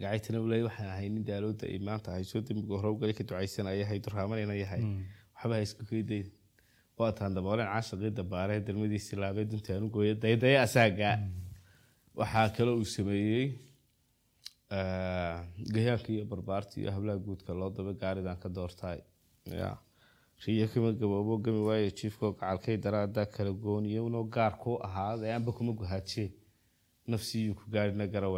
gacaytana 0.00 0.38
uley 0.44 0.62
waxaan 0.68 0.88
ahay 0.94 1.08
nin 1.14 1.24
daalooda 1.30 1.64
ay 1.72 1.78
maanta 1.88 2.08
ahay 2.12 2.24
soo 2.30 2.40
dembiga 2.46 2.74
hore 2.80 2.88
ugali 2.96 3.14
ka 3.18 3.24
ducaysanaya 3.28 3.84
hay 3.90 3.98
durhaamanayna 4.04 4.54
yahay 4.62 4.82
waxba 5.36 5.54
ha 5.56 5.62
isku 5.66 5.82
keydayn 5.90 6.26
waataan 6.98 7.34
dabooleen 7.36 7.68
caashaqii 7.72 8.10
dabaaree 8.18 8.60
dalmadiisi 8.66 9.14
laabee 9.22 9.44
duntaan 9.52 9.82
u 9.86 9.88
gooya 9.94 10.14
daydaya 10.24 10.58
asaaga. 10.66 11.10
Waxaa 12.18 12.48
kale 12.56 12.70
uu 12.78 12.84
sameeyey 12.96 13.46
gayaanka 15.74 16.08
iyo 16.14 16.24
barbaarta 16.32 16.74
iyo 16.80 16.90
hablaha 16.96 17.18
guudka 17.26 17.50
loo 17.60 17.70
daba 17.76 17.92
gaaridan 18.02 18.36
ka 18.42 18.48
doortaay 18.56 19.00
ya 19.60 19.70
riyo 20.44 20.66
kama 20.72 20.90
gaboobo 21.00 21.34
gami 21.44 21.60
waaye 21.68 21.90
jiifkoo 21.98 22.32
gacalkay 22.38 22.76
daraadaa 22.84 23.26
kala 23.34 23.50
gooniyowno 23.64 24.20
gaar 24.34 24.54
ku 24.62 24.70
ahaada 24.86 25.24
aanba 25.34 25.50
kuma 25.56 25.72
guhaajiye 25.80 26.28
nafsiyuu 27.12 27.54
ku 27.58 27.64
gaarina 27.74 28.06
gara 28.14 28.28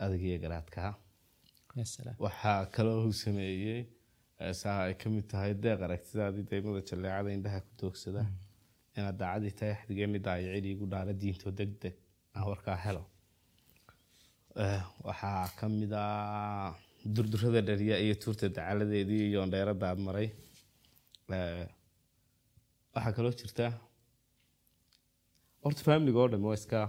weedhahaygo 0.00 0.04
adag 0.04 0.22
iyo 0.28 0.38
garaadkaa 0.44 0.92
waxaa 2.24 2.60
kaloo 2.74 2.98
uu 3.06 3.12
sameeyey 3.24 3.82
heesaha 4.40 4.80
ay 4.88 4.94
ka 5.00 5.06
mid 5.14 5.26
tahay 5.32 5.52
deeq 5.64 5.80
aragtidaadii 5.86 6.44
daymada 6.50 6.80
jalleecada 6.90 7.30
indhaha 7.36 7.60
ku 7.66 7.72
doogsada 7.80 8.22
inaad 8.96 9.16
daacadii 9.22 9.54
tahay 9.58 9.74
xadigeeni 9.80 10.18
daayicin 10.26 10.64
iigu 10.70 10.84
dhaara 10.92 11.12
diinto 11.22 11.48
deg 11.58 11.70
deg 11.82 11.94
aan 12.34 12.44
warkaa 12.50 12.76
helo. 12.84 13.02
Eh, 14.64 14.82
waxaa 15.06 15.42
ka 15.58 15.66
mid 15.80 15.92
ah 16.04 16.70
durdurada 17.14 17.60
dhariya 17.68 17.96
iyo 18.04 18.14
tuurta 18.22 18.46
dacaladeedii 18.56 19.22
iyo 19.30 19.40
dheeradaad 19.54 19.98
maray 20.06 20.28
Eh, 21.36 21.66
waxaa 22.94 23.12
kaloo 23.16 23.32
jirta 23.40 23.66
horta 25.62 25.82
familiga 25.88 26.18
oo 26.22 26.28
dham 26.32 26.44
waa 26.48 26.54
iska 26.60 26.80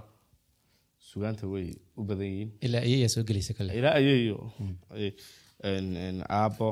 sugaanta 1.10 1.46
way 1.54 1.68
u 2.00 2.04
badan 2.10 2.28
yihiin. 2.34 2.50
Ilaa 2.66 2.84
iyayaa 2.90 3.10
soo 3.16 3.24
gelaysa 3.30 3.54
kale. 3.58 3.72
Ilaa 3.80 3.96
En- 5.70 5.98
en 6.08 6.18
aabbo 6.40 6.68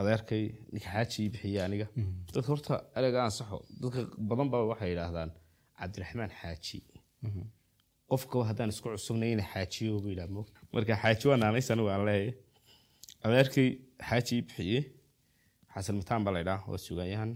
adeerkay 0.00 0.44
ninka 0.72 0.88
xaaji 0.94 1.16
ii 1.24 1.28
bixiye 1.32 1.60
aniga. 1.66 1.86
Dadka 2.34 2.48
horta 2.52 2.74
ereyga 2.98 3.18
ansaxo 3.28 3.58
dadka 3.82 4.00
badan 4.30 4.48
baa 4.52 4.62
waxay 4.72 4.90
yidhaahdaan 4.92 5.30
cabdiraxmaan 5.78 6.30
xaaji 6.40 6.78
qofka 8.10 8.36
haddaan 8.50 8.70
isku 8.74 8.88
cusubnay 8.94 9.30
ina 9.34 9.44
xaajiyo 9.52 10.00
bu 10.02 10.08
yidhaha 10.12 10.44
marka 10.74 10.92
xaaji 11.02 11.24
waa 11.30 11.38
naanays 11.42 11.68
anigu 11.72 11.88
aan 11.94 12.04
leeyahay 12.08 12.32
adeerkay 13.24 13.68
xaaji 14.08 14.32
ii 14.36 14.42
bixiye 14.46 14.80
xasan 15.74 15.96
mataan 16.00 16.20
baa 16.24 16.32
la 16.36 16.40
yidhaha 16.42 16.64
waa 16.72 16.80
sugaanyahan. 16.86 17.32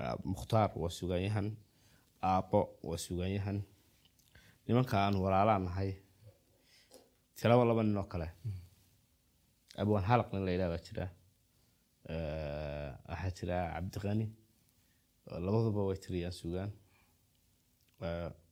Ah, 0.00 0.16
mukhtaar 0.32 0.70
waa 0.82 0.92
sugaanyahan. 0.98 1.48
Aabbo 2.32 2.60
waa 2.88 2.98
sugaanyahan 3.06 3.58
nimanka 4.66 4.94
aan 5.04 5.14
walaalaan 5.24 5.64
nahay. 5.66 5.90
Tilaba 7.36 7.64
laba 7.68 7.82
nin 7.82 7.96
oo 8.00 8.06
kale. 8.12 8.28
Abwaan 9.80 10.04
halaq 10.10 10.28
nin 10.32 10.42
la 10.46 10.50
yidhaha 10.54 10.70
baa 10.74 10.84
jira. 10.86 11.06
Waxaa 13.10 13.32
jira 13.38 13.56
cabdiqani 13.74 14.26
labaduba 15.46 15.80
way 15.88 15.96
tiriyaan 16.04 16.34
sugaan 16.40 16.70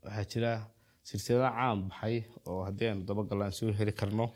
waxaa 0.04 0.24
jira 0.32 0.52
silsilada 1.08 1.50
caan 1.56 1.78
baxay 1.88 2.16
oo 2.48 2.60
haddii 2.68 2.88
aynu 2.90 3.02
dabagallo 3.08 3.42
aan 3.44 3.52
soo 3.58 3.72
heli 3.78 3.92
karno 4.00 4.26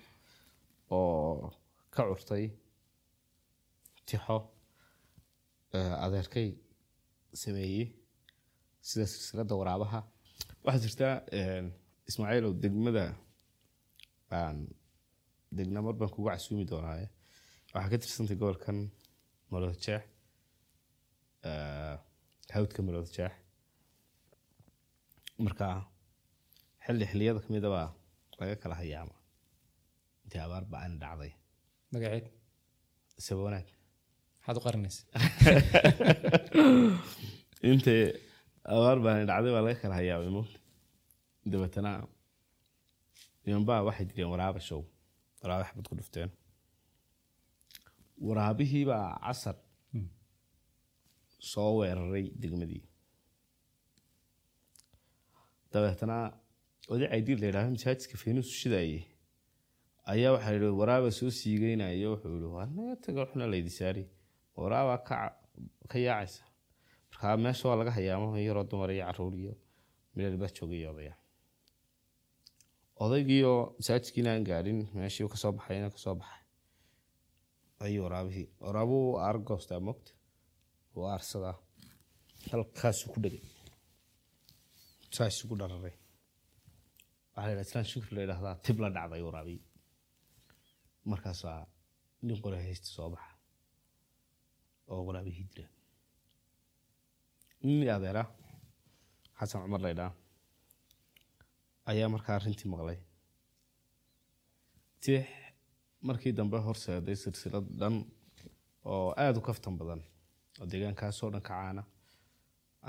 oo 0.96 1.50
ka 1.94 2.02
curtay 2.08 2.44
tixo 4.06 4.36
adeerkay 6.04 6.48
sameeyey 7.42 7.86
sida 8.88 9.04
silsilada 9.12 9.54
waraabaha 9.60 10.00
waxaa 10.64 10.82
jirta 10.84 11.08
eh, 11.38 11.64
ismaaciilow 12.08 12.52
degmada 12.62 13.06
aan 14.38 14.58
degna 15.56 15.80
mar 15.86 15.94
baan 16.00 16.10
kugu 16.14 16.28
casuumi 16.30 16.64
doonaaye. 16.72 17.06
Waxaa 17.74 17.90
ka 17.92 17.96
tirsantay 18.02 18.36
gobolkan 18.40 18.78
malooda 19.50 19.76
jeex 19.84 20.04
eh, 21.48 21.96
hawdka 22.54 22.80
malooda 22.86 23.10
jeex. 23.16 23.34
Marka 25.44 25.66
xilli 26.84 27.04
xilliyada 27.10 27.40
ka 27.44 27.48
mid 27.54 27.64
abaa 27.68 27.88
laga 28.40 28.56
kala 28.62 28.74
hayaama. 28.82 29.14
Intii 30.24 30.42
abaar 30.46 30.64
ba'aan 30.72 30.94
dhacday. 31.02 31.32
Magaceed. 31.92 32.26
Isaba 33.20 33.40
wanaag. 33.46 33.68
Maxaad 34.38 34.58
u 34.60 34.62
qarinaysa 34.66 35.02
intay 37.70 38.00
abaar 38.72 38.98
baan 39.04 39.26
dhacday 39.30 39.52
baa 39.56 39.62
laga 39.66 39.80
kala 39.82 39.94
hayaamay 40.00 40.30
moogta 40.36 40.58
dabeetana 41.52 41.90
nimanbaa 43.44 43.80
waxay 43.88 44.06
direen 44.10 44.30
waraaba 44.34 44.60
show. 44.68 44.82
Waraaba 45.42 45.64
xabad 45.68 45.86
ku 45.90 45.94
dhufteen. 45.98 46.30
Waraabihiibaa 48.26 49.06
casar 49.24 49.56
soo 51.50 51.70
weeraray 51.78 52.26
degmadii. 52.42 52.82
Dabeetana 55.72 56.16
oday 56.92 57.08
caydiir 57.12 57.38
la 57.42 57.46
yidhahdo 57.48 57.70
masaajidka 57.76 58.16
feenus 58.22 58.48
shidaye 58.60 59.00
ayaa 60.12 60.32
waxaa 60.34 60.50
la 60.52 60.56
yidhi 60.58 60.78
waraaba 60.80 61.08
soo 61.18 61.30
siigeynayo 61.38 62.08
wuxuu 62.14 62.34
yihi 62.36 62.50
waa 62.56 62.66
naga 62.76 62.94
taga 63.04 63.18
waxna 63.24 63.44
laydi 63.52 63.70
saari 63.78 64.02
ca- 65.08 65.36
ka 65.90 65.98
yaacaysa 66.06 66.42
markaa 67.14 67.36
meesha 67.36 67.68
waa 67.68 67.76
laga 67.80 67.90
hayaamo 67.96 68.36
yaroo 68.38 68.64
dumar 68.70 68.90
iyo 68.90 69.04
carruur 69.06 69.34
iyo 69.42 69.54
milal 70.14 70.36
baa 70.42 70.50
joogay 70.56 70.78
iyo 70.82 70.92
masaajidkiina 73.78 74.30
aan 74.32 74.44
gaadhin 74.48 74.80
meeshii 74.94 75.28
ka 75.32 75.36
soo 75.42 75.52
baxayna 75.52 75.90
ka 75.94 75.98
soo 75.98 76.14
baxay. 76.20 76.42
Ayuu 77.84 78.04
waraabihii 78.06 78.48
waraabuhu 78.64 79.18
aargoostaa 79.26 79.80
mogta 79.88 80.12
wuu 80.94 81.06
aarsadaa. 81.12 81.56
Halkaasuu 82.52 83.12
ku 83.12 83.18
dhegay. 83.24 83.42
Saa 85.14 85.26
isugu 85.32 85.54
dhararay. 85.60 85.94
Waxaa 87.36 87.54
la 87.58 87.62
islaan 87.66 87.84
shukri 87.92 88.14
la 88.16 88.20
yidhahdaa 88.22 88.54
tib 88.64 88.78
la 88.82 88.88
dhacday 88.96 89.22
waraabii 89.28 89.60
markaasaa 91.10 91.60
nin 92.26 92.38
qore 92.44 92.56
haysta 92.66 92.86
soo 92.96 93.08
baxa 93.14 93.32
oo 94.90 95.02
waraabihii 95.08 95.46
dila 95.54 95.68
nin 97.64 97.88
adeera. 97.96 98.24
Xasan 99.38 99.62
cumar 99.64 99.80
la 99.84 99.90
ydhaa 99.94 100.12
ayaa 101.90 102.08
markaa 102.14 102.36
arrintii 102.38 102.68
maqlay. 102.74 102.98
Tix 105.02 105.24
markii 106.08 106.32
dambe 106.38 106.58
horseeday 106.66 107.16
silsilad 107.22 107.66
dhan 107.80 107.96
oo 108.92 109.08
aada 109.22 109.38
u 109.38 109.42
kaftan 109.48 109.76
badan 109.80 110.00
oo 110.60 110.66
deegaankaasoo 110.70 111.30
dhan 111.32 111.42
ka 111.48 111.54
caana 111.54 111.82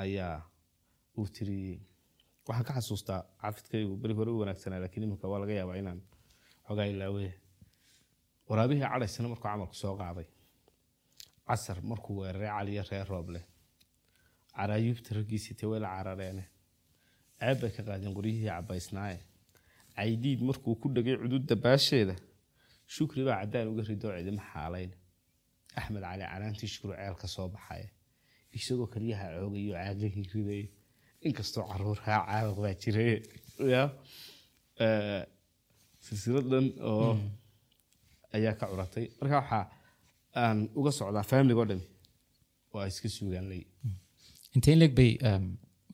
ayaa 0.04 0.38
uu 1.18 1.28
tiriyey 1.36 1.80
waxaan 2.48 2.66
ka 2.68 2.74
xasuustaa 2.78 3.22
cafidkaygu 3.42 3.98
beri 4.02 4.14
hore 4.20 4.32
u 4.32 4.40
wanaagsanaa 4.42 4.80
laakiin 4.84 5.04
iminka 5.08 5.28
waa 5.32 5.40
laga 5.44 5.54
yaabaa 5.60 5.78
inaan 5.82 6.00
xogaa 6.68 6.88
ilaawe 6.94 7.26
waraabihii 8.50 8.84
cadhaysana 8.92 9.28
markuu 9.32 9.44
camalku 9.50 9.76
soo 9.82 9.96
qaaday. 10.02 10.28
Casar 11.48 11.78
markuu 11.92 12.16
weeraray 12.22 12.50
caliyo 12.58 12.84
reer 12.92 13.08
rooble 13.14 13.40
caraayuubta 14.58 15.10
raggiisii 15.18 15.56
tee 15.60 15.68
way 15.72 15.80
la 15.86 15.90
carareene 15.96 16.44
ceeb 17.40 17.58
bay 17.62 17.72
ka 17.76 17.82
qaadeen 17.88 18.14
qoryihii 18.18 18.48
cabaysnaaye 18.52 19.20
caydiid 19.96 20.40
markuu 20.50 20.76
ku 20.82 20.88
dhegay 20.96 21.16
cududda 21.22 21.56
baasheeda. 21.66 22.16
Shukri 22.96 23.22
baa 23.28 23.38
caddaan 23.42 23.68
uga 23.72 23.84
ridoo 23.90 24.12
cidima 24.18 24.44
xaalayn. 24.52 24.92
Axmed 25.80 26.04
cali 26.08 26.24
canaantii 26.32 26.70
shukru 26.74 26.92
ceel 27.00 27.16
ka 27.22 27.28
soo 27.36 27.48
baxaya 27.54 27.88
isagoo 28.58 28.88
keliyaha 28.94 29.26
coogayo 29.40 29.74
caagahii 29.78 30.26
ridaya 30.34 30.68
inkastoo 31.28 31.64
caruurhaa 31.72 32.20
caawaq 32.28 32.58
baa 32.66 32.74
jiray. 32.82 33.14
Ya? 33.74 33.84
Eh, 34.86 35.24
silsilad 36.06 36.46
dhan 36.52 36.68
oo 36.90 37.12
ayaa 38.36 38.54
ka 38.60 38.66
curatay. 38.72 39.06
Marka 39.20 39.36
waxaa 39.42 39.66
aan 40.42 40.60
uga 40.80 40.92
socdaa 40.98 41.24
familiga 41.32 41.60
oo 41.62 41.68
dhami. 41.72 41.86
Waa 42.74 42.86
iska 42.92 43.08
suugaan 43.18 43.48
ley 43.52 43.64
intee 44.56 44.74
in 44.76 44.80
leeg 44.82 44.94
bay 45.00 45.12
um, 45.30 45.46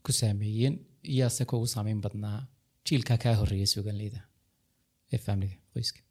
ku 0.06 0.12
saameeyeen 0.20 0.76
iyaase 1.14 1.44
kuugu 1.52 1.68
saameyn 1.76 2.02
badnaa 2.06 2.40
jiilkaa 2.88 3.18
kaa 3.24 3.36
horreeya 3.42 3.68
suuganleyda 3.74 4.22
ee 5.14 5.18
familiga 5.28 5.58
qoyska. 5.74 6.02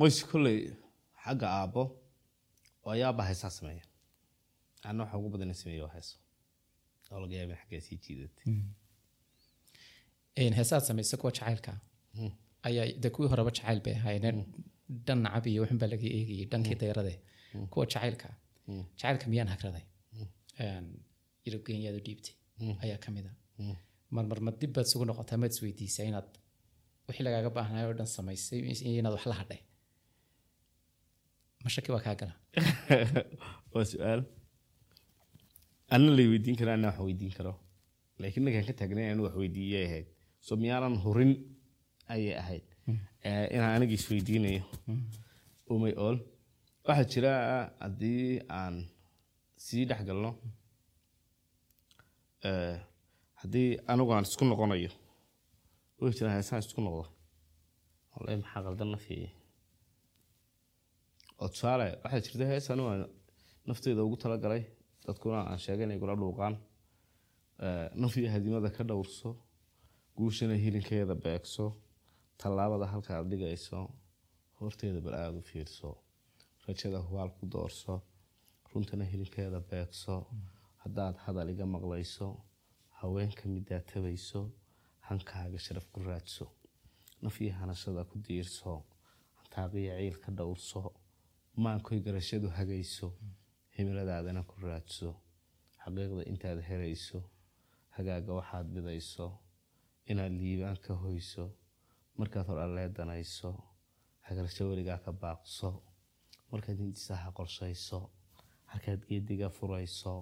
Qoys 0.00 0.18
kolley 0.30 0.58
xagga 1.24 1.46
aabbo 1.60 1.82
oo 2.84 2.90
ayaaba 2.96 3.22
heesaa 3.30 3.50
sameeya. 3.58 3.84
Anna 4.88 5.00
waxa 5.04 5.18
ugu 5.18 5.28
badan 5.34 5.54
sameeya 5.62 5.88
heeso. 5.96 6.14
Oo 7.10 7.18
laga 7.22 7.34
yaaba 7.40 7.52
in 7.54 7.58
xaggaa 7.62 7.80
sii 7.86 7.98
jiidatay. 8.04 8.46
Een, 10.40 10.54
heesaad 10.58 10.82
samaysa 10.88 11.16
kuwa 11.20 11.32
jacaylka 11.38 11.72
ayaa 12.68 12.86
de 13.02 13.08
kuwii 13.14 13.28
horeba 13.32 13.50
jacayl 13.56 13.80
bay 13.84 13.94
ahaayeen 14.00 14.38
dhan 15.06 15.18
nacab 15.24 15.46
iyo 15.46 15.60
waxun 15.62 15.78
baa 15.82 15.90
laga 15.94 16.06
eegayay 16.18 16.46
dhankii 16.52 16.76
dayrade 16.82 17.14
kuwa 17.72 17.84
jacaylka 17.92 18.28
jacaylka 18.98 19.26
miyaan 19.32 19.48
hagraday 19.54 19.84
yurub 21.46 21.62
kenyaad 21.66 21.96
u 22.00 22.02
dhiibtay 22.06 22.34
ayaa 22.84 22.98
ka 23.04 23.10
mid 23.16 23.26
a 23.30 23.32
marmar 24.16 24.38
ma 24.46 24.50
dib 24.60 24.70
baad 24.76 24.86
isugu 24.88 25.04
noqotaa 25.10 25.38
maad 25.42 25.52
isweydiisaa 25.54 26.06
inaad 26.10 26.28
wixii 27.06 27.24
lagaaga 27.26 27.50
baahnaayo 27.56 27.86
oo 27.90 27.96
dhan 27.98 28.10
samaysay 28.16 28.58
inaad 29.00 29.14
wax 29.16 29.26
la 29.32 29.36
hadhay? 29.40 29.60
Ma 31.62 31.68
shaki 31.74 31.90
waa 31.94 32.02
kaa 32.06 32.14
gala. 32.20 32.34
Waa 33.72 33.84
su'aal. 33.92 34.22
Anna 35.94 36.10
lay 36.16 36.26
weydiin 36.32 36.56
kara 36.60 36.72
anna 36.76 36.88
wax 36.90 36.98
weydiin 37.08 37.32
karo. 37.38 37.52
Laakiin 38.20 38.44
ninkan 38.44 38.64
ka 38.68 38.74
taagnay 38.80 39.06
anu 39.12 39.22
wax 39.26 39.34
weydiiyay 39.42 39.84
ahayd 39.88 40.06
so 40.46 40.56
miyaanan 40.62 40.96
hurin 41.04 41.32
ayay 42.14 42.34
ahayd. 42.42 42.64
Eh, 43.26 43.46
inaan 43.54 43.72
aniga 43.76 43.94
isweydiinayo 43.98 44.62
umay 45.74 45.94
ool. 46.06 46.18
Waxaa 46.86 47.06
jira 47.12 47.32
haddii 47.84 48.40
aan 48.60 48.76
sii 49.64 49.84
dhex 49.88 50.00
galno. 50.08 50.30
Eh, 52.48 52.76
haddii 53.40 53.70
anigu 53.92 54.10
aan 54.14 54.24
isku 54.28 54.44
noqonayo 54.50 54.90
way 56.00 56.10
jiraan 56.16 56.34
heesaan 56.38 56.60
isku 56.64 56.80
noqdo 56.86 57.04
wallahi 58.14 58.36
maxaa 58.42 58.62
qaldan 58.66 58.90
nafiye 58.94 59.28
oo 61.40 61.48
tusaale 61.52 61.86
waxaa 62.02 62.20
jirta 62.24 62.44
hees 62.50 62.66
anigu 62.72 62.88
aan 62.92 63.02
nafteyda 63.68 64.00
ugu 64.06 64.16
talagalay 64.22 64.62
dadkuna 65.06 65.38
aan 65.50 65.58
sheegay 65.64 65.86
inay 65.86 65.98
kula 66.02 66.14
dhuuqaan. 66.20 66.54
Eh, 67.66 67.86
naf 68.00 68.12
iyo 68.18 68.28
hadimada 68.34 68.68
ka 68.76 68.82
dhowrso 68.88 69.28
guushana 70.16 70.54
hilinkeeda 70.64 71.14
beegso 71.24 71.64
tallaabada 72.40 72.86
halka 72.92 73.10
aad 73.16 73.26
dhigayso 73.30 73.78
horteeda 74.58 75.00
bal 75.04 75.14
aada 75.20 75.38
u 75.42 75.44
fiirso 75.50 75.88
rajada 76.66 76.98
hubaal 77.06 77.30
ku 77.38 77.44
doorso 77.54 77.94
runtana 78.72 79.04
hilinkeeda 79.10 79.60
beegso 79.70 80.14
haddaad 80.82 81.16
hadal 81.24 81.48
iga 81.54 81.66
maqlayso 81.74 82.26
haweenka 83.00 83.44
midaad 83.54 83.84
tabayso 83.92 84.40
hankaaga 85.08 85.58
sharaf 85.64 85.86
ku 85.92 85.98
raadso 86.08 86.44
naf 87.22 87.34
iyo 87.42 87.52
hanashada 87.60 88.02
ku 88.10 88.16
diirso 88.26 88.72
hantaaqiya 89.38 89.94
ciil 90.00 90.16
ka 90.24 90.30
dhowrso 90.38 90.80
maankoy 91.64 91.98
garashadu 92.06 92.48
hagayso 92.56 93.08
himiladaadana 93.76 94.42
ku 94.50 94.54
raadso 94.66 95.08
xaqiiqda 95.82 96.22
intaad 96.30 96.58
helayso 96.68 97.18
hagaaga 97.96 98.32
waxaad 98.38 98.66
bidayso 98.74 99.26
inaad 100.10 100.32
liibaan 100.40 100.78
ka 100.84 100.92
hoyso 101.02 101.44
markaad 102.18 102.46
hor 102.48 102.58
alleedanayso 102.66 103.50
hagarasho 104.26 104.62
weligaa 104.70 104.98
ka 105.04 105.10
baaqso 105.22 105.68
markaad 106.52 106.78
hindisaha 106.82 107.28
qorshayso 107.38 107.98
halkaad 108.72 109.00
geediga 109.08 109.48
furayso 109.56 110.14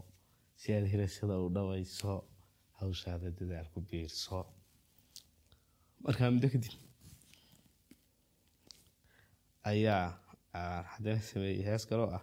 si 0.61 0.68
aad 0.76 0.86
hirashada 0.92 1.34
u 1.44 1.48
dhabayso 1.57 2.12
hawshaada 2.78 3.28
dadaal 3.38 3.68
ku 3.74 3.78
biirso. 3.88 4.38
Markaa 6.05 6.30
muddo 6.34 6.48
kadib 6.55 6.74
ayaa 9.70 10.07
aan 10.61 10.84
haddana 10.92 11.20
sameeyey 11.30 11.62
hees 11.68 11.84
kaloo 11.90 12.11
ah 12.18 12.22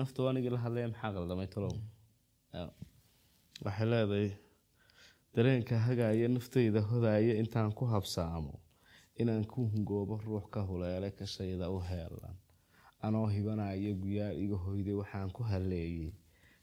naftu 0.00 0.20
anigii 0.28 0.52
la 0.54 0.60
hadlaya 0.64 0.88
maxaa 0.92 1.12
qaldamay 1.16 1.48
talow 1.54 1.74
waxay 3.64 3.86
leedahay 3.92 4.28
dareenka 5.34 5.74
hagaaya 5.86 6.26
naftayda 6.36 6.80
hodaaya 6.90 7.34
intaan 7.42 7.70
ku 7.78 7.84
habsaamo 7.94 8.54
inaan 9.20 9.44
ku 9.52 9.60
hungoobo 9.72 10.14
ruux 10.26 10.46
ka 10.54 10.60
huleele 10.68 11.08
kashayda 11.18 11.66
u 11.76 11.78
heelan 11.90 12.36
anoo 13.06 13.26
hibanaya 13.34 13.92
guyaal 14.02 14.36
iga 14.44 14.56
hoyday 14.64 14.94
waxaan 15.02 15.30
ku 15.36 15.42
haleeyey 15.50 16.10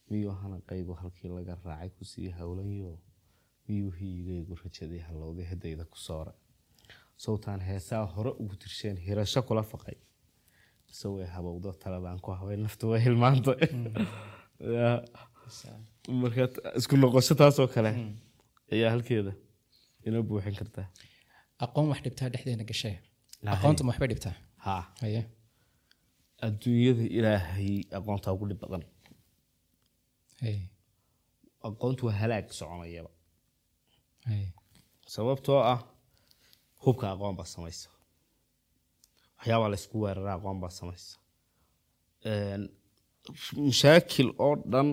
miyuu 0.09 0.33
hana 0.41 0.57
qaybo 0.69 0.93
halkii 1.01 1.29
laga 1.37 1.53
raacay 1.65 1.89
ku 1.97 2.03
sii 2.11 2.29
howlanyo 2.39 2.91
miyuu 3.67 3.91
hiyigaygu 3.99 4.53
rajadii 4.63 5.01
hallowday 5.07 5.45
haddayda 5.51 5.83
ku 5.91 5.97
soora? 6.07 6.33
Sawtaan 7.23 7.61
heesaa 7.69 8.03
hore 8.13 8.31
ugu 8.41 8.55
tirsheen 8.61 8.97
hirasho 9.05 9.41
kula 9.47 9.63
faqay. 9.71 9.95
Mise 10.87 11.07
way 11.13 11.25
habowdo 11.35 11.69
taladaan 11.83 12.19
ku 12.25 12.31
habay 12.39 12.57
naftu 12.65 12.89
way 12.91 13.01
hilmaanta 13.05 13.51
Ya. 14.77 14.89
marka 16.21 16.43
isku 16.79 16.95
noqosho 17.01 17.35
taasoo 17.41 17.67
kale. 17.75 17.91
Ayaa 18.73 18.91
halkeeda 18.95 19.33
inoo 20.07 20.23
buuxin 20.29 20.55
kartaa. 20.59 20.87
Aqoon 21.65 21.87
wax 21.91 21.99
dhibtaa 22.05 22.29
dhexdeena 22.33 22.63
gashee 22.71 22.95
aqoontu 23.55 23.81
ma 23.83 23.89
waxbay 23.91 24.09
dhibtaa 24.13 24.35
adduunyada 26.45 27.03
ilaahay 27.17 27.71
aqoontaa 27.97 28.33
ugu 28.35 28.45
dhib 28.49 28.59
badan. 28.63 28.83
Aqoontu 31.67 32.01
waa 32.07 32.17
halaag 32.21 32.47
soconayaba. 32.59 33.11
Sababtoo 35.13 35.59
ah 35.73 35.79
hubka 36.83 37.05
aqoon 37.13 37.35
baa 37.39 37.49
samaysa. 37.55 37.89
Waxyaabaa 39.37 39.69
laysku 39.73 39.95
weerara 40.03 40.33
aqoon 40.37 40.57
baa 40.63 40.73
samaysa. 40.79 41.11
Mashaakil 43.67 44.29
oo 44.45 44.55
dhan 44.71 44.89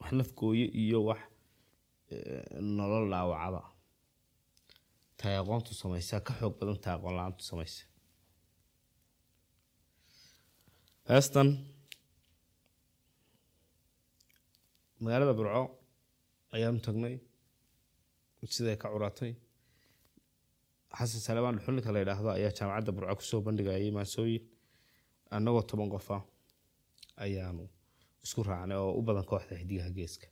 wax 0.00 0.10
nafgooye 0.18 0.66
iyo 0.82 0.98
wax 1.08 1.20
nolol 2.76 3.06
dhaawacada 3.12 3.62
tay 5.18 5.34
aqoontu 5.42 5.72
samaysaa 5.82 6.20
ka 6.26 6.32
xoog 6.38 6.54
badan 6.60 6.78
tahay 6.82 6.96
aqoon 6.98 7.14
la'aantu 7.18 7.42
samaysa 7.50 7.82
heestan 11.08 11.48
magaalada 15.02 15.34
burco 15.38 15.62
ayaanu 16.54 16.80
tagnay 16.86 17.14
siday 18.56 18.76
ka 18.82 18.88
curatay? 18.94 19.32
Xasan 20.98 21.20
salebaan 21.26 21.56
dhuxulninka 21.58 21.90
la 21.94 22.00
yidhaahdo 22.02 22.28
ayaa 22.38 22.52
jaamacadda 22.58 22.92
burco 22.96 23.14
ku 23.18 23.24
soo 23.30 23.40
bandhigayay 23.46 23.90
maasooyin 23.98 24.42
annagoo 25.34 25.62
toban 25.70 25.88
qofa 25.94 26.16
ayaanu 27.24 27.64
isku 28.24 28.40
raacnay 28.48 28.78
oo 28.84 28.92
u 28.98 29.02
badan 29.06 29.24
kooxda 29.30 29.54
xidigaha 29.60 29.90
geeska 29.98 30.26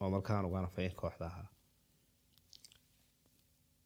oo 0.00 0.08
markaan 0.14 0.44
ugaana 0.48 0.68
fayn 0.74 0.92
kooxda 1.00 1.24
ahaa. 1.30 1.48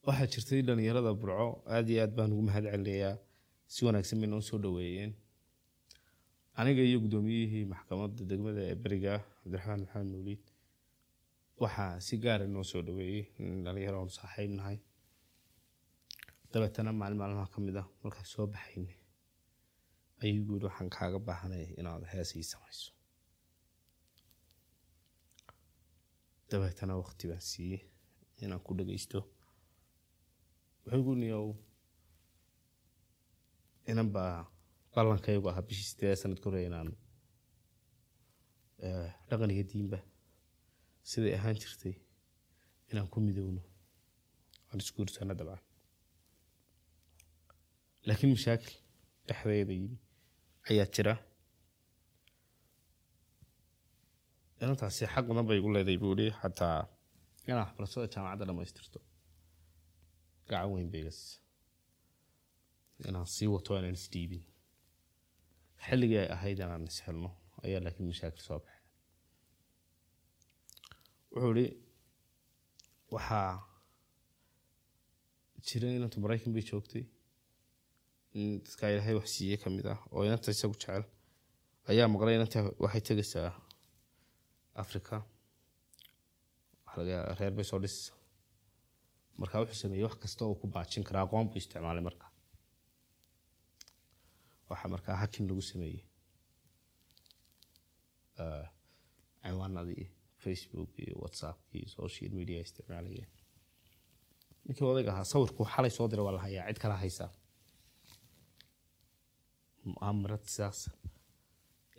Waxaa 0.07 0.27
jirtay 0.33 0.61
dhalinyarada 0.67 1.13
burco 1.21 1.47
aada 1.75 1.91
iyo 1.93 2.01
aad 2.05 2.13
baan 2.19 2.31
ugu 2.35 2.43
mahad 2.49 2.65
celinayaa 2.73 3.15
si 3.73 3.81
wanaagsan 3.87 4.19
bay 4.21 4.29
noo 4.33 4.41
soo 4.49 4.59
dhaweeyeen 4.65 5.13
aniga 6.61 6.83
iyo 6.89 6.99
guddoomiyihii 7.05 7.65
maxkamadda 7.73 8.23
degmada 8.31 8.61
ee 8.71 8.77
beriga 8.85 9.13
cabdiraxmaan 9.41 9.81
maxamed 9.85 10.09
nuuliid 10.13 10.45
waxaa 11.63 12.01
si 12.07 12.15
gaara 12.25 12.47
noo 12.55 12.65
soo 12.71 12.83
dhaweeyey 12.87 13.23
in 13.43 13.65
dhalinyaro 13.65 13.97
oonu 14.01 14.13
saaxiib 14.19 14.53
nahay. 14.59 14.79
Dabeetana 16.53 16.91
maalin 17.01 17.19
maalmaha 17.21 17.53
ka 17.55 17.59
mid 17.67 17.77
ah 17.83 17.87
markaan 18.03 18.29
soo 18.33 18.47
baxaynay 18.55 18.97
ayuu 20.23 20.45
guuri 20.49 20.65
waxaan 20.69 20.91
kaaga 20.97 21.19
baahanay 21.29 21.65
inaad 21.81 22.03
hees 22.13 22.31
ii 22.39 22.45
samayso. 22.53 22.89
Dabeetana 26.51 26.95
waqti 27.03 27.25
baan 27.31 27.45
siiyey 27.51 27.81
inaan 28.43 28.63
ku 28.67 28.71
dhageysto 28.79 29.19
wuxuu 30.85 31.03
gu 31.07 31.13
niyow 31.23 31.47
inan 33.91 34.09
baa 34.15 34.37
ballankaygu 34.97 35.47
ahaa 35.51 35.67
bishii 35.69 35.89
sideed 35.91 36.19
sanad 36.23 36.39
ka 36.43 36.47
horey 36.49 36.67
inaan 36.71 36.89
dhaqan 39.29 39.51
iyo 39.55 39.65
diinba 39.71 39.99
siday 41.11 41.33
ahaan 41.39 41.57
jirtay 41.63 41.95
inaan 42.91 43.09
ku 43.13 43.19
midowno 43.27 43.63
aan 44.71 44.81
isguursano 44.83 45.35
dabcan. 45.41 45.61
Laakiin 48.07 48.31
mashaakil 48.37 48.75
dhexdeeda 49.29 49.73
yimi 49.81 49.99
ayaa 50.71 50.89
jira. 50.95 51.15
Inantaasi 54.63 55.05
xaq 55.15 55.25
badan 55.29 55.47
bay 55.49 55.59
igu 55.61 55.69
leedahay 55.75 55.99
buu 56.03 56.15
ihi 56.23 56.33
xataa 56.41 56.79
inaan 57.49 57.63
waxbarashada 57.67 58.07
jaamacadda 58.15 58.45
dhammaystirto. 58.49 58.99
Gacan 60.51 60.71
weyn 60.75 60.89
bay 60.93 61.05
inaan 63.09 63.27
sii 63.35 63.49
wato 63.55 63.71
inaan 63.79 63.97
isdhiibin 64.01 64.43
xilligii 65.85 66.19
ay 66.25 66.29
ahayd 66.37 66.59
inaan 66.65 66.85
ishelno 66.93 67.31
ayaa 67.65 67.81
laakiin 67.85 68.09
mashaakil 68.11 68.43
soo 68.49 68.59
baxay. 68.65 68.81
Wuxuu 71.33 71.53
ihi 71.63 71.69
waxaa 73.15 73.51
jira 75.67 75.89
inantu 75.99 76.17
maraykan 76.25 76.53
bay 76.57 76.65
joogtay 76.71 77.05
in 78.39 78.47
dadka 78.65 78.85
ilaahay 78.93 79.15
wax 79.19 79.29
siiyey 79.37 79.59
ka 79.63 79.69
mid 79.77 79.87
ah 79.93 79.99
oo 80.15 80.23
inanta 80.29 80.51
isagu 80.57 80.75
jecel 80.81 81.05
ayaa 81.91 82.09
maqlay 82.15 82.35
inanta 82.39 82.59
waxay 82.85 83.01
tegaysaa 83.09 83.51
africa 84.83 85.17
reer 87.39 87.53
bay 87.57 87.65
soo 87.71 87.79
dhisaysa 87.85 88.13
marka 89.41 89.57
wuxuu 89.63 89.81
sameeyey 89.83 90.05
wax 90.09 90.17
kasta 90.23 90.43
oo 90.49 90.55
ku 90.61 90.67
baajin 90.75 91.05
karaa 91.09 91.25
aqoon 91.27 91.47
buu 91.51 91.59
isticmaalay 91.63 92.05
marka 92.09 92.26
waxaa 94.71 94.93
markaa 94.95 95.17
hakin 95.23 95.45
lagu 95.49 95.63
sameeyey 95.71 96.03
eh, 98.43 98.67
ciwaanadii 99.43 100.07
facebook 100.45 100.91
iyo 100.99 101.15
whatsapp 101.23 101.59
iyo 101.75 101.89
social 101.89 102.31
media 102.39 102.61
isticmaalayeen. 102.67 103.31
Ninkii 104.65 104.87
odayga 104.93 105.11
ahaa 105.13 105.31
sawirku 105.33 105.63
xalay 105.75 105.91
soo 105.97 106.09
diray 106.11 106.25
waa 106.27 106.37
la 106.37 106.49
cid 106.69 106.79
kala 106.83 106.97
haysaa 107.05 107.31
mu'aamarad 109.93 110.45
sidaas. 110.55 110.81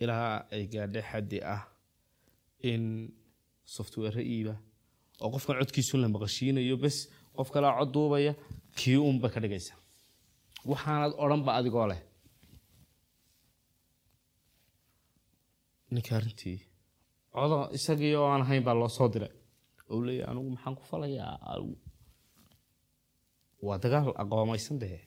Ilaa 0.04 0.32
ay 0.54 0.64
gaadhay 0.74 1.06
xaddi 1.12 1.38
ah 1.56 1.64
in 2.72 2.84
software 3.76 4.22
iiba 4.36 4.56
oo 5.22 5.30
qofkan 5.34 5.56
codkiisu 5.60 5.96
la 5.98 6.08
maqashiinayo 6.16 6.78
bes 6.84 6.98
qof 7.38 7.50
kalaa 7.54 7.78
cod 7.80 7.90
duubaya 7.96 8.34
kii 8.80 9.00
unba 9.10 9.28
ka 9.34 9.40
dhigaysa. 9.44 9.74
Waxaanad 10.72 11.14
odhanba 11.24 11.52
adigoo 11.60 11.88
leh 11.92 12.02
ninka 15.98 16.14
arrintii 16.20 16.58
codo 17.38 17.58
isagii 17.78 18.14
oo 18.20 18.28
aan 18.34 18.42
ahayn 18.46 18.64
baa 18.68 18.76
loo 18.82 18.90
soo 18.98 19.10
diray. 19.14 19.34
Oo 19.90 20.02
leeyahy 20.08 20.30
anigu 20.32 20.50
maxaan 20.56 20.76
ku 20.80 20.84
falayaa? 20.92 21.36
Waa 23.66 23.78
dagaal 23.84 24.12
aqoomaysan 24.24 24.78
dee 24.84 25.00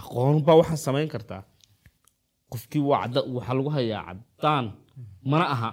aqoon 0.00 0.36
baa 0.46 0.56
waxaa 0.60 0.84
samayn 0.86 1.10
kartaa. 1.14 1.42
Qofkii 2.50 2.82
waxaa 2.90 3.54
lagu 3.58 3.70
hayaa 3.76 4.02
caddaan. 4.08 4.66
Mana 5.30 5.46
aha. 5.54 5.70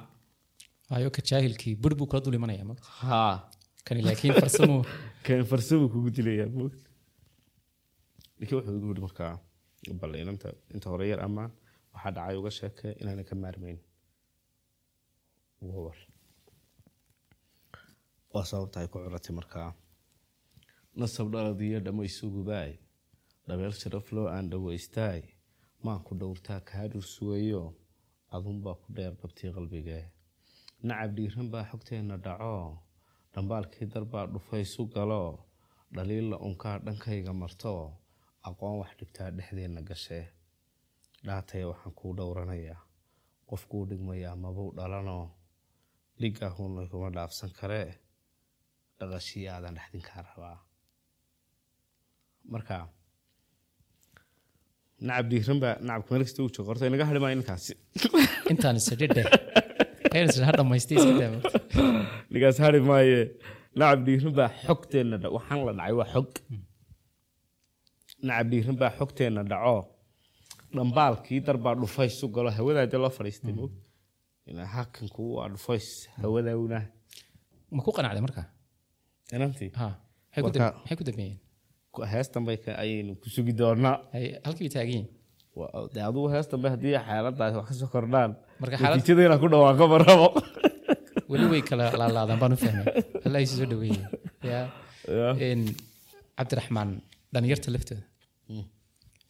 Waayo 0.89 1.09
ka 1.15 1.21
jaahilkii 1.29 1.73
bur 1.81 1.93
buu 1.97 2.07
kala 2.11 2.23
dul 2.25 2.37
imanaya 2.39 2.63
mogta 2.69 2.89
haa. 3.01 3.35
Kani 3.85 4.01
laakiin 4.07 4.33
farsamo 4.41 4.77
kan 5.25 5.41
farsamo 5.51 5.85
kugu 5.93 6.09
dilayaa 6.15 6.49
moogta 6.57 6.87
ninka 8.39 8.53
wuxuu 8.57 8.75
igu 8.77 8.87
yidhi 8.89 9.03
markaa 9.07 9.33
bal 9.99 10.13
inanta 10.21 10.47
inta 10.73 10.87
hore 10.91 11.05
yar 11.11 11.21
ammaan 11.27 11.51
waxaa 11.93 12.13
dhacay 12.17 12.35
uga 12.41 12.51
sheekee 12.59 12.93
inaana 13.01 13.23
ka 13.29 13.35
maarmayn 13.43 13.79
waa 18.33 18.45
sababta 18.49 18.79
ay 18.81 18.87
ku 18.91 18.97
curatay 19.03 19.33
markaa 19.39 19.71
nasab 20.99 21.27
dhaladiyo 21.33 21.79
dhammaysugubaay 21.85 22.71
dhabeel 23.47 23.73
sharaf 23.81 24.07
loo 24.15 24.27
aan 24.35 24.49
dhawaystaay 24.51 25.21
maan 25.83 25.99
ku 26.05 26.11
dhowrtaa 26.19 26.59
kaa 26.69 26.85
dhursuwayo 26.91 27.63
adunbaa 28.35 28.75
ku 28.81 28.87
dheer 28.95 29.13
dhabtii 29.19 29.51
qalbigee 29.55 30.03
nacab 30.87 31.09
dhiiran 31.15 31.47
baa 31.53 31.65
xogteenna 31.71 32.15
dhaco. 32.25 32.55
Dhambaalkii 33.33 33.85
darbaa 33.93 34.25
dhufaysu 34.33 34.81
galo. 34.93 35.23
Dhaliilla 35.95 36.37
unkaa 36.47 36.77
dhankayga 36.85 37.33
marto. 37.41 37.73
Aqoon 38.47 38.75
wax 38.81 38.91
dhibtaa 38.99 39.29
dhexdeenna 39.37 39.81
gashee 39.89 40.25
dhaataya 41.25 41.67
waxaan 41.71 41.93
kuu 41.99 42.13
dhowranayaa. 42.17 42.79
Qof 43.49 43.61
kuu 43.69 43.83
dhigmayaa 43.89 44.35
mabuu 44.43 44.71
dhalanoo 44.77 45.25
dhigaahunna 46.21 46.81
kuma 46.91 47.09
dhaafsan 47.17 47.51
karee 47.59 47.89
dhaqashii 48.99 49.47
aadan 49.53 49.75
dhexdinkaa 49.77 50.21
rabaa. 50.29 50.57
Marka 52.53 52.75
nacab 55.07 55.25
dhiiran 55.31 55.59
baa 55.63 55.75
nacabka 55.87 56.09
meel 56.13 56.23
kasta 56.27 56.39
uu 56.43 56.53
joogo 56.55 56.69
horta 56.71 56.89
inaga 56.89 57.05
hadhi 57.09 57.19
maayo 57.23 57.37
ninkaasi 57.41 57.73
intaan 58.51 58.79
isidhidhe 58.81 59.23
ha 60.47 60.51
dhamaystay 60.59 60.97
iska 60.99 61.13
daa 61.21 61.31
mogta 61.35 61.59
ninkaas 62.31 62.57
hari 62.65 62.79
maaye 62.89 63.19
nacab 63.79 63.99
dhiiran 64.07 64.33
baa 64.39 64.49
xogteenna 64.65 65.17
dha 65.23 65.29
waxaan 65.37 65.59
la 65.67 65.73
dhacay 65.79 65.93
waa 65.99 66.09
xog. 66.13 66.29
Nacab 68.27 68.47
dhiiran 68.51 68.77
baa 68.81 68.91
xogteenna 68.99 69.41
dhaco. 69.51 69.77
Dhambaalkii 70.75 71.39
darbaa 71.47 71.75
dhufays 71.81 72.17
u 72.25 72.27
galo. 72.35 72.49
Hawadaadii 72.57 72.99
loo 73.03 73.13
fadhiistay 73.17 73.53
mog 73.59 73.71
hakanku 74.75 75.23
waa 75.37 75.47
dhufays 75.53 75.87
hawadawna 76.21 76.79
ma 77.75 77.81
ku 77.85 77.91
qanacday 77.97 78.21
marka 78.27 78.43
inantii 79.35 79.71
ha 79.79 79.87
maxay 80.83 80.95
ku 80.99 81.03
dambeeyeen 81.09 81.39
heestan 82.13 82.43
bay 82.47 82.57
ayaynu 82.83 83.13
ku 83.21 83.27
sugi 83.35 83.53
doonaa 83.61 83.95
halkii 84.47 84.69
dee 85.93 86.03
adugu 86.09 86.27
heestan 86.35 86.59
bay 86.63 86.71
haddii 86.75 86.95
xaaladaas 87.07 87.53
wax 87.59 87.67
ka 87.69 87.73
soo 87.81 87.89
kordhaan 87.95 88.31
natiijada 88.99 89.21
inaan 89.27 89.41
ku 89.43 89.47
dhawaaqo 89.53 89.85
ma 89.93 89.97
rabo 90.07 90.27
weli 91.31 91.45
way 91.53 91.61
kala 91.69 91.85
laalaadaan 92.01 92.39
baan 92.41 92.53
u 92.55 92.57
fahmay 92.63 92.85
allah 93.25 93.39
isu 93.45 93.55
soo. 93.59 94.65
Een, 95.47 95.61
cabdiraxmaan 96.37 96.89
dhalinyarta 97.33 97.67
laftooda 97.75 98.03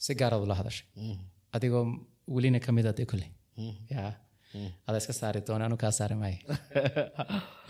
si 0.06 0.12
gaaraad 0.20 0.42
ula 0.46 0.56
hadashay 0.60 0.86
adigoo 1.56 1.84
welina 2.36 2.60
ka 2.66 2.70
mid 2.78 2.86
a 2.90 2.92
dee 2.98 3.06
kolley 3.12 3.30
ya 3.94 4.02
adaa 4.88 5.02
iska 5.04 5.14
saari 5.22 5.40
doona 5.48 5.64
anu 5.66 5.78
kaa 5.84 5.94
saari 6.00 6.16
maayo 6.22 6.40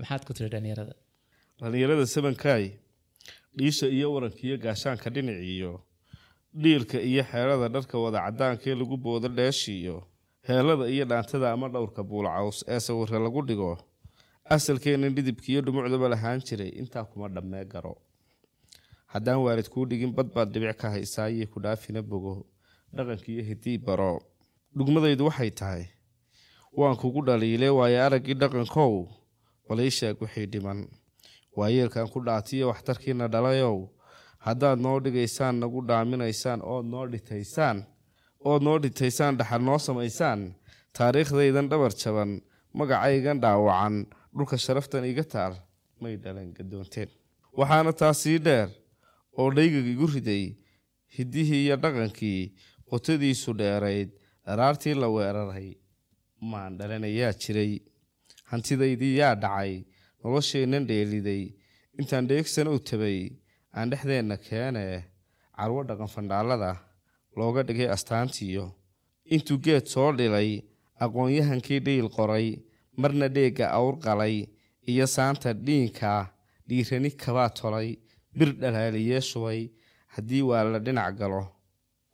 maxaad 0.00 0.22
ku 0.26 0.32
tiri 0.36 0.48
dhalinyarada? 0.54 0.94
Dhalinyarada 1.60 2.06
sabankaay 2.06 2.64
dhiisha 3.56 3.86
iyo 3.96 4.12
waranka 4.14 4.40
iyo 4.48 4.56
gaashaanka 4.64 5.10
dhinac 5.10 5.40
iyo 5.54 5.72
dhiilka 6.62 6.98
iyo 7.00 7.22
xeelada 7.30 7.68
dharka 7.74 7.98
wada 7.98 8.18
cadaanka 8.26 8.64
ee 8.70 8.76
lagu 8.80 8.96
boodo 8.96 9.28
dheeshiiyo 9.38 9.96
heelada 10.48 10.84
iyo 10.94 11.04
dhaantada 11.10 11.52
ama 11.52 11.68
dhowrka 11.68 12.02
buulcaws 12.10 12.58
ee 12.68 12.80
sawirka 12.80 13.18
lagu 13.18 13.40
dhigo 13.48 13.72
asalkeena 14.54 15.08
dhidibka 15.16 15.48
iyo 15.52 15.60
dhumucdaba 15.66 16.08
lahaan 16.14 16.40
jiray 16.46 16.70
intaa 16.80 17.04
kuma 17.04 17.28
dhammee 17.28 17.64
garo. 17.64 17.94
Haddaan 19.12 19.40
waalid 19.44 19.68
kuu 19.72 19.84
dhigin 19.90 20.12
bad 20.12 20.28
baad 20.34 20.52
dhibic 20.52 20.76
ka 20.76 20.90
haysaa 20.90 21.28
iyo 21.28 21.46
ku 21.52 21.58
dhaafina 21.64 22.02
bogo 22.02 22.32
dhaqanka 22.96 23.28
iyo 23.32 23.42
hidii 23.50 23.78
baro 23.78 24.12
dhugmadaydu 24.78 25.24
waxay 25.28 25.50
tahay 25.60 25.84
waan 26.78 26.96
kugu 27.00 27.20
dhaliile 27.26 27.68
waayo 27.78 27.98
araggii 28.06 28.34
dhaqankow 28.40 28.94
balii 29.68 29.90
sheeg 29.98 30.16
wixii 30.22 30.46
dhiman 30.52 30.80
waayeelkan 31.56 32.08
ku 32.12 32.18
dhaatiyo 32.26 32.68
waxtarkiina 32.70 33.26
dhalayow. 33.28 33.88
Haddaad 34.46 34.78
noo 34.80 35.00
dhigaysaan 35.04 35.56
nagu 35.60 35.80
dhaaminaysaan. 35.88 36.60
Ood 36.62 36.86
noo 36.86 37.06
dhitaysaan. 37.12 37.78
Ood 38.44 38.62
noo 38.62 38.78
dhitaysaan 38.78 39.36
dhaxal 39.38 39.62
noo 39.68 39.78
samaysaan. 39.78 40.54
Taariikhdaydan 40.96 41.68
dhabar 41.70 41.90
jaban. 42.02 42.30
Magacaygan 42.74 43.40
dhaawacan. 43.42 44.06
Dhulka 44.34 44.56
sharaftan 44.64 45.04
iga 45.10 45.24
taal. 45.24 45.54
May 46.00 46.16
dhalan 46.16 46.52
gadoonteen 46.54 47.08
waxaana 47.58 47.92
taa 47.92 48.14
sii 48.14 48.38
dheer 48.38 48.68
oo 49.38 49.50
dhaygag 49.50 49.86
igu 49.94 50.06
riday 50.14 50.44
hiddihii 51.16 51.64
iyo 51.66 51.76
dhaqankii 51.82 52.54
qotadiisu 52.90 53.52
dheerayd 53.60 54.10
dharaartii 54.48 54.94
la 55.02 55.08
weeraray 55.14 55.68
maan 56.50 56.78
dhalanayaa 56.78 57.32
jiray. 57.42 57.72
Hantidaydii 58.50 59.16
yaa 59.20 59.34
dhacay. 59.44 59.72
Nolosheennan 60.24 60.86
dheeliday. 60.90 61.42
Intaan 61.98 62.28
dheegsan 62.30 62.68
u 62.74 62.78
tabay. 62.90 63.18
Aan 63.76 63.90
dhexdeenna 63.90 64.36
keenee 64.46 65.04
carwo 65.56 65.82
dhaqan 65.88 66.10
fandhaalada. 66.14 66.70
Looga 67.36 67.62
dhigay 67.68 67.88
astaantiyo. 67.96 68.64
Intuu 69.34 69.58
geed 69.64 69.86
soo 69.92 70.10
dhilay 70.18 70.50
aqoon-yahankii 71.04 71.80
dhiil 71.86 72.08
qoray. 72.16 72.46
Marna 73.00 73.28
dheegga 73.36 73.66
awr 73.78 73.96
qalay. 74.04 74.36
Iyo 74.90 75.06
saanta 75.16 75.52
dhiinka. 75.66 76.12
Dhiirani 76.68 77.10
kabaa 77.22 77.50
tolay. 77.58 77.88
Bir 78.36 78.50
dhalaaliyee 78.60 79.20
shubay 79.30 79.60
haddii 80.14 80.42
waa 80.48 80.64
la 80.72 80.78
dhinac 80.86 81.14
galo 81.20 81.42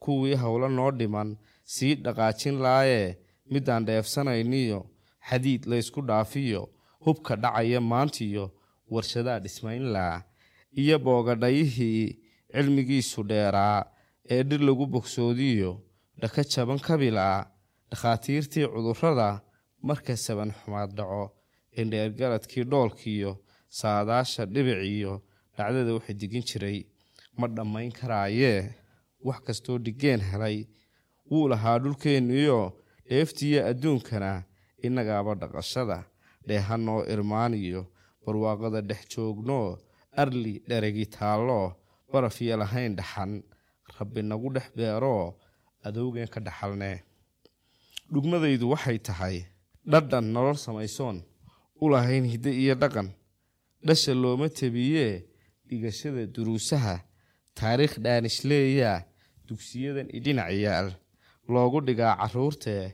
kuwii 0.03 0.35
howlo 0.43 0.69
noo 0.69 0.91
dhiman 0.99 1.31
sii 1.73 1.95
dhaqaajin 2.05 2.57
laayee 2.65 3.09
midaan 3.53 3.85
dheefsanayniyo 3.89 4.81
xadiid 5.29 5.63
laysku 5.71 6.01
dhaafiyo 6.09 6.63
hubka 7.05 7.37
dhacaya 7.43 7.81
maantiyo 7.81 8.45
warshadaa 8.93 9.39
dhismayn 9.45 9.83
laa 9.95 10.17
iyo 10.83 10.97
boogadhayihii 11.05 12.05
cilmigiisu 12.53 13.23
dheeraa 13.31 13.81
ee 14.35 14.43
dhir 14.49 14.61
lagu 14.69 14.87
bogsoodiyo 14.87 15.73
dhaka 16.21 16.43
jaban 16.53 16.79
kabilaa 16.87 17.39
dhakhaatiirtii 17.91 18.67
cudurrada 18.73 19.29
marka 19.89 20.17
saban 20.17 20.51
xumaad 20.59 20.91
dhaco 20.99 21.23
indheergaradkii 21.81 22.65
dhoolkiyo 22.71 23.33
saadaasha 23.79 24.43
dhibiciyo 24.55 25.15
dhacdada 25.57 25.93
waxay 25.97 26.15
digin 26.21 26.43
jiray. 26.49 26.79
Ma 27.39 27.47
dhammayn 27.49 27.93
karaayee? 27.99 28.61
Wax 29.27 29.41
kastoo 29.47 29.79
dhigeen 29.85 30.21
helay 30.31 30.57
wuu 31.31 31.49
lahaa 31.53 31.79
dhulkeenniyo 31.83 32.61
dheeftiiyo 33.09 33.61
adduunkana 33.71 34.33
innagaaba 34.87 35.33
dhaqashada 35.41 35.99
dheehanoo 36.47 37.01
irmaaniyo 37.15 37.83
barwaaqada 38.25 38.81
dhex 38.89 39.03
joognoo 39.13 39.69
arli 40.23 40.55
dheregi 40.69 41.07
taalloo 41.17 41.67
barafyo 42.13 42.57
lahayn 42.63 42.97
dhaxan. 42.99 43.33
Rabbi 43.99 44.21
nagu 44.23 44.49
dhex 44.55 44.67
beeroo 44.77 45.35
adowgeen 45.87 46.29
ka 46.35 46.41
dhaxalnee 46.47 46.97
dhugmadaydu 48.13 48.71
waxay 48.73 48.99
tahay 48.99 49.37
dhadhan 49.93 50.25
nolol 50.35 50.57
samaysoon 50.67 51.17
u 51.83 51.89
lahayn 51.93 52.25
hidde 52.33 52.51
iyo 52.63 52.75
dhaqan. 52.75 53.09
Dhasha 53.87 54.15
looma 54.15 54.49
tebiyee 54.49 55.25
dhigashada 55.69 56.27
duruusaha 56.35 56.95
taariikh 57.59 57.97
dhaanishleeyaa 58.05 59.05
dugsiyadan 59.49 60.09
idhinac 60.17 60.51
yaal 60.65 60.89
loogu 61.53 61.79
dhigaa 61.87 62.15
caruurtee 62.21 62.85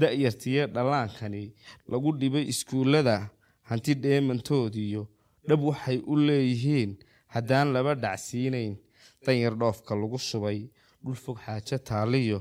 da-yartiyo 0.00 0.64
dhallaankani 0.74 1.42
lagu 1.90 2.10
dhibay 2.20 2.44
iskuullada 2.52 3.16
hanti 3.68 3.92
dheemantoodiyo 4.04 5.02
dhab 5.48 5.60
waxay 5.68 5.98
u 6.12 6.14
leeyihiin 6.26 6.90
haddaan 7.34 7.68
laba 7.74 7.92
dhacsiinayn 8.02 8.72
danyar 9.26 9.54
dhoofka 9.60 9.92
lagu 10.02 10.18
shubay 10.28 10.58
dhul 11.02 11.18
fog 11.24 11.38
xaajo 11.44 11.76
taaliyo 11.88 12.38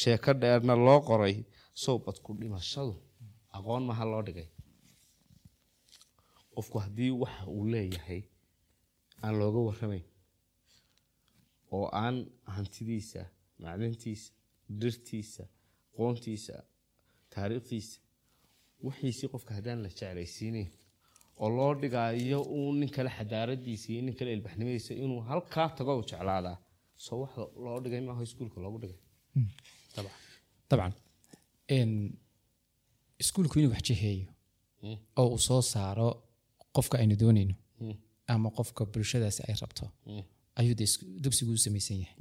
sheeko 0.00 0.32
dheerna 0.42 0.74
loo 0.86 1.00
qoray 1.08 1.36
sowbadku 1.82 2.30
dhimashadu 2.40 2.94
aqoon 3.56 3.82
maha 3.88 4.04
loo 4.12 4.22
dhigay. 4.26 4.48
Qofku 6.54 6.76
haddii 6.84 7.10
waxa 7.22 7.44
uu 7.56 7.64
leeyahay 7.72 8.22
aan 9.24 9.34
looga 9.40 9.60
warramayn 9.68 10.04
oo 11.76 11.86
aan 12.02 12.16
hantidiisa 12.54 13.22
macdantiisa 13.62 14.32
dhirtiisa 14.80 15.44
aqoontiisa 15.92 16.54
taariikhdiisa 17.34 17.98
wixiisii 18.86 19.28
qofka 19.32 19.52
haddaan 19.58 19.78
la 19.84 19.88
jeclaysiinayn 19.98 20.68
oo 21.42 21.48
loo 21.56 21.72
dhigaayo 21.82 22.40
uu 22.56 22.70
nin 22.80 22.90
kale 22.96 23.10
xadaaradiisa 23.18 23.86
iyo 23.92 24.02
nin 24.06 24.14
kale 24.18 24.30
ilbaxnimadiisa 24.36 24.92
inuu 25.04 25.20
halkaa 25.30 25.68
tago 25.78 25.92
u 26.00 26.04
jeclaadaa 26.10 26.56
soo 27.04 27.18
wax 27.22 27.32
loo 27.64 27.78
dhigay 27.84 28.00
maaha 28.08 28.22
iskuulka 28.28 28.58
loogu 28.64 28.78
dhigay. 28.82 28.98
Dabcan 30.70 30.92
n 31.88 31.90
iskuulku 33.22 33.58
inuu 33.58 33.72
wax 33.74 33.82
jiheeyo 33.88 34.26
Mm. 34.82 34.96
oo 35.20 35.28
uu 35.32 35.38
soo 35.48 35.62
saaro 35.72 36.08
qofka 36.76 36.98
aynu 36.98 37.16
doonayno 37.22 37.54
Mm. 37.80 37.94
ama 38.32 38.48
qofka 38.58 38.82
bulshadaasi 38.92 39.42
ay 39.48 39.54
rabto 39.62 39.84
ayuu 40.60 40.74
de 40.78 40.84
isku- 40.88 41.08
dugsigu 41.24 41.52
u 41.52 41.58
samaysan 41.64 41.96
yahay 42.02 42.14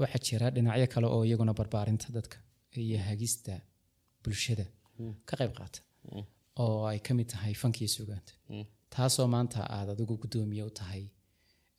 waxaa 0.00 0.22
jira 0.26 0.46
dhinacyo 0.54 0.86
kale 0.94 1.06
oo 1.14 1.22
iyaguna 1.28 1.52
barbaarinta 1.60 2.08
dadka 2.16 2.36
iyo 2.84 2.98
hagista 3.08 3.52
bulshada 4.22 4.64
ka 5.28 5.34
qayb 5.40 5.52
qaata 5.58 5.80
oo 6.62 6.78
ay 6.90 6.98
ka 7.06 7.12
mid 7.18 7.28
tahay 7.32 7.54
fankiyo 7.62 7.88
sugaanta 7.96 8.32
taasoo 8.94 9.26
maanta 9.34 9.58
aad 9.76 9.88
adigu 9.94 10.14
guddoomiye 10.22 10.62
u 10.70 10.72
tahay 10.80 11.04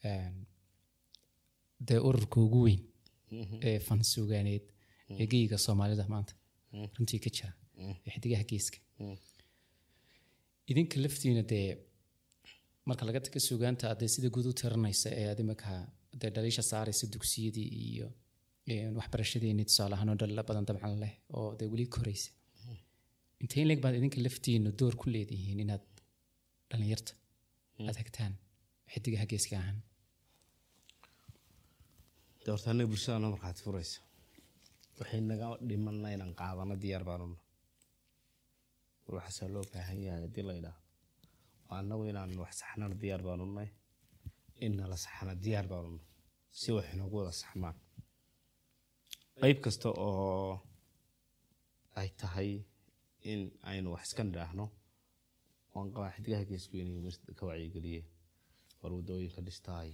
een, 0.10 0.36
dee 1.88 2.00
ururka 2.08 2.38
ugu 2.46 2.60
weyn 2.68 2.82
ee 3.68 3.78
fan 3.88 4.02
sugaaneed 4.14 4.64
ee 5.22 5.26
geyiga 5.32 5.58
soomaalida 5.66 6.06
maanta. 6.14 6.34
Runtii 6.98 7.20
ka 7.26 7.30
jira 7.38 7.52
ee 7.82 7.94
xidigaha 8.14 8.44
geeska. 8.52 8.78
Idinka 10.72 10.98
laftiina 11.04 11.44
dee 11.52 11.68
marka 12.88 13.04
laga 13.08 13.20
taga 13.26 13.40
sugaanta 13.48 13.84
aad 13.90 14.00
dee 14.02 14.08
sida 14.16 14.28
guud 14.36 14.46
u 14.52 14.54
tiranaysa 14.62 15.10
ee 15.22 15.34
imika 15.44 15.72
dee 16.20 16.30
dhaliisha 16.36 16.62
saaraysa 16.72 17.06
dugsiyadii 17.14 17.68
iyo 17.88 18.08
een, 18.72 18.92
waxbarashadeeni 19.00 19.64
tusaale 19.70 19.94
ahaan 19.96 20.10
oo 20.12 20.16
dhalila 20.22 20.44
badan 20.50 20.66
dabcan 20.70 20.96
leh 21.04 21.14
oo 21.38 21.50
dee 21.60 21.68
weli 21.74 21.86
koraysa. 21.96 22.32
Intee 23.42 23.62
in 23.64 23.68
leeg 23.70 23.82
baad 23.84 23.96
idinka 24.00 24.20
laftiinu 24.26 24.70
door 24.80 24.94
ku 25.02 25.06
leedihiin 25.16 25.60
inaad 25.66 25.84
dhalinyarta 26.70 27.12
aad 27.90 27.98
hagtaan 28.02 28.34
xidigaha 28.94 29.26
geeska 29.32 29.56
ahaan. 29.62 29.80
De 32.46 32.48
horta 32.52 32.68
anaga 32.72 32.88
bulshada 32.92 33.18
noo 33.22 33.32
markhaati 33.34 33.62
furaysa 33.66 34.00
waxay 35.00 35.22
naga 35.30 35.48
dhimanna 35.70 36.08
inaan 36.16 36.34
qaadano 36.40 36.76
diyaar 36.84 37.04
baanuna 37.10 37.38
waxaasaa 39.16 39.50
loo 39.56 39.64
baahan 39.74 40.00
yahay 40.06 40.22
haddii 40.26 40.44
la 40.48 40.54
yidhaahdo. 40.58 40.82
Oo 41.70 41.76
annagu 41.82 42.04
inaan 42.12 42.32
wax 42.42 42.54
saxnana 42.62 42.96
diyaar 43.02 43.22
baanunay 43.28 43.70
in 44.66 44.74
nala 44.78 44.98
saxna 45.06 45.34
diyaar 45.44 45.68
baanuna 45.72 46.02
si 46.60 46.72
wax 46.76 46.86
inoogu 46.94 47.16
wada 47.20 47.32
saxmaan. 47.42 47.76
Qayb 49.42 49.58
kasta 49.66 49.90
oo 49.90 50.60
ay 52.00 52.10
tahay 52.20 52.52
in 53.32 53.42
aynu 53.70 53.88
wax 53.94 54.04
iska 54.08 54.24
nidhaahno 54.24 54.66
waan 55.74 55.90
qabaa 55.94 56.12
xidigaha 56.16 56.44
university 56.98 57.32
ka 57.40 57.44
wacyigeliyeen 57.50 58.06
war 58.82 58.92
waddooyinka 58.98 59.42
dhistaay 59.48 59.90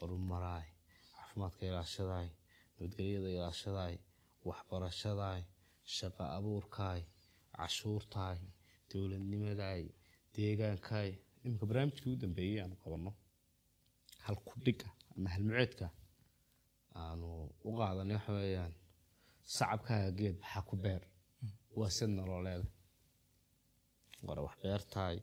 horumaraay 0.00 0.66
caafimaadka 1.14 1.62
ilaashadaay 1.70 2.28
nabadgelyada 2.76 3.28
ilaashadaay 3.36 3.94
waxbarashadaay 4.48 5.40
shaqo 5.96 6.22
abuurkaay 6.36 7.00
cashuurtaay 7.56 8.38
dowladnimadaay 8.90 9.82
deegaankaay. 10.34 11.10
Iminka 11.44 11.64
barnaamijkii 11.68 12.12
u 12.14 12.20
dambeeyey 12.22 12.58
aanu 12.62 12.76
qabanno 12.82 13.10
hal 14.24 14.36
kudhiga 14.48 14.88
ama 15.16 15.28
halmuceedka 15.34 15.86
aanu 17.02 17.28
u 17.68 17.70
qaadanay 17.78 18.16
waxa 18.18 18.32
weeyaan 18.38 18.72
sacabkaaga 19.56 20.10
geed 20.18 20.36
maxaa 20.42 20.62
ku 20.68 20.74
beer. 20.84 21.02
Waa 21.78 21.90
sad 21.96 22.10
nololeeda 22.16 22.66
hore 24.26 24.40
wax 24.46 24.56
beertaay 24.62 25.16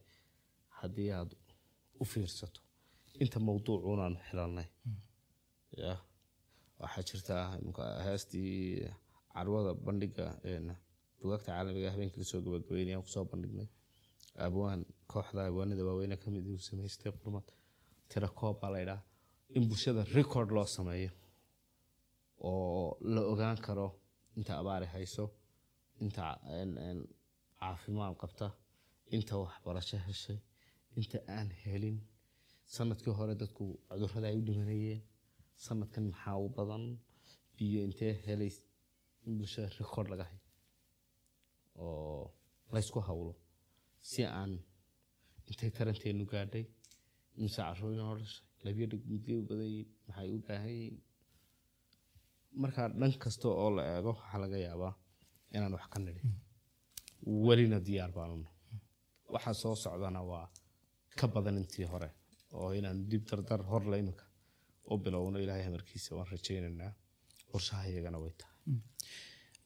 haddii 0.80 1.10
aad 1.18 1.32
u 2.02 2.04
fiirsato 2.12 2.60
inta 3.24 3.38
mawduucuun 3.48 4.00
aanu 4.06 4.18
xilanay 4.28 4.68
ya 5.84 5.92
waxaa 6.82 7.04
jirta 7.10 7.36
imika 7.62 7.84
heestii 8.08 8.54
carwada 9.34 9.72
bandhiga 9.86 10.26
bugaagta 11.20 11.50
caalamiga 11.56 11.90
habeenkii 11.94 12.20
la 12.22 12.28
soo 12.32 12.42
gabagabeynay 12.46 12.94
aan 12.96 13.04
ku 13.06 13.12
soo 13.16 13.26
bandhignay. 13.32 13.68
Abwaan 14.46 14.82
kooxda 15.12 15.42
abwaanada 15.50 15.84
waaweyne 15.88 16.16
ka 16.22 16.28
mid 16.36 16.46
uu 16.52 16.60
samaystay 16.68 17.12
qurmad 17.22 17.48
tira 18.12 18.28
koob 18.40 18.56
baa 18.62 18.72
la 18.74 18.80
ydhaa 18.86 19.02
in 19.56 19.64
bulshada 19.70 20.02
record 20.18 20.50
loo 20.56 20.66
sameeyo 20.78 21.12
oo 22.50 22.98
la 23.14 23.22
ogaan 23.32 23.58
karo 23.66 23.88
inta 24.38 24.52
abaari 24.62 24.88
hayso 24.94 25.26
inta 26.04 26.24
caafimaad 27.60 28.16
qabta 28.22 28.48
inta 29.16 29.34
waxbarasho 29.44 29.98
heshay 30.08 30.38
inta 31.00 31.18
aan 31.38 31.50
helin. 31.64 31.98
Sanadkii 32.76 33.14
hore 33.20 33.34
dadku 33.42 33.66
cudurrada 33.90 34.28
ay 34.30 34.36
u 34.40 34.42
dhimanayeen 34.48 35.02
sanadkan 35.66 36.06
maxaa 36.12 36.38
u 36.46 36.50
badan? 36.58 36.84
Biyo 37.58 37.80
intee 37.88 38.14
helays 38.26 38.58
in 39.26 39.32
bulshada 39.38 39.70
record 39.80 40.08
laga 40.12 40.24
hayo 40.30 40.42
oo 41.84 42.24
laysku 42.74 43.00
hawlo 43.08 43.34
si 44.10 44.22
aan 44.40 44.52
intay 45.50 45.70
taranteenu 45.78 46.26
gaadhay 46.32 46.66
mise 47.42 47.62
carruurin 47.68 48.02
oo 48.08 48.16
dhashay 48.20 48.44
labyo 48.66 48.86
dhig 48.92 49.04
u 49.12 49.18
maxay 50.08 50.30
u 50.36 50.40
baahan 50.48 50.70
yihiin 50.78 50.98
marka 52.62 52.82
dhan 53.00 53.12
kasta 53.24 53.48
oo 53.64 53.70
la 53.78 53.84
eego 53.96 54.12
waxaa 54.20 54.40
laga 54.44 54.58
yaabaa 54.68 54.94
inaan 55.56 55.74
wax 55.78 55.86
ka 55.94 55.98
nidhin 56.06 56.32
welina 57.46 57.78
diyaar 57.88 58.12
baanuna 58.18 58.50
waxa 59.34 59.52
soo 59.62 59.76
socdana 59.84 60.22
waa 60.32 60.48
ka 61.20 61.26
badan 61.34 61.58
intii 61.62 61.88
hore 61.94 62.10
oo 62.60 62.70
inaan 62.80 62.98
dib 63.10 63.24
dardar 63.30 63.62
hor 63.70 63.84
la 63.92 63.98
imika 64.04 64.26
u 64.92 64.98
bilowno 65.04 65.38
ilaahay 65.44 65.64
hamarkiisa 65.68 66.10
waan 66.18 66.28
rajaynaynaa 66.34 66.92
qorshaha 67.52 67.84
iyagana 67.92 68.18
way 68.24 68.34
tahay 68.42 68.58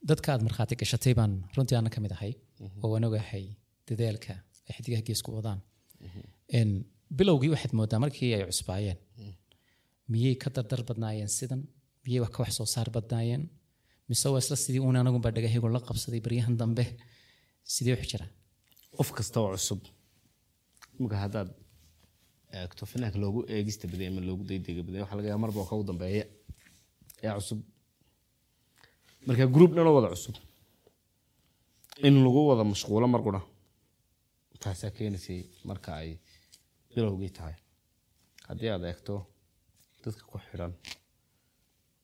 dadka 0.10 0.28
aad 0.34 0.42
markhaati 0.48 0.76
gashatay 0.82 1.14
baan 1.20 1.34
runtii 1.56 1.78
ana 1.80 1.90
ka 1.96 2.00
mid 2.06 2.12
ahay 2.18 2.34
oo 2.82 2.88
waan 2.94 3.06
ogahay 3.10 3.46
dadaalka 3.88 4.34
ay 4.68 4.72
xidigaha 4.76 5.04
geesku 5.08 5.30
wadaan 5.38 5.60
bilowgii 7.18 7.50
waxaad 7.54 7.74
moodaa 7.80 8.00
markii 8.04 8.32
ay 8.36 8.44
cusbaayeen. 8.50 8.98
Miyay 10.12 10.36
ka 10.44 10.50
dardar 10.56 10.82
badnaayeen 10.90 11.30
sidan? 11.38 11.62
Miyay 12.06 12.20
wax 12.24 12.32
ka 12.36 12.40
wax 12.44 12.54
soo 12.58 12.66
saar 12.76 12.90
badnaayeen? 12.96 13.44
Mise 14.10 14.28
waa 14.34 14.40
isla 14.44 14.56
sidii 14.64 14.80
uun 14.86 14.96
anagunbaa 15.02 15.32
dhagahaygu 15.36 15.68
la 15.76 15.80
qabsaday 15.88 16.22
baryahan 16.26 16.56
dambe? 16.62 16.84
Sidee 17.74 17.94
wax 17.96 18.06
jira 18.12 18.26
qof 18.98 19.10
kasta 19.18 19.38
oo 19.42 19.52
cusub 19.56 19.82
imika 21.00 21.18
haddaad 21.24 21.50
eegto 22.60 22.86
finaanka 22.92 23.18
loogu 23.24 23.40
eegista 23.56 23.86
baday 23.92 24.08
ama 24.12 24.22
loogu 24.30 24.44
daydega 24.50 24.82
baday 24.88 25.02
waxaa 25.04 25.18
laga 25.20 25.28
yaaba 25.30 25.42
marba 25.46 25.66
ka 25.70 25.76
u 25.82 25.84
dambeeya. 25.90 26.26
Ee 27.24 27.32
cusub. 27.38 27.60
Marka 29.28 29.46
group 29.56 29.72
dhan 29.76 29.88
oo 29.90 29.96
wada 29.98 30.10
cusub. 30.16 30.36
In 32.08 32.16
lagu 32.26 32.40
wada 32.50 32.64
mashquulo 32.72 33.08
markuna 33.16 33.42
taasaa 34.64 34.92
keenaysay 34.98 35.40
marka 35.70 35.90
ay 36.02 36.10
bilowgii 36.94 37.32
tahay 37.38 37.56
haddii 38.48 38.70
aad 38.74 38.84
eegto 38.92 39.16
dadka 40.04 40.24
ku 40.32 40.36
xidhan 40.46 40.74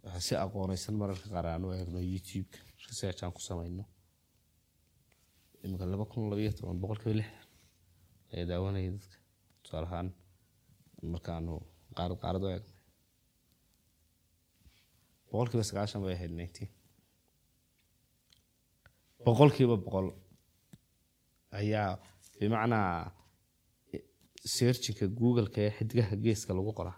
waxaa 0.03 0.21
si 0.27 0.33
aqoonaysan 0.43 0.95
mararka 1.01 1.27
qaar 1.33 1.45
aan 1.47 1.63
u 1.67 1.69
eegno 1.77 1.99
youtube 2.11 2.51
research 2.87 3.19
aan 3.23 3.33
ku 3.37 3.41
samayno 3.49 3.83
iminka 5.63 5.85
laba 5.91 6.05
kun 6.11 6.23
labayo 6.31 6.51
toban 6.57 6.77
boqolkiiba 6.81 7.15
lixdan 7.19 7.45
ayaa 8.33 8.47
daawanaya 8.49 8.89
dadka 8.95 9.17
tusaale 9.63 9.87
ahaan 9.89 10.07
markaanu 11.13 11.53
qaarad 11.97 12.17
qaarad 12.23 12.43
u 12.45 12.49
eegnay 12.55 12.77
boqolkiiba 15.31 15.63
sagaashan 15.69 16.01
bay 16.03 16.13
ahayd 16.17 16.33
nineteen 16.39 16.69
boqolkiiba 19.25 19.75
boqol 19.85 20.07
ayaa 21.59 21.89
bimacnaa 22.39 22.91
searchinka 24.55 25.05
googleka 25.19 25.59
ee 25.65 25.71
xidigaha 25.77 26.15
geeska 26.23 26.51
lagu 26.57 26.71
qoraa 26.79 26.97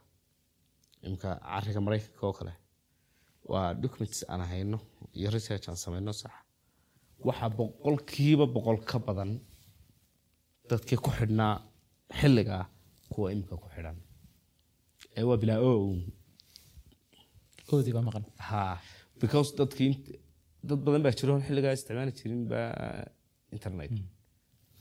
imka 1.07 1.29
cariga 1.51 1.79
maraykanka 1.85 2.23
oo 2.27 2.33
kale 2.39 2.53
waa 3.51 3.67
documents 3.83 4.19
aan 4.31 4.41
hayno 4.51 4.77
iyo 5.17 5.29
research 5.35 5.65
aan 5.69 5.77
sameyno 5.83 6.13
sax. 6.21 6.33
Waxaa 7.27 7.49
boqolkiiba 7.57 8.45
boqol 8.55 8.77
ka 8.89 8.97
badan 9.07 9.31
dadkii 10.69 10.97
ku 11.03 11.09
xidhnaa 11.17 11.55
xilligaa 12.19 12.63
kuwa 13.11 13.27
imika 13.33 13.55
ku 13.63 13.67
xidhan. 13.75 13.97
Ee 15.17 15.23
waa 15.29 15.37
bilaa 15.41 15.59
o 15.69 15.71
oodii 17.73 17.93
baa 17.95 18.05
maqan. 18.09 18.25
Ha 18.47 18.61
because 19.21 19.49
dadkii 19.59 19.91
dad 20.67 20.79
badan 20.85 21.01
baa 21.05 21.13
jiro 21.19 21.33
xilligaa 21.47 21.73
isticmaali 21.77 22.11
jirin 22.19 22.43
baa 22.51 22.69
internet. 23.55 23.91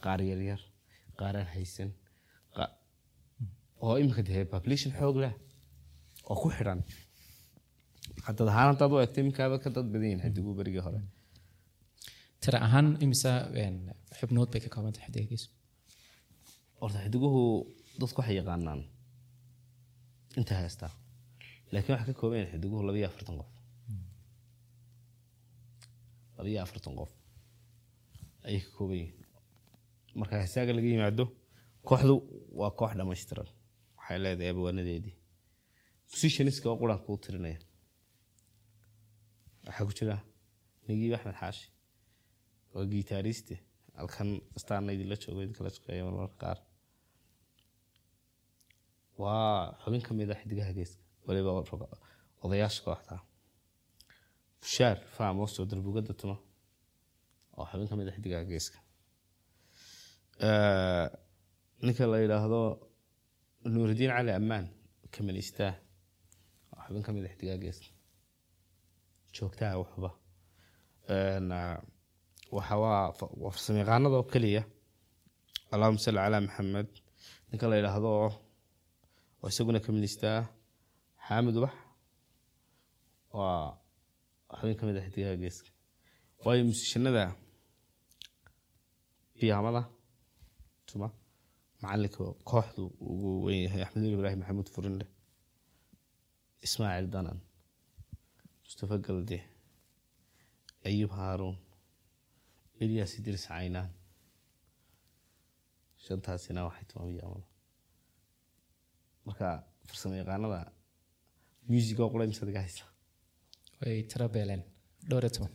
Qaar 0.04 0.20
yaryar 0.30 0.60
qaar 1.18 1.34
aan 1.40 1.48
haysan 1.54 1.90
oo 3.84 3.94
imika 4.02 4.22
dee 4.28 4.42
population 4.54 4.90
xoog 4.98 5.16
leh 5.24 5.34
oo 6.30 6.36
ku 6.42 6.48
xidhan 6.56 6.80
hadad 8.26 8.46
ahaan 8.52 8.68
haddaad 8.72 8.90
u 8.94 8.96
eegto 9.02 9.16
iminkaaba 9.22 9.56
ka 9.64 9.68
dad 9.74 9.86
badan 9.92 10.06
yihiin 10.08 10.22
xadigu 10.24 10.50
berigii 10.58 10.82
hore 10.86 11.00
tira 12.42 12.58
ahaan 12.66 12.86
imisa 13.04 13.30
xubnood 14.18 14.48
bay 14.52 14.60
ka 14.64 14.68
kooban 14.74 14.92
tahay 14.94 15.06
xidigagiisu 15.08 15.48
horta 16.80 16.98
xidiguhu 17.04 17.40
dadku 18.00 18.18
waxay 18.20 18.36
yaqaanaan 18.40 18.80
inta 20.38 20.52
haystaa 20.60 20.92
laakiin 21.72 21.94
waxaa 21.96 22.08
ka 22.10 22.14
kooban 22.20 22.46
xidiguhu 22.52 22.80
labiyo 22.88 23.06
afartan 23.10 23.36
qof 23.40 23.48
labiyo 26.38 26.58
afartan 26.64 26.94
qof 27.00 27.10
ayay 28.46 28.60
ka 28.66 28.70
kooban 28.76 28.96
yihiin 29.00 29.16
marka 30.20 30.34
heesaaga 30.42 30.72
laga 30.76 30.88
yimaado 30.94 31.24
kooxdu 31.88 32.14
waa 32.60 32.70
koox 32.78 32.92
dhammaystiran 32.98 33.48
waxay 34.10 34.18
leedahay 34.24 34.50
abwaanadeedii 34.54 35.14
musicianiska 36.12 36.66
oo 36.70 36.76
quraan 36.82 37.00
kuu 37.06 37.16
tirinaya 37.24 37.58
waxaa 39.66 39.84
ku 39.88 39.92
jira 39.98 40.16
nagiib 40.88 41.12
axmed 41.16 41.36
xaashi 41.42 41.66
waa 42.74 42.84
gitaariste 42.92 43.54
halkan 43.98 44.28
astaana 44.56 44.90
idinla 44.96 45.16
joogo 45.22 45.40
idinkala 45.44 45.70
shaqeeya 45.76 46.04
marmarka 46.08 46.36
qaar. 46.42 46.58
Waa 49.20 49.76
xubin 49.82 50.02
ka 50.06 50.12
mid 50.18 50.28
a 50.32 50.34
xidigaha 50.40 50.72
geeska 50.78 51.02
waliba 51.26 51.50
odayaasha 52.44 52.80
kooxda 52.86 53.16
bushaar 54.60 54.96
faamos 55.16 55.52
oo 55.60 55.64
darbugadda 55.70 56.12
tuma 56.20 56.36
oo 57.58 57.64
xubin 57.70 57.88
ka 57.90 57.94
mid 58.00 58.08
a 58.10 58.12
xidigaha 58.16 58.44
geeska. 58.50 58.78
Ninka 61.84 62.04
la 62.12 62.16
yidhaahdo 62.24 62.60
nuuridiin 63.64 64.10
cali 64.16 64.32
ammaan 64.32 64.66
kaministaa 65.16 65.72
oo 66.72 66.82
xubin 66.86 67.02
ka 67.06 67.12
mid 67.12 67.24
a 67.26 67.28
xidigaha 67.32 67.58
geeska 67.64 67.88
joogtaha 69.36 69.78
waxba 69.82 70.10
ah, 71.12 71.78
waa 72.54 73.12
fa- 73.18 73.34
waa 73.42 73.50
farsamayaqaanada 73.54 74.16
oo 74.20 74.26
keliya. 74.32 74.62
Allahuma 75.72 75.98
salli 76.04 76.20
calaa 76.24 76.40
maxamed 76.46 76.88
ninka 77.50 77.66
la 77.70 77.76
yidhaahdo 77.78 78.08
oo 78.24 79.48
isaguna 79.52 79.80
kaministaa 79.86 80.38
xaamid 81.26 81.54
ubax 81.58 81.74
waa 83.36 83.78
xubin 84.58 84.76
ka 84.78 84.84
mid 84.88 84.96
a 84.98 85.02
xidigaha 85.06 85.36
geeska 85.42 85.68
waayo 86.44 86.62
musishanada 86.70 87.24
biyaamada 89.38 89.82
tuma 90.88 91.08
macalinka 91.82 92.24
kooxdu 92.50 92.82
ugu 93.10 93.30
weyn 93.46 93.62
yahay 93.66 93.82
axmed 93.86 94.04
ibraahim 94.16 94.40
maxamuud 94.42 94.68
furinde 94.74 95.04
ismaaciil 96.66 97.06
danan 97.14 97.38
mustafa 98.64 98.96
galde 99.06 99.38
ayub 100.88 101.10
haaruun 101.18 101.56
ilyas 102.82 103.12
idris 103.18 103.44
caynaan. 103.50 103.90
Shantaasina 106.04 106.60
waxay 106.68 106.86
tuma 106.90 107.04
biyaamada 107.10 107.46
marka 109.26 109.46
farsamo 109.88 110.14
yaqaanada 110.20 110.58
music 111.72 111.96
oo 112.00 112.10
qura 112.12 112.24
haysa? 112.64 112.84
Way 113.80 113.98
tira 114.10 114.26
beeleen 114.34 114.62
dhowr 115.10 115.24
toban 115.34 115.52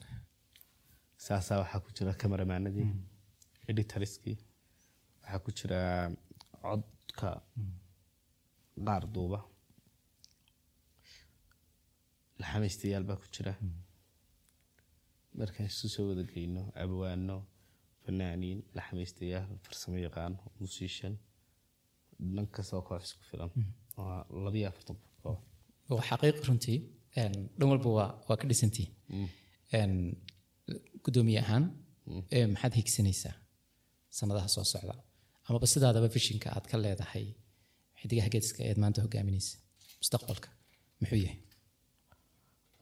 saasaa 1.25 1.57
waxaa 1.61 1.83
ku 1.85 1.89
jira 1.97 2.13
kamaramaanadii 2.21 2.87
editoriskii 3.71 4.37
waxaa 5.25 5.39
ku 5.43 5.49
jira 5.57 5.81
codka 6.61 7.29
qaar 8.87 9.03
duuba. 9.13 9.39
Laxamaystayaal 12.41 13.03
baa 13.09 13.17
ku 13.21 13.27
jira. 13.35 13.53
Markaan 15.37 15.67
isu 15.71 15.87
soo 15.95 16.05
wada 16.09 16.23
geyno 16.33 16.61
abwaano 16.83 17.35
fanaaniin 18.03 18.59
laxamaystayaal 18.77 19.47
farsamo 19.65 19.97
yaqaan 20.07 20.33
musician 20.61 21.13
dhan 22.35 22.47
kastoo 22.55 22.81
koox 22.87 23.03
isku 23.07 23.23
filan. 23.29 23.49
Waa 23.97 24.19
labiyo 24.45 24.65
afartan 24.71 24.97
qof 25.01 25.13
koox 25.23 25.39
waa 25.97 26.05
xaqiiq 26.09 26.37
runtii 26.47 26.77
dhan 27.57 27.67
walba 27.71 27.89
waa 27.97 28.09
waa 28.27 28.37
ka 28.39 28.45
dhisantii 28.51 28.87
Een, 29.79 29.93
gudoomiye 31.03 31.39
ahaan 31.45 31.63
maxaad 32.53 32.73
higsanaysaa 32.79 33.33
sanadaha 34.17 34.47
soo 34.55 34.63
socda 34.73 34.95
amaba 35.47 35.67
sidaadaba 35.73 36.07
vishinka 36.15 36.47
aad 36.55 36.65
ka 36.71 36.75
leedahay 36.83 37.27
xidigaha 37.99 38.29
geeska 38.35 38.59
eed 38.69 38.77
maanta 38.83 38.99
hogaaminaysa 39.05 39.55
mustaqbalka 40.01 40.49
muxuu 41.01 41.19
yahay? 41.25 41.39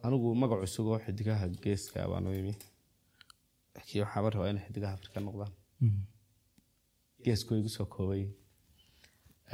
Anigu 0.06 0.28
magacu 0.42 0.64
isagoo 0.70 0.98
xidigaha 1.06 1.46
geeska 1.64 2.00
baan 2.12 2.26
u 2.30 2.34
imi 2.42 2.54
laakiin 3.76 4.02
waxaaba 4.06 4.28
rabaa 4.34 4.50
inay 4.54 4.64
xidigaha 4.68 4.94
afrika 4.98 5.18
noqdaan. 5.28 5.54
Geesku 7.26 7.50
way 7.54 7.60
igu 7.62 7.72
soo 7.78 7.86
koobay. 7.96 8.24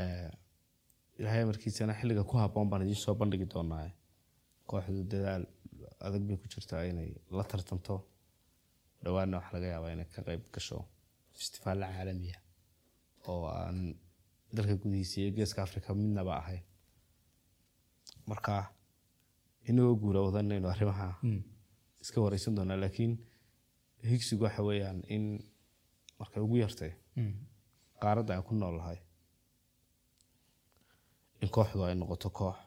Eh, 0.01 0.29
ilaahay 1.19 1.43
markiisana 1.49 1.93
xilliga 1.99 2.23
ku 2.29 2.35
habboon 2.41 2.67
baan 2.71 2.81
idiin 2.85 3.01
soo 3.05 3.15
bandhigi 3.21 3.47
doonaa. 3.53 3.87
Kooxdu 4.69 5.01
dadaal 5.11 5.43
adag 6.07 6.23
bay 6.27 6.37
ku 6.41 6.45
jirtaa 6.53 6.81
inay 6.91 7.09
la 7.37 7.43
tartanto. 7.51 7.95
Dhawaanna 9.03 9.35
waxaa 9.39 9.53
laga 9.55 9.67
yaabaa 9.73 9.91
inay 9.95 10.07
ka 10.13 10.19
qayb 10.27 10.41
gasho 10.53 10.77
festivaalla 11.37 11.85
caalamiya 11.95 12.37
oo 13.31 13.45
aan 13.61 13.77
dalka 14.55 14.75
gudihiisa 14.81 15.15
iyo 15.21 15.31
geeska 15.37 15.59
afrika 15.67 15.89
midnaba 15.99 16.33
ahayn 16.41 16.63
marka 18.29 18.53
inagoo 19.69 19.95
guura 20.01 20.19
wadanayno 20.27 20.67
arrimaha 20.73 21.07
iska 22.01 22.17
wareysan 22.23 22.55
doonaa 22.57 22.79
laakiin 22.83 23.13
higsigu 24.09 24.43
waxa 24.45 24.61
weeyaan 24.67 24.99
in 25.15 25.23
markay 26.19 26.41
ugu 26.45 26.55
yartay 26.63 26.91
qaaradda 28.01 28.31
aan 28.35 28.43
ku 28.47 28.53
noolahay 28.55 28.97
in 31.41 31.49
kooxdu 31.55 31.83
ay 31.83 31.95
noqoto 31.95 32.29
koox 32.37 32.57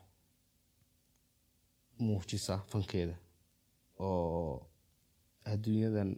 muujisa 2.05 2.55
fankeeda 2.71 3.17
oo 3.99 4.71
adduunyadan 5.53 6.11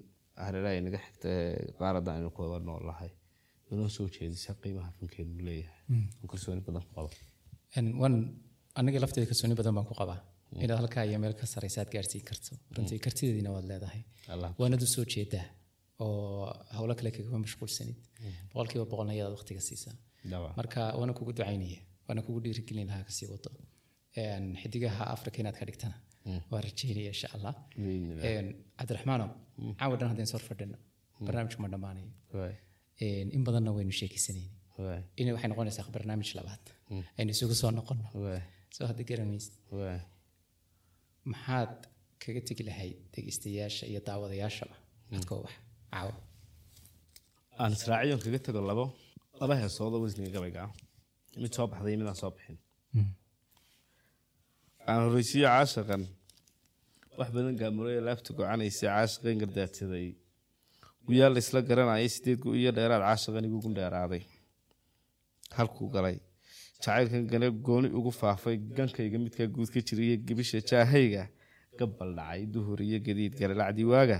hareeraha 0.45 0.75
inaga 0.81 0.99
xigta 1.05 1.31
qaaradda 1.79 2.11
aynu 2.15 2.31
ku 2.35 2.41
wada 2.43 2.65
noolahay 3.71 3.75
inoo 3.75 3.89
soo 3.97 4.07
jeedisa 4.17 4.51
qiimaha 4.62 4.91
fankeedu 4.99 5.33
leeyahay 5.49 5.81
oo 6.23 6.27
kalsooni 6.33 6.61
badan 6.67 6.83
ku 6.89 6.93
waan 8.03 8.15
aniga 8.79 8.99
lafteeda 9.03 9.27
kalsooni 9.31 9.55
badan 9.61 9.75
baan 9.77 9.87
ku 9.91 9.95
qabaa 10.01 10.21
inaad 10.65 10.79
halkaa 10.83 11.05
iyo 11.09 11.19
meel 11.23 11.35
ka 11.41 11.45
saraysa 11.53 11.79
aad 11.83 11.91
gaarsiin 11.95 12.25
karto 12.31 12.51
runtii 12.77 12.99
kartideediina 13.07 13.51
waad 13.57 13.67
leedahay 13.73 14.03
allah. 14.35 14.51
Waanad 14.61 14.83
u 14.87 14.89
soo 14.95 15.05
jeedaa 15.15 15.47
oo 16.05 16.47
howlo 16.77 16.95
kale 16.99 17.11
kagama 17.17 17.39
mashquulsanid 17.45 17.97
boqolkiiba 18.53 18.85
boqolna 18.93 19.12
ayaad 19.17 19.33
waqtiga 19.37 19.61
siisaa 19.69 19.95
marka 20.59 20.81
waana 20.99 21.12
kugu 21.19 21.33
ducaynaya 21.39 21.81
waana 22.09 22.21
kugu 22.27 22.39
dhiirigelin 22.45 22.87
lahaa 22.91 23.05
ka 23.09 23.12
sii 23.17 23.27
wado 23.33 23.51
xidigaha 24.62 25.03
afrika 25.15 25.37
inaad 25.43 25.57
ka 25.61 25.65
dhigtana. 25.69 25.97
Waa 26.51 26.61
rajeynaya 26.67 27.11
insha 27.15 27.29
allah 27.37 27.55
cabdiraxmaanow 28.79 29.29
caawa 29.81 29.95
dhan 30.01 30.09
haddeen 30.12 30.29
sor 30.33 30.43
fadhino 30.49 30.79
barnaamijku 31.27 31.61
ma 31.65 31.69
dhammaanayo 31.75 32.09
in 33.01 33.43
badanna 33.47 33.71
waynu 33.77 33.93
sheekaysanayni 34.01 34.51
waay 34.79 35.03
in 35.21 35.27
waxay 35.35 35.49
noqonaysaa 35.53 35.91
barnaamij 35.97 36.31
labaad. 36.39 36.65
Aynu 37.19 37.31
isugu 37.37 37.55
soo 37.61 37.71
noqono 37.79 38.05
soo 38.77 38.87
hadda 38.91 39.03
garamaysid 39.11 39.55
waay 39.79 40.01
maxaad 41.33 41.75
kaga 42.23 42.41
tegi 42.49 42.63
lahayd 42.69 42.97
dhegeystayaasha 43.13 43.85
iyo 43.91 44.01
daawadayaashaba 44.09 44.77
codkoo 45.11 45.41
wax 45.45 45.55
caawa. 45.93 46.15
Aan 47.61 47.73
israaciyon 47.79 48.21
kaga 48.25 48.39
tago 48.47 48.61
labo. 48.71 48.85
Laba 49.41 49.55
heesood 49.61 49.93
oo 49.95 50.01
wasniga 50.05 50.31
gabayga 50.37 50.61
ah 50.67 50.73
mid 51.43 51.53
soo 51.57 51.67
baxday 51.71 51.91
iyo 51.93 51.99
mid 52.01 52.09
aan 52.11 52.19
soo 52.23 52.31
bixin. 52.37 52.57
Aan 54.89 55.01
horeysiyo 55.07 55.47
caashaqan 55.49 56.03
wax 57.19 57.29
badan 57.37 57.55
gaamuraya 57.61 58.01
laabta 58.09 58.31
gocanaysa 58.39 58.85
caashaqan 58.91 59.37
gardaadsaday 59.43 60.07
guyaal 61.07 61.33
la 61.35 61.39
isla 61.45 61.61
garanayay 61.69 62.09
sideed 62.15 62.43
iyo 62.61 62.71
dheeraad 62.77 63.03
caashaqan 63.07 63.45
igu 63.49 63.59
gundheeraaday 63.65 64.23
halkuu 65.57 65.89
galay. 65.95 66.17
Jacaylkan 66.83 67.25
gooni 67.67 67.89
ugu 67.99 68.11
faafay 68.21 68.57
gankayga 68.77 69.19
midkaa 69.25 69.47
guud 69.55 69.71
ka 69.75 69.81
jiriyo 69.89 70.17
gebisha 70.27 70.59
jaahayga 70.71 71.23
gabal 71.79 72.11
dhacay 72.19 72.43
duhur 72.55 72.81
iyo 72.83 72.99
gadiid 73.07 73.35
garalacdii 73.41 73.85
waaga. 73.93 74.19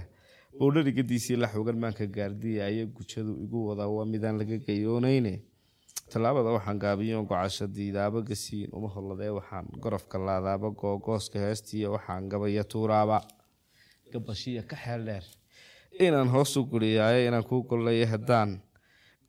Bowdharigadiisii 0.59 1.37
la 1.43 1.49
xoogan 1.53 1.79
maanka 1.83 2.07
gaardiyaya 2.17 2.85
gujadu 2.97 3.33
igu 3.45 3.59
wadaa 3.69 3.89
waa 3.97 4.05
midaan 4.13 4.37
laga 4.41 4.57
gayoonayne 4.67 5.35
tallaabada 6.11 6.51
waxaan 6.57 6.79
gaabiyo 6.85 7.23
gocasho 7.31 7.67
diidaaba 7.77 8.21
gasiin 8.29 8.69
uma 8.77 8.89
holladee 8.95 9.31
waxaan 9.39 9.67
gorofka 9.83 10.17
laadaaba 10.27 10.69
googooska 10.81 11.39
heestiiyo 11.45 11.89
waxaan 11.97 12.29
gabaya 12.33 12.65
tuuraaba. 12.73 13.19
Gabashiya 14.13 14.63
ka 14.71 14.77
xeel 14.77 15.03
dheer 15.09 15.25
inaan 16.01 16.29
hoosu 16.29 16.65
guriyaayo 16.67 17.27
inaan 17.29 17.45
kuu 17.45 17.63
gollaya 17.63 18.07
haddaan. 18.07 18.61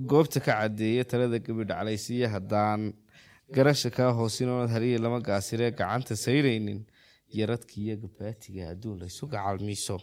Goobta 0.10 0.40
ka 0.40 0.52
cadeeye 0.62 1.04
talada 1.04 1.40
gabidha 1.40 1.76
calaysiiya 1.80 2.30
haddaan. 2.30 2.94
Garasha 3.56 3.90
kaa 3.90 4.12
hoosinoonad 4.14 4.70
haliya 4.70 5.00
lama 5.00 5.20
gaasiree 5.22 5.72
gacanta 5.72 6.16
sayraynin. 6.16 6.86
Yaradkiiyo 7.38 7.98
gabaatiga 7.98 8.70
adduun 8.74 9.00
laysu 9.00 9.28
gacalmiiso 9.28 9.98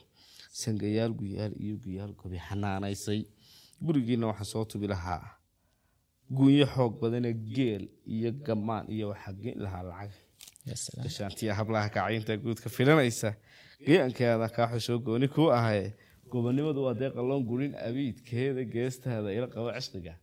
sangayaal 0.53 1.13
guyaal 1.21 1.53
iyo 1.65 1.77
guyaal 1.85 2.13
gobi 2.15 2.39
xanaanaysay. 2.49 3.21
Gurigiina 3.85 4.27
waxaan 4.27 4.45
soo 4.53 4.65
tubi 4.65 4.87
lahaa. 4.89 5.39
Gunyo 6.37 6.67
xoog 6.67 7.01
badane 7.01 7.33
geel 7.35 7.89
iyo 8.07 8.33
gamaan 8.47 8.87
iyo 8.89 9.09
waxaa 9.13 9.33
geen 9.43 9.59
lahaa 9.65 9.83
lacag. 9.83 10.13
Gashaantiya 11.03 11.55
hablaha 11.55 11.89
kacaynta 11.89 12.37
guudka 12.37 12.71
filanaysa. 12.71 13.35
Geyankeeda 13.87 14.49
kaa 14.49 14.69
xusoo 14.73 14.99
gooni 14.99 15.29
kuu 15.29 15.51
ahaye 15.51 15.95
gobonimadu 16.33 16.81
waa 16.87 16.95
dee 17.01 17.11
qalloon 17.17 17.43
gurin 17.51 17.73
abiidkeeda 17.89 18.63
geestaada 18.75 19.29
ila 19.37 19.47
qabo 19.55 19.69
cishqiga 19.77 20.15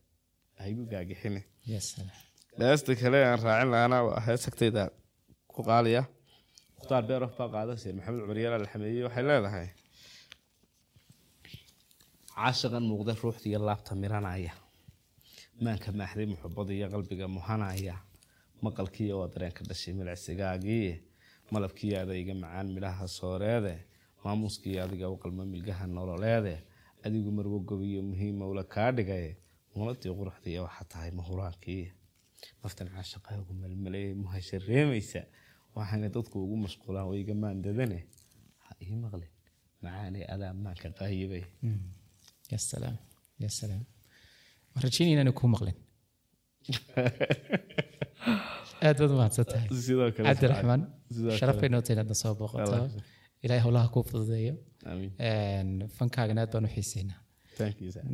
haygu 0.61 0.83
gaagixine 0.91 1.41
Ya 1.71 1.79
salaam. 1.81 2.17
heesta 2.61 2.91
kale 3.01 3.19
aan 3.29 3.39
raacin 3.45 3.69
lahaana 3.73 3.97
waa 4.07 4.19
hees 4.27 4.43
agtayda 4.49 4.83
ku 5.53 5.61
qaaliya. 5.69 6.03
Mukhtaar 6.77 7.03
beerof 7.09 7.33
baa 7.39 7.49
qaada 7.55 7.73
sir 7.81 7.93
maxamed 7.97 8.19
cumar 8.23 8.37
yaalla 8.43 8.57
la 8.63 8.69
xameeyey 8.73 9.03
waxay 9.07 9.23
leedahay. 9.29 9.67
Caashiqan 12.35 12.83
muuqda 12.89 13.13
ruuxda 13.21 13.47
iyo 13.49 13.59
laabta 13.67 13.91
miranaya. 14.01 14.53
Maanka 15.63 15.89
maaxday 15.99 16.27
muxubada 16.33 16.71
iyo 16.77 16.87
qalbiga 16.93 17.25
muhanaya. 17.37 17.95
Maqalkiiyo 18.65 19.15
waa 19.21 19.29
dareenka 19.33 19.61
dhashay 19.69 19.93
milicsigaagii 19.99 20.89
malabkii 21.53 21.93
adayga 22.01 22.33
macaan 22.43 22.67
midhaha 22.75 23.05
sooreede 23.19 23.73
maamuuskii 24.23 24.77
adiga 24.85 25.09
u 25.09 25.17
qalma 25.23 25.43
milgaha 25.45 25.87
nololeede. 25.87 26.55
Adigu 27.05 27.31
marwo 27.31 27.59
gobiyo 27.69 28.01
muhiima 28.09 28.47
ula 28.51 28.63
kaa 28.63 28.91
dhigay. 28.97 29.27
Muladii 29.75 30.11
quruxdaiyo 30.19 30.61
waxaa 30.67 30.89
tahay 30.93 31.11
mahuraankii. 31.19 31.85
Naftan 32.63 32.87
caashaqaagu 32.93 33.53
melmaleeyay 33.61 34.13
muhasha 34.23 34.57
reemaysa. 34.69 35.21
Waxaana 35.75 36.09
dadku 36.15 36.35
ugu 36.45 36.55
mashquulaan 36.65 37.13
iga 37.21 37.33
maandadane. 37.43 37.99
Ha 38.65 38.71
ii 38.87 38.95
maqlin. 39.03 39.31
Macaanay 39.83 40.23
adaa 40.33 40.53
maanka 40.63 40.89
qaayibay. 40.99 41.43
Ya 42.51 42.57
salaam. 42.57 42.97
Ya 43.43 43.49
salaam. 43.59 43.83
Waan 44.71 44.83
rajaynaya 44.85 45.13
inaanu 45.15 45.33
kuu 45.39 45.49
maqlin. 45.55 45.77
aad 48.87 48.97
baad 48.99 49.11
umahadsan 49.15 49.45
tahay 49.51 49.67
sidoo 49.87 50.09
kale 50.15 50.25
cabdiraxmaan 50.29 50.81
sidoo 51.15 51.37
sharaf 51.39 51.55
kale. 51.55 51.61
bay 51.61 51.69
noo 51.73 51.81
tahay 51.85 51.95
inaad 51.95 52.09
na 52.11 52.17
soo 52.21 52.33
booqato 52.39 52.77
Allah. 53.41 53.45
ilaahay 53.45 53.63
howlaha 53.65 53.87
kuu 53.93 54.03
fududeeyo 54.11 54.53
fankaagana 55.97 56.41
aad 56.45 56.53
u 56.55 56.69
xiiseynaa 56.75 57.19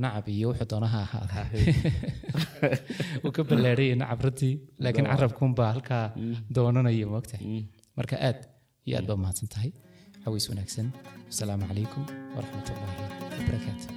nacab 0.03 0.25
iyo 0.35 0.47
wuxuu 0.51 0.67
doonaha 0.71 0.99
ahaada 1.05 1.41
wuu 3.23 3.31
ka 3.37 3.41
ballaadhaya 3.49 3.95
nacab 4.01 4.19
runtii 4.25 4.53
laakiin 4.83 5.07
carabkuunbaa 5.11 5.69
halkaa 5.73 6.05
doonanaya 6.55 7.07
moogtahay 7.13 7.45
marka 7.97 8.15
aad 8.27 8.39
iyo 8.87 8.95
aad 8.97 9.05
baa 9.09 9.17
umahadsan 9.19 9.49
tahay 9.55 9.71
xawiis 10.23 10.45
wanaagsan 10.51 10.87
wasalaamu 11.29 11.65
calaykum 11.69 12.03
waraxmatullaahi 12.35 13.01
wabarakaatu 13.37 13.87